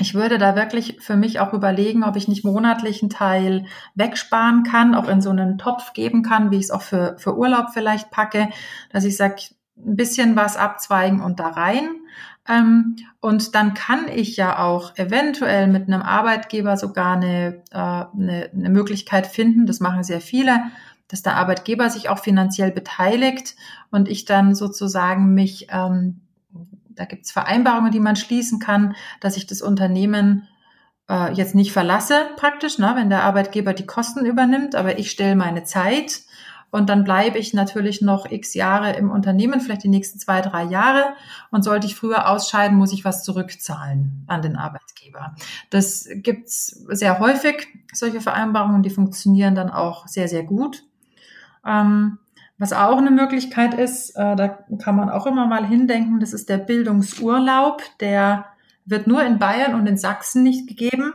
ich 0.00 0.14
würde 0.14 0.38
da 0.38 0.54
wirklich 0.54 0.98
für 1.00 1.16
mich 1.16 1.40
auch 1.40 1.52
überlegen, 1.52 2.04
ob 2.04 2.16
ich 2.16 2.28
nicht 2.28 2.44
monatlich 2.44 3.02
einen 3.02 3.10
Teil 3.10 3.66
wegsparen 3.94 4.62
kann, 4.62 4.94
auch 4.94 5.08
in 5.08 5.20
so 5.20 5.30
einen 5.30 5.58
Topf 5.58 5.92
geben 5.92 6.22
kann, 6.22 6.50
wie 6.50 6.56
ich 6.56 6.64
es 6.64 6.70
auch 6.70 6.82
für, 6.82 7.16
für 7.18 7.36
Urlaub 7.36 7.70
vielleicht 7.72 8.10
packe, 8.10 8.48
dass 8.92 9.04
ich 9.04 9.16
sage, 9.16 9.36
ein 9.76 9.96
bisschen 9.96 10.36
was 10.36 10.56
abzweigen 10.56 11.20
und 11.20 11.40
da 11.40 11.48
rein. 11.48 11.97
Ähm, 12.48 12.96
und 13.20 13.54
dann 13.54 13.74
kann 13.74 14.08
ich 14.08 14.36
ja 14.36 14.58
auch 14.58 14.96
eventuell 14.96 15.66
mit 15.66 15.86
einem 15.86 16.02
Arbeitgeber 16.02 16.76
sogar 16.76 17.16
eine, 17.16 17.62
äh, 17.70 17.76
eine, 17.76 18.50
eine 18.52 18.70
Möglichkeit 18.70 19.26
finden, 19.26 19.66
das 19.66 19.80
machen 19.80 20.02
sehr 20.02 20.20
viele, 20.20 20.62
dass 21.08 21.22
der 21.22 21.36
Arbeitgeber 21.36 21.90
sich 21.90 22.08
auch 22.08 22.18
finanziell 22.18 22.70
beteiligt 22.70 23.56
und 23.90 24.08
ich 24.08 24.24
dann 24.24 24.54
sozusagen 24.54 25.34
mich, 25.34 25.68
ähm, 25.70 26.20
da 26.90 27.04
gibt 27.04 27.26
es 27.26 27.32
Vereinbarungen, 27.32 27.92
die 27.92 28.00
man 28.00 28.16
schließen 28.16 28.58
kann, 28.58 28.94
dass 29.20 29.36
ich 29.36 29.46
das 29.46 29.62
Unternehmen 29.62 30.46
äh, 31.08 31.32
jetzt 31.32 31.54
nicht 31.54 31.72
verlasse 31.72 32.28
praktisch, 32.36 32.78
ne, 32.78 32.92
wenn 32.94 33.10
der 33.10 33.24
Arbeitgeber 33.24 33.72
die 33.72 33.86
Kosten 33.86 34.26
übernimmt, 34.26 34.74
aber 34.74 34.98
ich 34.98 35.10
stelle 35.10 35.36
meine 35.36 35.64
Zeit 35.64 36.20
und 36.70 36.90
dann 36.90 37.04
bleibe 37.04 37.38
ich 37.38 37.54
natürlich 37.54 38.02
noch 38.02 38.30
x 38.30 38.54
Jahre 38.54 38.92
im 38.96 39.10
Unternehmen, 39.10 39.60
vielleicht 39.60 39.84
die 39.84 39.88
nächsten 39.88 40.18
zwei, 40.18 40.42
drei 40.42 40.64
Jahre. 40.64 41.14
Und 41.50 41.62
sollte 41.62 41.86
ich 41.86 41.94
früher 41.94 42.28
ausscheiden, 42.28 42.76
muss 42.76 42.92
ich 42.92 43.04
was 43.04 43.24
zurückzahlen 43.24 44.24
an 44.26 44.42
den 44.42 44.56
Arbeitgeber. 44.56 45.34
Das 45.70 46.08
gibt's 46.16 46.84
sehr 46.88 47.18
häufig, 47.20 47.68
solche 47.92 48.20
Vereinbarungen, 48.20 48.82
die 48.82 48.90
funktionieren 48.90 49.54
dann 49.54 49.70
auch 49.70 50.06
sehr, 50.08 50.28
sehr 50.28 50.42
gut. 50.42 50.84
Ähm, 51.64 52.18
was 52.58 52.72
auch 52.72 52.98
eine 52.98 53.12
Möglichkeit 53.12 53.74
ist, 53.74 54.10
äh, 54.16 54.36
da 54.36 54.48
kann 54.82 54.96
man 54.96 55.08
auch 55.10 55.26
immer 55.26 55.46
mal 55.46 55.66
hindenken, 55.66 56.20
das 56.20 56.32
ist 56.32 56.48
der 56.48 56.58
Bildungsurlaub. 56.58 57.82
Der 58.00 58.46
wird 58.84 59.06
nur 59.06 59.22
in 59.22 59.38
Bayern 59.38 59.74
und 59.74 59.86
in 59.86 59.96
Sachsen 59.96 60.42
nicht 60.42 60.66
gegeben. 60.66 61.14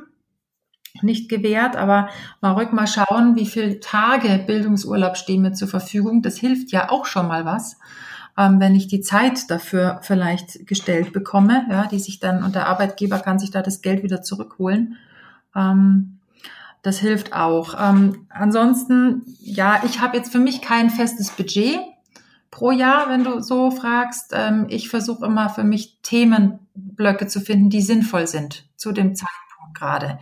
Nicht 1.01 1.29
gewährt, 1.29 1.75
aber 1.75 2.09
mal 2.41 2.51
ruhig 2.51 2.71
mal 2.71 2.87
schauen, 2.87 3.35
wie 3.35 3.47
viele 3.47 3.79
Tage 3.79 4.43
Bildungsurlaub 4.45 5.17
stehen 5.17 5.41
mir 5.41 5.53
zur 5.53 5.67
Verfügung. 5.67 6.21
Das 6.21 6.37
hilft 6.37 6.71
ja 6.71 6.89
auch 6.89 7.05
schon 7.05 7.27
mal 7.27 7.45
was, 7.45 7.79
ähm, 8.37 8.59
wenn 8.59 8.75
ich 8.75 8.87
die 8.87 9.01
Zeit 9.01 9.49
dafür 9.49 9.99
vielleicht 10.03 10.67
gestellt 10.67 11.11
bekomme, 11.11 11.65
ja, 11.69 11.87
die 11.87 11.99
sich 11.99 12.19
dann 12.19 12.43
und 12.43 12.55
der 12.55 12.67
Arbeitgeber 12.67 13.19
kann 13.19 13.39
sich 13.39 13.51
da 13.51 13.61
das 13.61 13.81
Geld 13.81 14.03
wieder 14.03 14.21
zurückholen. 14.21 14.97
Ähm, 15.55 16.19
das 16.83 16.99
hilft 16.99 17.33
auch. 17.33 17.75
Ähm, 17.79 18.27
ansonsten, 18.29 19.23
ja, 19.39 19.81
ich 19.85 20.01
habe 20.01 20.17
jetzt 20.17 20.31
für 20.31 20.39
mich 20.39 20.61
kein 20.61 20.89
festes 20.89 21.31
Budget 21.31 21.79
pro 22.51 22.71
Jahr, 22.71 23.09
wenn 23.09 23.23
du 23.23 23.39
so 23.39 23.71
fragst. 23.71 24.31
Ähm, 24.33 24.67
ich 24.69 24.89
versuche 24.89 25.25
immer 25.25 25.49
für 25.49 25.63
mich 25.63 25.97
Themenblöcke 26.03 27.25
zu 27.27 27.39
finden, 27.39 27.69
die 27.69 27.81
sinnvoll 27.81 28.27
sind 28.27 28.65
zu 28.75 28.91
dem 28.91 29.15
Zeitpunkt 29.15 29.75
gerade. 29.75 30.19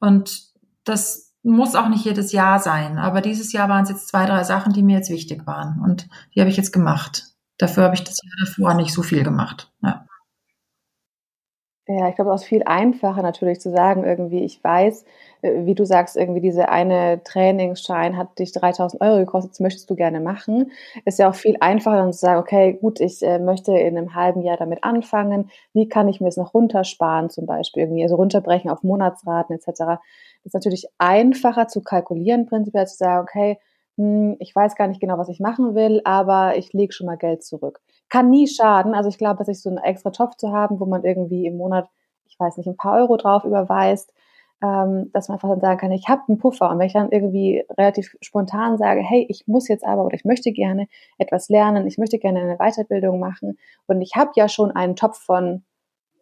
Und 0.00 0.52
das 0.84 1.34
muss 1.42 1.74
auch 1.74 1.88
nicht 1.88 2.04
jedes 2.04 2.32
Jahr 2.32 2.58
sein. 2.58 2.98
Aber 2.98 3.20
dieses 3.20 3.52
Jahr 3.52 3.68
waren 3.68 3.84
es 3.84 3.90
jetzt 3.90 4.08
zwei, 4.08 4.26
drei 4.26 4.42
Sachen, 4.44 4.72
die 4.72 4.82
mir 4.82 4.96
jetzt 4.96 5.10
wichtig 5.10 5.46
waren. 5.46 5.80
Und 5.80 6.08
die 6.34 6.40
habe 6.40 6.50
ich 6.50 6.56
jetzt 6.56 6.72
gemacht. 6.72 7.24
Dafür 7.58 7.84
habe 7.84 7.94
ich 7.94 8.04
das 8.04 8.18
Jahr 8.22 8.46
davor 8.46 8.74
nicht 8.74 8.92
so 8.92 9.02
viel 9.02 9.22
gemacht. 9.22 9.72
Ja. 9.82 10.06
Ja, 11.88 12.08
ich 12.08 12.16
glaube, 12.16 12.32
es 12.34 12.42
ist 12.42 12.48
viel 12.48 12.64
einfacher 12.64 13.22
natürlich 13.22 13.60
zu 13.60 13.70
sagen, 13.70 14.02
irgendwie, 14.02 14.42
ich 14.44 14.62
weiß, 14.62 15.04
äh, 15.42 15.66
wie 15.66 15.74
du 15.76 15.84
sagst, 15.84 16.16
irgendwie 16.16 16.40
diese 16.40 16.68
eine 16.68 17.22
Trainingsschein 17.22 18.16
hat 18.16 18.36
dich 18.40 18.50
3000 18.50 19.00
Euro 19.02 19.18
gekostet, 19.18 19.52
das 19.52 19.60
möchtest 19.60 19.88
du 19.88 19.94
gerne 19.94 20.18
machen. 20.20 20.72
Ist 21.04 21.20
ja 21.20 21.30
auch 21.30 21.36
viel 21.36 21.56
einfacher 21.60 21.98
dann 21.98 22.12
zu 22.12 22.18
sagen, 22.18 22.40
okay, 22.40 22.72
gut, 22.72 22.98
ich 23.00 23.22
äh, 23.22 23.38
möchte 23.38 23.70
in 23.78 23.96
einem 23.96 24.16
halben 24.16 24.42
Jahr 24.42 24.56
damit 24.56 24.82
anfangen. 24.82 25.48
Wie 25.74 25.88
kann 25.88 26.08
ich 26.08 26.20
mir 26.20 26.26
es 26.28 26.36
noch 26.36 26.54
runtersparen 26.54 27.30
zum 27.30 27.46
Beispiel 27.46 27.84
irgendwie, 27.84 28.02
also 28.02 28.16
runterbrechen 28.16 28.68
auf 28.68 28.82
Monatsraten 28.82 29.54
etc. 29.54 30.00
Ist 30.42 30.54
natürlich 30.54 30.88
einfacher 30.98 31.68
zu 31.68 31.82
kalkulieren, 31.82 32.46
prinzipiell 32.46 32.88
zu 32.88 32.96
sagen, 32.96 33.22
okay, 33.28 33.58
hm, 33.96 34.34
ich 34.40 34.54
weiß 34.56 34.74
gar 34.74 34.88
nicht 34.88 35.00
genau, 35.00 35.18
was 35.18 35.28
ich 35.28 35.38
machen 35.38 35.76
will, 35.76 36.00
aber 36.04 36.56
ich 36.56 36.72
lege 36.72 36.92
schon 36.92 37.06
mal 37.06 37.16
Geld 37.16 37.44
zurück 37.44 37.80
kann 38.08 38.30
nie 38.30 38.46
schaden. 38.48 38.94
Also 38.94 39.08
ich 39.08 39.18
glaube, 39.18 39.44
sich 39.44 39.60
so 39.62 39.68
einen 39.70 39.78
extra 39.78 40.10
Topf 40.10 40.36
zu 40.36 40.52
haben, 40.52 40.80
wo 40.80 40.86
man 40.86 41.04
irgendwie 41.04 41.46
im 41.46 41.56
Monat, 41.56 41.88
ich 42.26 42.38
weiß 42.38 42.56
nicht, 42.58 42.66
ein 42.68 42.76
paar 42.76 42.96
Euro 42.98 43.16
drauf 43.16 43.44
überweist, 43.44 44.12
ähm, 44.62 45.10
dass 45.12 45.28
man 45.28 45.36
einfach 45.36 45.50
dann 45.50 45.60
sagen 45.60 45.78
kann, 45.78 45.92
ich 45.92 46.08
habe 46.08 46.22
einen 46.28 46.38
Puffer. 46.38 46.70
Und 46.70 46.78
wenn 46.78 46.86
ich 46.86 46.92
dann 46.94 47.10
irgendwie 47.10 47.64
relativ 47.76 48.16
spontan 48.20 48.78
sage, 48.78 49.00
hey, 49.00 49.26
ich 49.28 49.46
muss 49.46 49.68
jetzt 49.68 49.84
aber 49.84 50.04
oder 50.04 50.14
ich 50.14 50.24
möchte 50.24 50.52
gerne 50.52 50.86
etwas 51.18 51.48
lernen, 51.48 51.86
ich 51.86 51.98
möchte 51.98 52.18
gerne 52.18 52.40
eine 52.40 52.56
Weiterbildung 52.56 53.18
machen 53.18 53.58
und 53.86 54.00
ich 54.00 54.12
habe 54.16 54.30
ja 54.36 54.48
schon 54.48 54.70
einen 54.70 54.96
Topf 54.96 55.18
von, 55.18 55.64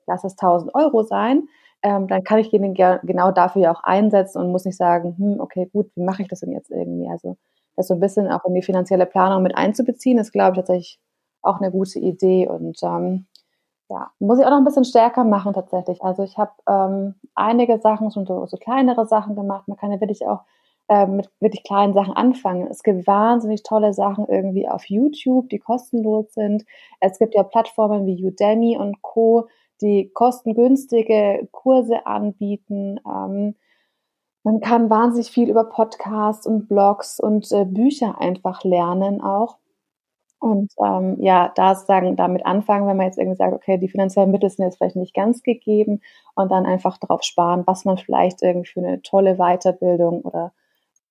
lass 0.06 0.24
es 0.24 0.32
1000 0.38 0.74
Euro 0.74 1.02
sein, 1.04 1.48
ähm, 1.82 2.08
dann 2.08 2.24
kann 2.24 2.38
ich 2.40 2.50
den 2.50 2.74
genau 2.74 3.30
dafür 3.32 3.62
ja 3.62 3.72
auch 3.72 3.84
einsetzen 3.84 4.40
und 4.40 4.52
muss 4.52 4.64
nicht 4.64 4.76
sagen, 4.78 5.16
hm, 5.18 5.40
okay, 5.40 5.68
gut, 5.72 5.90
wie 5.94 6.02
mache 6.02 6.22
ich 6.22 6.28
das 6.28 6.40
denn 6.40 6.52
jetzt 6.52 6.70
irgendwie? 6.70 7.08
Also 7.10 7.36
das 7.76 7.88
so 7.88 7.94
ein 7.94 8.00
bisschen 8.00 8.28
auch 8.30 8.44
in 8.46 8.54
die 8.54 8.62
finanzielle 8.62 9.06
Planung 9.06 9.42
mit 9.42 9.56
einzubeziehen, 9.56 10.18
ist, 10.18 10.32
glaube 10.32 10.52
ich, 10.52 10.56
tatsächlich 10.58 11.00
auch 11.44 11.60
eine 11.60 11.70
gute 11.70 11.98
Idee 11.98 12.48
und 12.48 12.82
ähm, 12.82 13.26
ja, 13.88 14.10
muss 14.18 14.38
ich 14.38 14.46
auch 14.46 14.50
noch 14.50 14.58
ein 14.58 14.64
bisschen 14.64 14.84
stärker 14.84 15.24
machen 15.24 15.52
tatsächlich. 15.52 16.02
Also 16.02 16.22
ich 16.22 16.38
habe 16.38 16.52
ähm, 16.68 17.14
einige 17.34 17.78
Sachen, 17.78 18.10
so, 18.10 18.24
so 18.46 18.56
kleinere 18.56 19.06
Sachen 19.06 19.36
gemacht. 19.36 19.68
Man 19.68 19.76
kann 19.76 19.92
ja 19.92 20.00
wirklich 20.00 20.26
auch 20.26 20.40
äh, 20.88 21.06
mit 21.06 21.30
wirklich 21.40 21.64
kleinen 21.64 21.94
Sachen 21.94 22.14
anfangen. 22.14 22.66
Es 22.68 22.82
gibt 22.82 23.06
wahnsinnig 23.06 23.62
tolle 23.62 23.92
Sachen 23.92 24.26
irgendwie 24.28 24.68
auf 24.68 24.88
YouTube, 24.88 25.48
die 25.50 25.58
kostenlos 25.58 26.32
sind. 26.34 26.64
Es 27.00 27.18
gibt 27.18 27.34
ja 27.34 27.42
Plattformen 27.42 28.06
wie 28.06 28.24
Udemy 28.24 28.78
und 28.78 29.02
Co., 29.02 29.48
die 29.80 30.10
kostengünstige 30.14 31.48
Kurse 31.52 32.06
anbieten. 32.06 33.00
Ähm, 33.06 33.54
man 34.44 34.60
kann 34.60 34.90
wahnsinnig 34.90 35.30
viel 35.30 35.48
über 35.48 35.64
Podcasts 35.64 36.46
und 36.46 36.68
Blogs 36.68 37.18
und 37.18 37.50
äh, 37.50 37.64
Bücher 37.64 38.20
einfach 38.20 38.62
lernen 38.62 39.20
auch. 39.20 39.58
Und 40.44 40.74
ähm, 40.78 41.16
ja, 41.20 41.50
da 41.54 41.74
sagen, 41.74 42.16
damit 42.16 42.44
anfangen, 42.44 42.86
wenn 42.86 42.98
man 42.98 43.06
jetzt 43.06 43.16
irgendwie 43.16 43.38
sagt, 43.38 43.54
okay, 43.54 43.78
die 43.78 43.88
finanziellen 43.88 44.30
Mittel 44.30 44.50
sind 44.50 44.66
jetzt 44.66 44.76
vielleicht 44.76 44.94
nicht 44.94 45.14
ganz 45.14 45.42
gegeben 45.42 46.02
und 46.34 46.52
dann 46.52 46.66
einfach 46.66 46.98
darauf 46.98 47.22
sparen, 47.22 47.62
was 47.64 47.86
man 47.86 47.96
vielleicht 47.96 48.42
irgendwie 48.42 48.68
für 48.68 48.80
eine 48.80 49.00
tolle 49.00 49.36
Weiterbildung 49.36 50.20
oder 50.20 50.52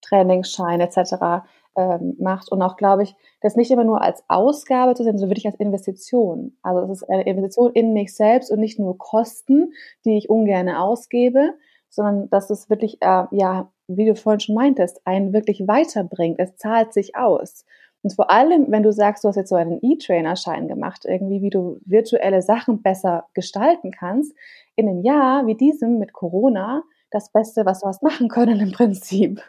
Trainingsschein 0.04 0.82
etc. 0.82 1.48
Ähm, 1.76 2.16
macht. 2.20 2.52
Und 2.52 2.62
auch, 2.62 2.78
glaube 2.78 3.02
ich, 3.02 3.16
das 3.42 3.56
nicht 3.56 3.72
immer 3.72 3.84
nur 3.84 4.04
als 4.04 4.24
Ausgabe 4.28 4.94
zu 4.94 5.02
sehen, 5.02 5.18
sondern 5.18 5.32
wirklich 5.32 5.48
als 5.48 5.60
Investition. 5.60 6.56
Also 6.62 6.82
es 6.82 7.02
ist 7.02 7.10
eine 7.10 7.26
Investition 7.26 7.72
in 7.74 7.92
mich 7.94 8.16
selbst 8.16 8.52
und 8.52 8.60
nicht 8.60 8.78
nur 8.78 9.00
Kosten, 9.00 9.74
die 10.06 10.16
ich 10.16 10.30
ungern 10.30 10.70
ausgebe, 10.70 11.56
sondern 11.90 12.30
dass 12.30 12.52
es 12.52 12.70
wirklich, 12.70 13.02
äh, 13.02 13.26
ja, 13.32 13.72
wie 13.88 14.06
du 14.06 14.16
vorhin 14.16 14.42
schon 14.42 14.54
meintest, 14.54 15.02
einen 15.06 15.34
wirklich 15.34 15.68
weiterbringt. 15.68 16.38
Es 16.38 16.56
zahlt 16.56 16.94
sich 16.94 17.16
aus. 17.16 17.66
Und 18.04 18.14
vor 18.14 18.30
allem, 18.30 18.66
wenn 18.70 18.84
du 18.84 18.92
sagst, 18.92 19.24
du 19.24 19.30
hast 19.30 19.38
jetzt 19.38 19.50
so 19.50 19.56
einen 19.56 19.80
E-Trainer-Schein 19.82 20.68
gemacht, 20.68 21.06
irgendwie, 21.06 21.42
wie 21.42 21.50
du 21.50 21.80
virtuelle 21.86 22.42
Sachen 22.42 22.82
besser 22.82 23.28
gestalten 23.34 23.92
kannst, 23.92 24.34
in 24.76 24.90
einem 24.90 25.02
Jahr 25.02 25.48
wie 25.48 25.56
diesem 25.56 26.00
mit 26.00 26.14
Corona, 26.14 26.84
das 27.12 27.32
Beste, 27.32 27.66
was 27.66 27.80
du 27.80 27.88
hast 27.88 28.04
machen 28.04 28.28
können 28.28 28.60
im 28.60 28.72
Prinzip. 28.72 29.42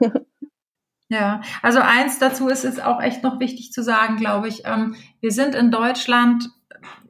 Ja, 1.11 1.43
also 1.63 1.81
eins 1.81 2.19
dazu 2.19 2.49
ist 2.49 2.65
es 2.65 2.81
auch 2.81 3.01
echt 3.01 3.23
noch 3.23 3.39
wichtig 3.39 3.73
zu 3.73 3.83
sagen, 3.83 4.17
glaube 4.17 4.49
ich. 4.49 4.63
Ähm, 4.65 4.97
wir 5.21 5.33
sind 5.33 5.55
in 5.55 5.71
Deutschland 5.71 6.49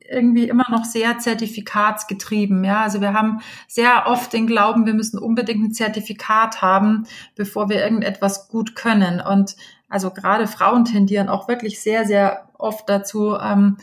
irgendwie 0.09 0.49
immer 0.49 0.67
noch 0.71 0.85
sehr 0.85 1.19
zertifikatsgetrieben. 1.19 2.65
Ja, 2.65 2.83
also 2.83 3.01
wir 3.01 3.15
haben 3.15 3.41
sehr 3.69 4.07
oft 4.07 4.33
den 4.33 4.47
Glauben, 4.47 4.85
wir 4.85 4.95
müssen 4.95 5.19
unbedingt 5.19 5.65
ein 5.65 5.73
Zertifikat 5.73 6.61
haben, 6.61 7.07
bevor 7.37 7.69
wir 7.69 7.83
irgendetwas 7.83 8.49
gut 8.49 8.75
können. 8.75 9.21
Und 9.21 9.57
also 9.89 10.11
gerade 10.11 10.47
Frauen 10.47 10.85
tendieren 10.85 11.28
auch 11.28 11.49
wirklich 11.49 11.80
sehr, 11.80 12.07
sehr 12.07 12.49
oft 12.59 12.89
dazu, 12.89 13.37
ähm, 13.37 13.76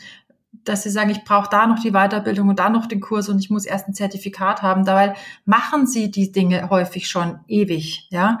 dass 0.64 0.82
sie 0.82 0.90
sagen, 0.90 1.10
ich 1.10 1.24
brauche 1.24 1.50
da 1.50 1.66
noch 1.66 1.80
die 1.80 1.92
Weiterbildung 1.92 2.48
und 2.48 2.58
da 2.58 2.70
noch 2.70 2.86
den 2.86 3.00
Kurs 3.00 3.28
und 3.28 3.38
ich 3.38 3.50
muss 3.50 3.64
erst 3.64 3.88
ein 3.88 3.94
Zertifikat 3.94 4.62
haben. 4.62 4.84
Dabei 4.84 5.14
machen 5.44 5.86
sie 5.86 6.10
die 6.10 6.30
Dinge 6.30 6.68
häufig 6.70 7.08
schon 7.08 7.40
ewig, 7.48 8.08
ja. 8.10 8.38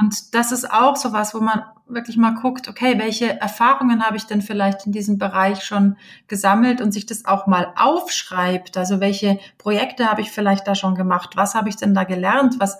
Und 0.00 0.34
das 0.34 0.52
ist 0.52 0.72
auch 0.72 0.96
so 0.96 1.12
was, 1.12 1.34
wo 1.34 1.40
man 1.40 1.62
wirklich 1.86 2.16
mal 2.16 2.34
guckt, 2.34 2.68
okay, 2.68 2.98
welche 2.98 3.38
Erfahrungen 3.38 4.02
habe 4.02 4.16
ich 4.16 4.24
denn 4.24 4.40
vielleicht 4.40 4.86
in 4.86 4.92
diesem 4.92 5.18
Bereich 5.18 5.62
schon 5.62 5.96
gesammelt 6.28 6.80
und 6.80 6.92
sich 6.92 7.04
das 7.04 7.26
auch 7.26 7.46
mal 7.46 7.74
aufschreibt. 7.76 8.78
Also 8.78 9.00
welche 9.00 9.38
Projekte 9.58 10.10
habe 10.10 10.22
ich 10.22 10.30
vielleicht 10.30 10.66
da 10.66 10.74
schon 10.74 10.94
gemacht? 10.94 11.36
Was 11.36 11.54
habe 11.54 11.68
ich 11.68 11.76
denn 11.76 11.92
da 11.92 12.04
gelernt? 12.04 12.54
Was, 12.58 12.78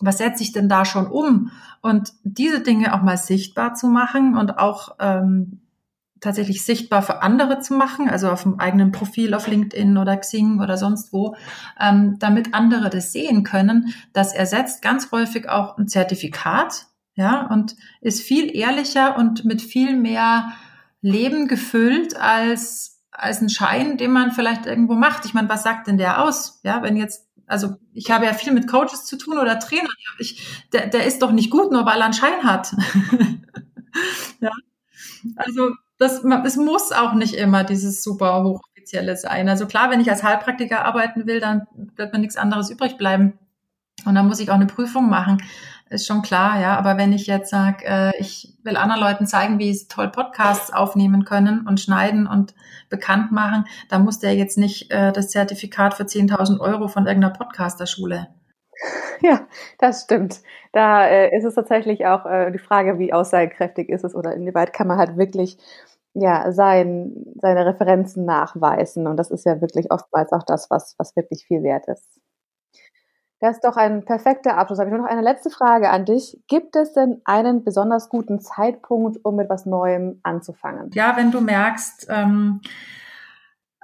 was 0.00 0.18
setze 0.18 0.42
ich 0.42 0.52
denn 0.52 0.68
da 0.68 0.84
schon 0.84 1.06
um? 1.06 1.50
Und 1.80 2.12
diese 2.24 2.60
Dinge 2.60 2.94
auch 2.94 3.02
mal 3.02 3.16
sichtbar 3.16 3.74
zu 3.74 3.88
machen 3.88 4.36
und 4.36 4.58
auch 4.58 4.96
ähm, 5.00 5.60
tatsächlich 6.22 6.64
sichtbar 6.64 7.02
für 7.02 7.22
andere 7.22 7.60
zu 7.60 7.74
machen, 7.74 8.08
also 8.08 8.30
auf 8.30 8.44
dem 8.44 8.58
eigenen 8.58 8.92
Profil 8.92 9.34
auf 9.34 9.48
LinkedIn 9.48 9.98
oder 9.98 10.16
Xing 10.16 10.60
oder 10.60 10.76
sonst 10.76 11.12
wo, 11.12 11.34
ähm, 11.78 12.16
damit 12.18 12.54
andere 12.54 12.88
das 12.88 13.12
sehen 13.12 13.42
können. 13.42 13.92
Das 14.12 14.32
ersetzt 14.32 14.80
ganz 14.82 15.10
häufig 15.10 15.48
auch 15.48 15.76
ein 15.76 15.88
Zertifikat, 15.88 16.86
ja, 17.14 17.46
und 17.48 17.76
ist 18.00 18.22
viel 18.22 18.56
ehrlicher 18.56 19.18
und 19.18 19.44
mit 19.44 19.60
viel 19.60 19.96
mehr 19.96 20.52
Leben 21.02 21.48
gefüllt 21.48 22.16
als, 22.16 23.02
als 23.10 23.42
ein 23.42 23.50
Schein, 23.50 23.98
den 23.98 24.12
man 24.12 24.30
vielleicht 24.30 24.66
irgendwo 24.66 24.94
macht. 24.94 25.26
Ich 25.26 25.34
meine, 25.34 25.48
was 25.48 25.62
sagt 25.62 25.88
denn 25.88 25.98
der 25.98 26.22
aus? 26.22 26.60
Ja, 26.62 26.82
wenn 26.82 26.96
jetzt, 26.96 27.28
also 27.52 27.76
ich 27.92 28.10
habe 28.10 28.24
ja 28.24 28.32
viel 28.32 28.52
mit 28.52 28.66
Coaches 28.66 29.04
zu 29.04 29.16
tun 29.18 29.38
oder 29.38 29.58
Trainern. 29.58 29.86
Ich, 30.18 30.64
der, 30.72 30.86
der 30.86 31.06
ist 31.06 31.20
doch 31.20 31.32
nicht 31.32 31.50
gut, 31.50 31.70
nur 31.70 31.84
weil 31.84 31.98
er 31.98 32.06
einen 32.06 32.14
Schein 32.14 32.42
hat. 32.42 32.74
ja. 34.40 34.50
Also 35.36 35.70
das, 35.98 36.24
es 36.24 36.56
muss 36.56 36.92
auch 36.92 37.12
nicht 37.12 37.34
immer 37.34 37.62
dieses 37.62 38.02
super 38.02 38.42
hochoffizielle 38.42 39.16
sein. 39.16 39.48
Also 39.48 39.66
klar, 39.66 39.90
wenn 39.90 40.00
ich 40.00 40.10
als 40.10 40.22
Heilpraktiker 40.22 40.84
arbeiten 40.84 41.26
will, 41.26 41.40
dann 41.40 41.66
wird 41.96 42.12
mir 42.12 42.18
nichts 42.18 42.36
anderes 42.36 42.70
übrig 42.70 42.96
bleiben. 42.96 43.38
Und 44.06 44.14
dann 44.14 44.26
muss 44.26 44.40
ich 44.40 44.50
auch 44.50 44.54
eine 44.54 44.66
Prüfung 44.66 45.10
machen 45.10 45.38
ist 45.92 46.06
schon 46.06 46.22
klar, 46.22 46.60
ja. 46.60 46.76
Aber 46.76 46.96
wenn 46.96 47.12
ich 47.12 47.26
jetzt 47.26 47.50
sage, 47.50 47.84
äh, 47.84 48.12
ich 48.18 48.56
will 48.62 48.76
anderen 48.76 49.00
Leuten 49.00 49.26
zeigen, 49.26 49.58
wie 49.58 49.72
sie 49.72 49.88
toll 49.88 50.08
Podcasts 50.08 50.72
aufnehmen 50.72 51.24
können 51.24 51.66
und 51.66 51.80
schneiden 51.80 52.26
und 52.26 52.54
bekannt 52.88 53.32
machen, 53.32 53.64
dann 53.88 54.04
muss 54.04 54.18
der 54.18 54.34
jetzt 54.34 54.58
nicht 54.58 54.90
äh, 54.92 55.12
das 55.12 55.28
Zertifikat 55.28 55.94
für 55.94 56.04
10.000 56.04 56.60
Euro 56.60 56.88
von 56.88 57.06
irgendeiner 57.06 57.34
Podcasterschule. 57.34 58.28
Ja, 59.20 59.46
das 59.78 60.02
stimmt. 60.02 60.40
Da 60.72 61.06
äh, 61.06 61.36
ist 61.36 61.44
es 61.44 61.54
tatsächlich 61.54 62.06
auch 62.06 62.26
äh, 62.26 62.50
die 62.50 62.58
Frage, 62.58 62.98
wie 62.98 63.12
aussagekräftig 63.12 63.88
ist 63.88 64.04
es 64.04 64.16
oder 64.16 64.34
inwieweit 64.34 64.72
kann 64.72 64.88
man 64.88 64.98
halt 64.98 65.16
wirklich 65.16 65.58
ja, 66.14 66.52
sein, 66.52 67.12
seine 67.40 67.64
Referenzen 67.66 68.24
nachweisen. 68.24 69.06
Und 69.06 69.16
das 69.16 69.30
ist 69.30 69.46
ja 69.46 69.60
wirklich 69.60 69.90
oftmals 69.90 70.32
auch 70.32 70.42
das, 70.42 70.70
was, 70.70 70.94
was 70.98 71.16
wirklich 71.16 71.44
viel 71.46 71.62
wert 71.62 71.86
ist. 71.88 72.21
Das 73.42 73.56
ist 73.56 73.64
doch 73.64 73.76
ein 73.76 74.04
perfekter 74.04 74.56
Abschluss. 74.56 74.78
Habe 74.78 74.88
ich 74.88 74.94
nur 74.94 75.02
noch 75.02 75.10
eine 75.10 75.20
letzte 75.20 75.50
Frage 75.50 75.90
an 75.90 76.04
dich. 76.04 76.38
Gibt 76.46 76.76
es 76.76 76.92
denn 76.92 77.20
einen 77.24 77.64
besonders 77.64 78.08
guten 78.08 78.38
Zeitpunkt, 78.38 79.18
um 79.24 79.34
mit 79.34 79.48
was 79.48 79.66
Neuem 79.66 80.20
anzufangen? 80.22 80.92
Ja, 80.94 81.16
wenn 81.16 81.32
du 81.32 81.40
merkst, 81.40 82.06
ähm, 82.08 82.60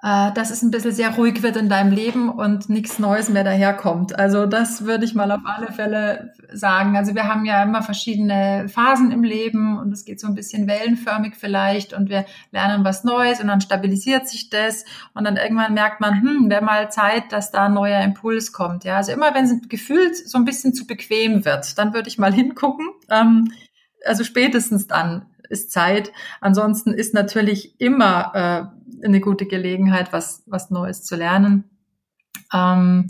äh, 0.02 0.32
dass 0.32 0.50
es 0.50 0.62
ein 0.62 0.70
bisschen 0.70 0.92
sehr 0.92 1.10
ruhig 1.10 1.42
wird 1.42 1.56
in 1.56 1.68
deinem 1.68 1.92
Leben 1.92 2.28
und 2.28 2.68
nichts 2.68 2.98
Neues 2.98 3.28
mehr 3.28 3.42
daherkommt. 3.42 4.18
Also 4.18 4.46
das 4.46 4.84
würde 4.84 5.04
ich 5.04 5.14
mal 5.14 5.30
auf 5.32 5.40
alle 5.44 5.72
Fälle 5.72 6.34
sagen. 6.52 6.96
Also 6.96 7.14
wir 7.14 7.24
haben 7.24 7.44
ja 7.44 7.62
immer 7.62 7.82
verschiedene 7.82 8.68
Phasen 8.68 9.10
im 9.10 9.24
Leben 9.24 9.78
und 9.78 9.92
es 9.92 10.04
geht 10.04 10.20
so 10.20 10.28
ein 10.28 10.34
bisschen 10.34 10.68
wellenförmig 10.68 11.34
vielleicht 11.36 11.94
und 11.94 12.08
wir 12.08 12.26
lernen 12.52 12.84
was 12.84 13.02
Neues 13.02 13.40
und 13.40 13.48
dann 13.48 13.60
stabilisiert 13.60 14.28
sich 14.28 14.50
das 14.50 14.84
und 15.14 15.24
dann 15.24 15.36
irgendwann 15.36 15.74
merkt 15.74 16.00
man, 16.00 16.22
hm, 16.22 16.48
wäre 16.48 16.64
mal 16.64 16.90
Zeit, 16.90 17.32
dass 17.32 17.50
da 17.50 17.66
ein 17.66 17.74
neuer 17.74 18.02
Impuls 18.02 18.52
kommt. 18.52 18.84
Ja, 18.84 18.96
also 18.96 19.12
immer 19.12 19.34
wenn 19.34 19.46
es 19.46 19.68
gefühlt 19.68 20.16
so 20.16 20.38
ein 20.38 20.44
bisschen 20.44 20.74
zu 20.74 20.86
bequem 20.86 21.44
wird, 21.44 21.76
dann 21.76 21.92
würde 21.92 22.08
ich 22.08 22.18
mal 22.18 22.32
hingucken. 22.38 22.86
Ähm, 23.10 23.52
also 24.06 24.22
spätestens 24.22 24.86
dann 24.86 25.26
ist 25.48 25.70
Zeit. 25.70 26.12
Ansonsten 26.40 26.92
ist 26.92 27.14
natürlich 27.14 27.80
immer 27.80 28.32
äh, 28.34 29.04
eine 29.06 29.20
gute 29.20 29.46
Gelegenheit, 29.46 30.12
was, 30.12 30.42
was 30.46 30.70
Neues 30.70 31.04
zu 31.04 31.16
lernen. 31.16 31.64
Ähm, 32.52 33.08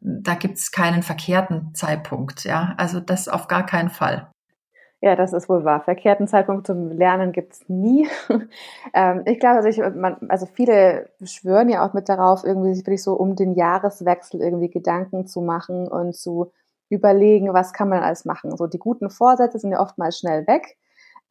da 0.00 0.34
gibt's 0.34 0.70
keinen 0.70 1.02
verkehrten 1.02 1.74
Zeitpunkt, 1.74 2.44
ja. 2.44 2.74
Also 2.76 3.00
das 3.00 3.28
auf 3.28 3.48
gar 3.48 3.66
keinen 3.66 3.90
Fall. 3.90 4.30
Ja, 5.02 5.14
das 5.14 5.32
ist 5.32 5.48
wohl 5.48 5.64
wahr. 5.64 5.82
Verkehrten 5.82 6.26
Zeitpunkt 6.26 6.66
zum 6.66 6.90
Lernen 6.90 7.32
gibt's 7.32 7.68
nie. 7.68 8.08
ähm, 8.94 9.22
ich 9.26 9.38
glaube, 9.38 9.58
also, 9.58 9.82
also 10.28 10.46
viele 10.46 11.10
schwören 11.22 11.68
ja 11.68 11.86
auch 11.86 11.92
mit 11.92 12.08
darauf, 12.08 12.44
irgendwie 12.44 12.74
sich 12.74 12.84
wirklich 12.84 13.02
so 13.02 13.12
um 13.12 13.36
den 13.36 13.54
Jahreswechsel 13.54 14.40
irgendwie 14.40 14.70
Gedanken 14.70 15.26
zu 15.26 15.42
machen 15.42 15.86
und 15.86 16.16
zu 16.16 16.50
überlegen, 16.88 17.52
was 17.52 17.72
kann 17.72 17.88
man 17.88 18.02
alles 18.02 18.24
machen. 18.24 18.56
So 18.56 18.66
die 18.66 18.78
guten 18.78 19.10
Vorsätze 19.10 19.58
sind 19.58 19.72
ja 19.72 19.80
oftmals 19.80 20.18
schnell 20.18 20.46
weg. 20.46 20.76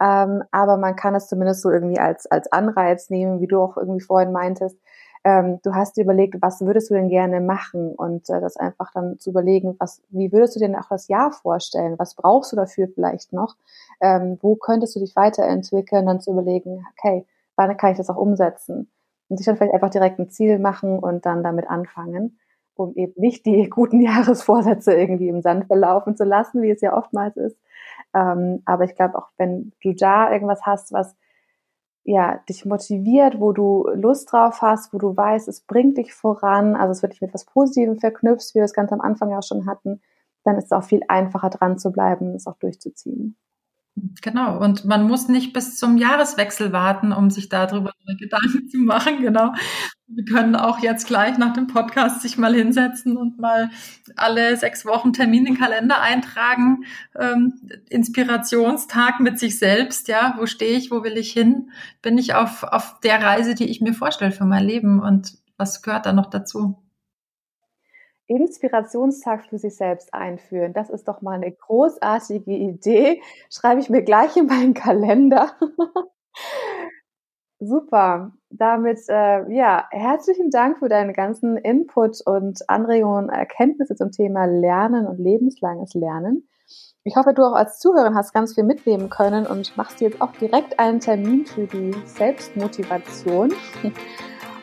Ähm, 0.01 0.43
aber 0.51 0.77
man 0.77 0.95
kann 0.95 1.15
es 1.15 1.27
zumindest 1.27 1.61
so 1.61 1.71
irgendwie 1.71 1.99
als, 1.99 2.25
als 2.27 2.51
Anreiz 2.51 3.09
nehmen, 3.09 3.39
wie 3.39 3.47
du 3.47 3.61
auch 3.61 3.77
irgendwie 3.77 4.01
vorhin 4.01 4.31
meintest. 4.31 4.77
Ähm, 5.25 5.59
du 5.63 5.73
hast 5.73 5.97
dir 5.97 6.03
überlegt, 6.03 6.35
was 6.39 6.61
würdest 6.61 6.91
du 6.91 6.93
denn 6.93 7.09
gerne 7.09 7.41
machen 7.41 7.95
und 7.95 8.29
äh, 8.29 8.39
das 8.39 8.57
einfach 8.57 8.91
dann 8.93 9.17
zu 9.17 9.31
überlegen, 9.31 9.75
was, 9.79 10.03
wie 10.09 10.31
würdest 10.31 10.55
du 10.55 10.59
dir 10.59 10.79
auch 10.79 10.89
das 10.89 11.07
Jahr 11.07 11.31
vorstellen? 11.31 11.95
Was 11.97 12.13
brauchst 12.13 12.51
du 12.51 12.55
dafür 12.55 12.87
vielleicht 12.93 13.33
noch? 13.33 13.55
Ähm, 14.01 14.37
wo 14.41 14.55
könntest 14.55 14.95
du 14.95 14.99
dich 14.99 15.15
weiterentwickeln? 15.15 16.05
Dann 16.05 16.21
zu 16.21 16.31
überlegen, 16.31 16.85
okay, 16.91 17.25
wann 17.55 17.75
kann 17.75 17.91
ich 17.91 17.97
das 17.97 18.09
auch 18.11 18.17
umsetzen? 18.17 18.91
Und 19.27 19.37
sich 19.37 19.47
dann 19.47 19.57
vielleicht 19.57 19.73
einfach 19.73 19.89
direkt 19.89 20.19
ein 20.19 20.29
Ziel 20.29 20.59
machen 20.59 20.99
und 20.99 21.25
dann 21.25 21.41
damit 21.41 21.67
anfangen, 21.67 22.37
um 22.75 22.93
eben 22.95 23.13
nicht 23.19 23.47
die 23.47 23.67
guten 23.67 24.01
Jahresvorsätze 24.05 24.93
irgendwie 24.93 25.29
im 25.29 25.41
Sand 25.41 25.65
verlaufen 25.65 26.15
zu 26.15 26.23
lassen, 26.23 26.61
wie 26.61 26.69
es 26.69 26.81
ja 26.81 26.95
oftmals 26.95 27.35
ist, 27.37 27.57
ähm, 28.15 28.61
aber 28.65 28.85
ich 28.85 28.95
glaube 28.95 29.17
auch, 29.17 29.27
wenn 29.37 29.73
du 29.83 29.93
da 29.93 30.31
irgendwas 30.31 30.61
hast, 30.65 30.91
was 30.93 31.15
ja, 32.05 32.39
dich 32.47 32.65
motiviert, 32.65 33.39
wo 33.39 33.51
du 33.51 33.87
Lust 33.95 34.31
drauf 34.31 34.61
hast, 34.61 34.93
wo 34.93 34.99
du 34.99 35.17
weißt, 35.17 35.47
es 35.47 35.61
bringt 35.61 35.97
dich 35.97 36.13
voran, 36.13 36.75
also 36.75 36.91
es 36.91 37.01
wird 37.01 37.13
dich 37.13 37.21
mit 37.21 37.29
etwas 37.29 37.45
Positivem 37.45 37.97
verknüpft, 37.97 38.53
wie 38.53 38.59
wir 38.59 38.63
es 38.63 38.73
ganz 38.73 38.91
am 38.91 39.01
Anfang 39.01 39.31
ja 39.31 39.41
schon 39.41 39.65
hatten, 39.65 40.01
dann 40.43 40.55
ist 40.55 40.65
es 40.65 40.71
auch 40.71 40.83
viel 40.83 41.01
einfacher 41.07 41.49
dran 41.49 41.79
zu 41.79 41.91
bleiben, 41.91 42.35
es 42.35 42.45
auch 42.45 42.57
durchzuziehen. 42.57 43.35
Genau, 44.21 44.59
und 44.59 44.85
man 44.85 45.07
muss 45.07 45.29
nicht 45.29 45.53
bis 45.53 45.77
zum 45.77 45.97
Jahreswechsel 45.97 46.71
warten, 46.71 47.11
um 47.11 47.31
sich 47.31 47.49
darüber 47.49 47.91
Gedanken 48.19 48.69
zu 48.69 48.77
machen. 48.77 49.21
Genau. 49.21 49.53
Wir 50.07 50.23
können 50.25 50.55
auch 50.55 50.79
jetzt 50.79 51.07
gleich 51.07 51.39
nach 51.39 51.53
dem 51.53 51.65
Podcast 51.65 52.21
sich 52.21 52.37
mal 52.37 52.53
hinsetzen 52.53 53.17
und 53.17 53.39
mal 53.39 53.71
alle 54.15 54.55
sechs 54.55 54.85
Wochen 54.85 55.13
Termin 55.13 55.47
in 55.47 55.57
Kalender 55.57 55.99
eintragen. 55.99 56.85
Ähm, 57.19 57.53
Inspirationstag 57.89 59.19
mit 59.19 59.39
sich 59.39 59.57
selbst, 59.57 60.07
ja, 60.07 60.35
wo 60.37 60.45
stehe 60.45 60.77
ich, 60.77 60.91
wo 60.91 61.03
will 61.03 61.17
ich 61.17 61.31
hin? 61.31 61.71
Bin 62.03 62.19
ich 62.19 62.35
auf, 62.35 62.63
auf 62.63 62.99
der 62.99 63.21
Reise, 63.21 63.55
die 63.55 63.67
ich 63.69 63.81
mir 63.81 63.93
vorstelle 63.93 64.31
für 64.31 64.45
mein 64.45 64.63
Leben 64.63 65.01
und 65.01 65.39
was 65.57 65.81
gehört 65.81 66.05
da 66.05 66.13
noch 66.13 66.29
dazu? 66.29 66.75
Inspirationstag 68.27 69.45
für 69.45 69.57
sich 69.57 69.75
selbst 69.75 70.13
einführen. 70.13 70.73
Das 70.73 70.89
ist 70.89 71.07
doch 71.07 71.21
mal 71.21 71.35
eine 71.35 71.51
großartige 71.51 72.51
Idee. 72.51 73.21
Schreibe 73.49 73.81
ich 73.81 73.89
mir 73.89 74.03
gleich 74.03 74.35
in 74.37 74.47
meinen 74.47 74.73
Kalender. 74.73 75.55
Super. 77.67 78.31
Damit, 78.49 78.99
äh, 79.09 79.51
ja, 79.51 79.85
herzlichen 79.91 80.49
Dank 80.49 80.79
für 80.79 80.89
deinen 80.89 81.13
ganzen 81.13 81.57
Input 81.57 82.21
und 82.25 82.69
Anregungen 82.69 83.29
Erkenntnisse 83.29 83.95
zum 83.95 84.11
Thema 84.11 84.45
Lernen 84.45 85.07
und 85.07 85.19
lebenslanges 85.19 85.93
Lernen. 85.93 86.47
Ich 87.03 87.15
hoffe, 87.15 87.33
du 87.33 87.43
auch 87.43 87.53
als 87.53 87.79
Zuhörer 87.79 88.15
hast 88.15 88.33
ganz 88.33 88.55
viel 88.55 88.63
mitnehmen 88.63 89.09
können 89.09 89.45
und 89.45 89.77
machst 89.77 90.01
jetzt 90.01 90.21
auch 90.21 90.31
direkt 90.33 90.79
einen 90.79 90.99
Termin 90.99 91.45
für 91.45 91.67
die 91.67 91.93
Selbstmotivation. 92.05 93.53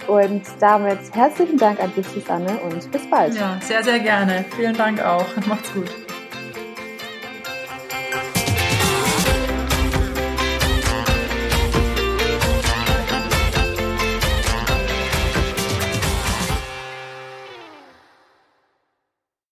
Und 0.08 0.42
damit 0.58 0.98
herzlichen 1.14 1.58
Dank 1.58 1.80
an 1.80 1.92
dich, 1.94 2.08
Susanne, 2.08 2.58
und 2.68 2.90
bis 2.90 3.08
bald. 3.08 3.36
Ja, 3.36 3.60
sehr, 3.60 3.84
sehr 3.84 4.00
gerne. 4.00 4.44
Vielen 4.56 4.74
Dank 4.74 5.00
auch. 5.00 5.24
Macht's 5.46 5.72
gut. 5.72 5.88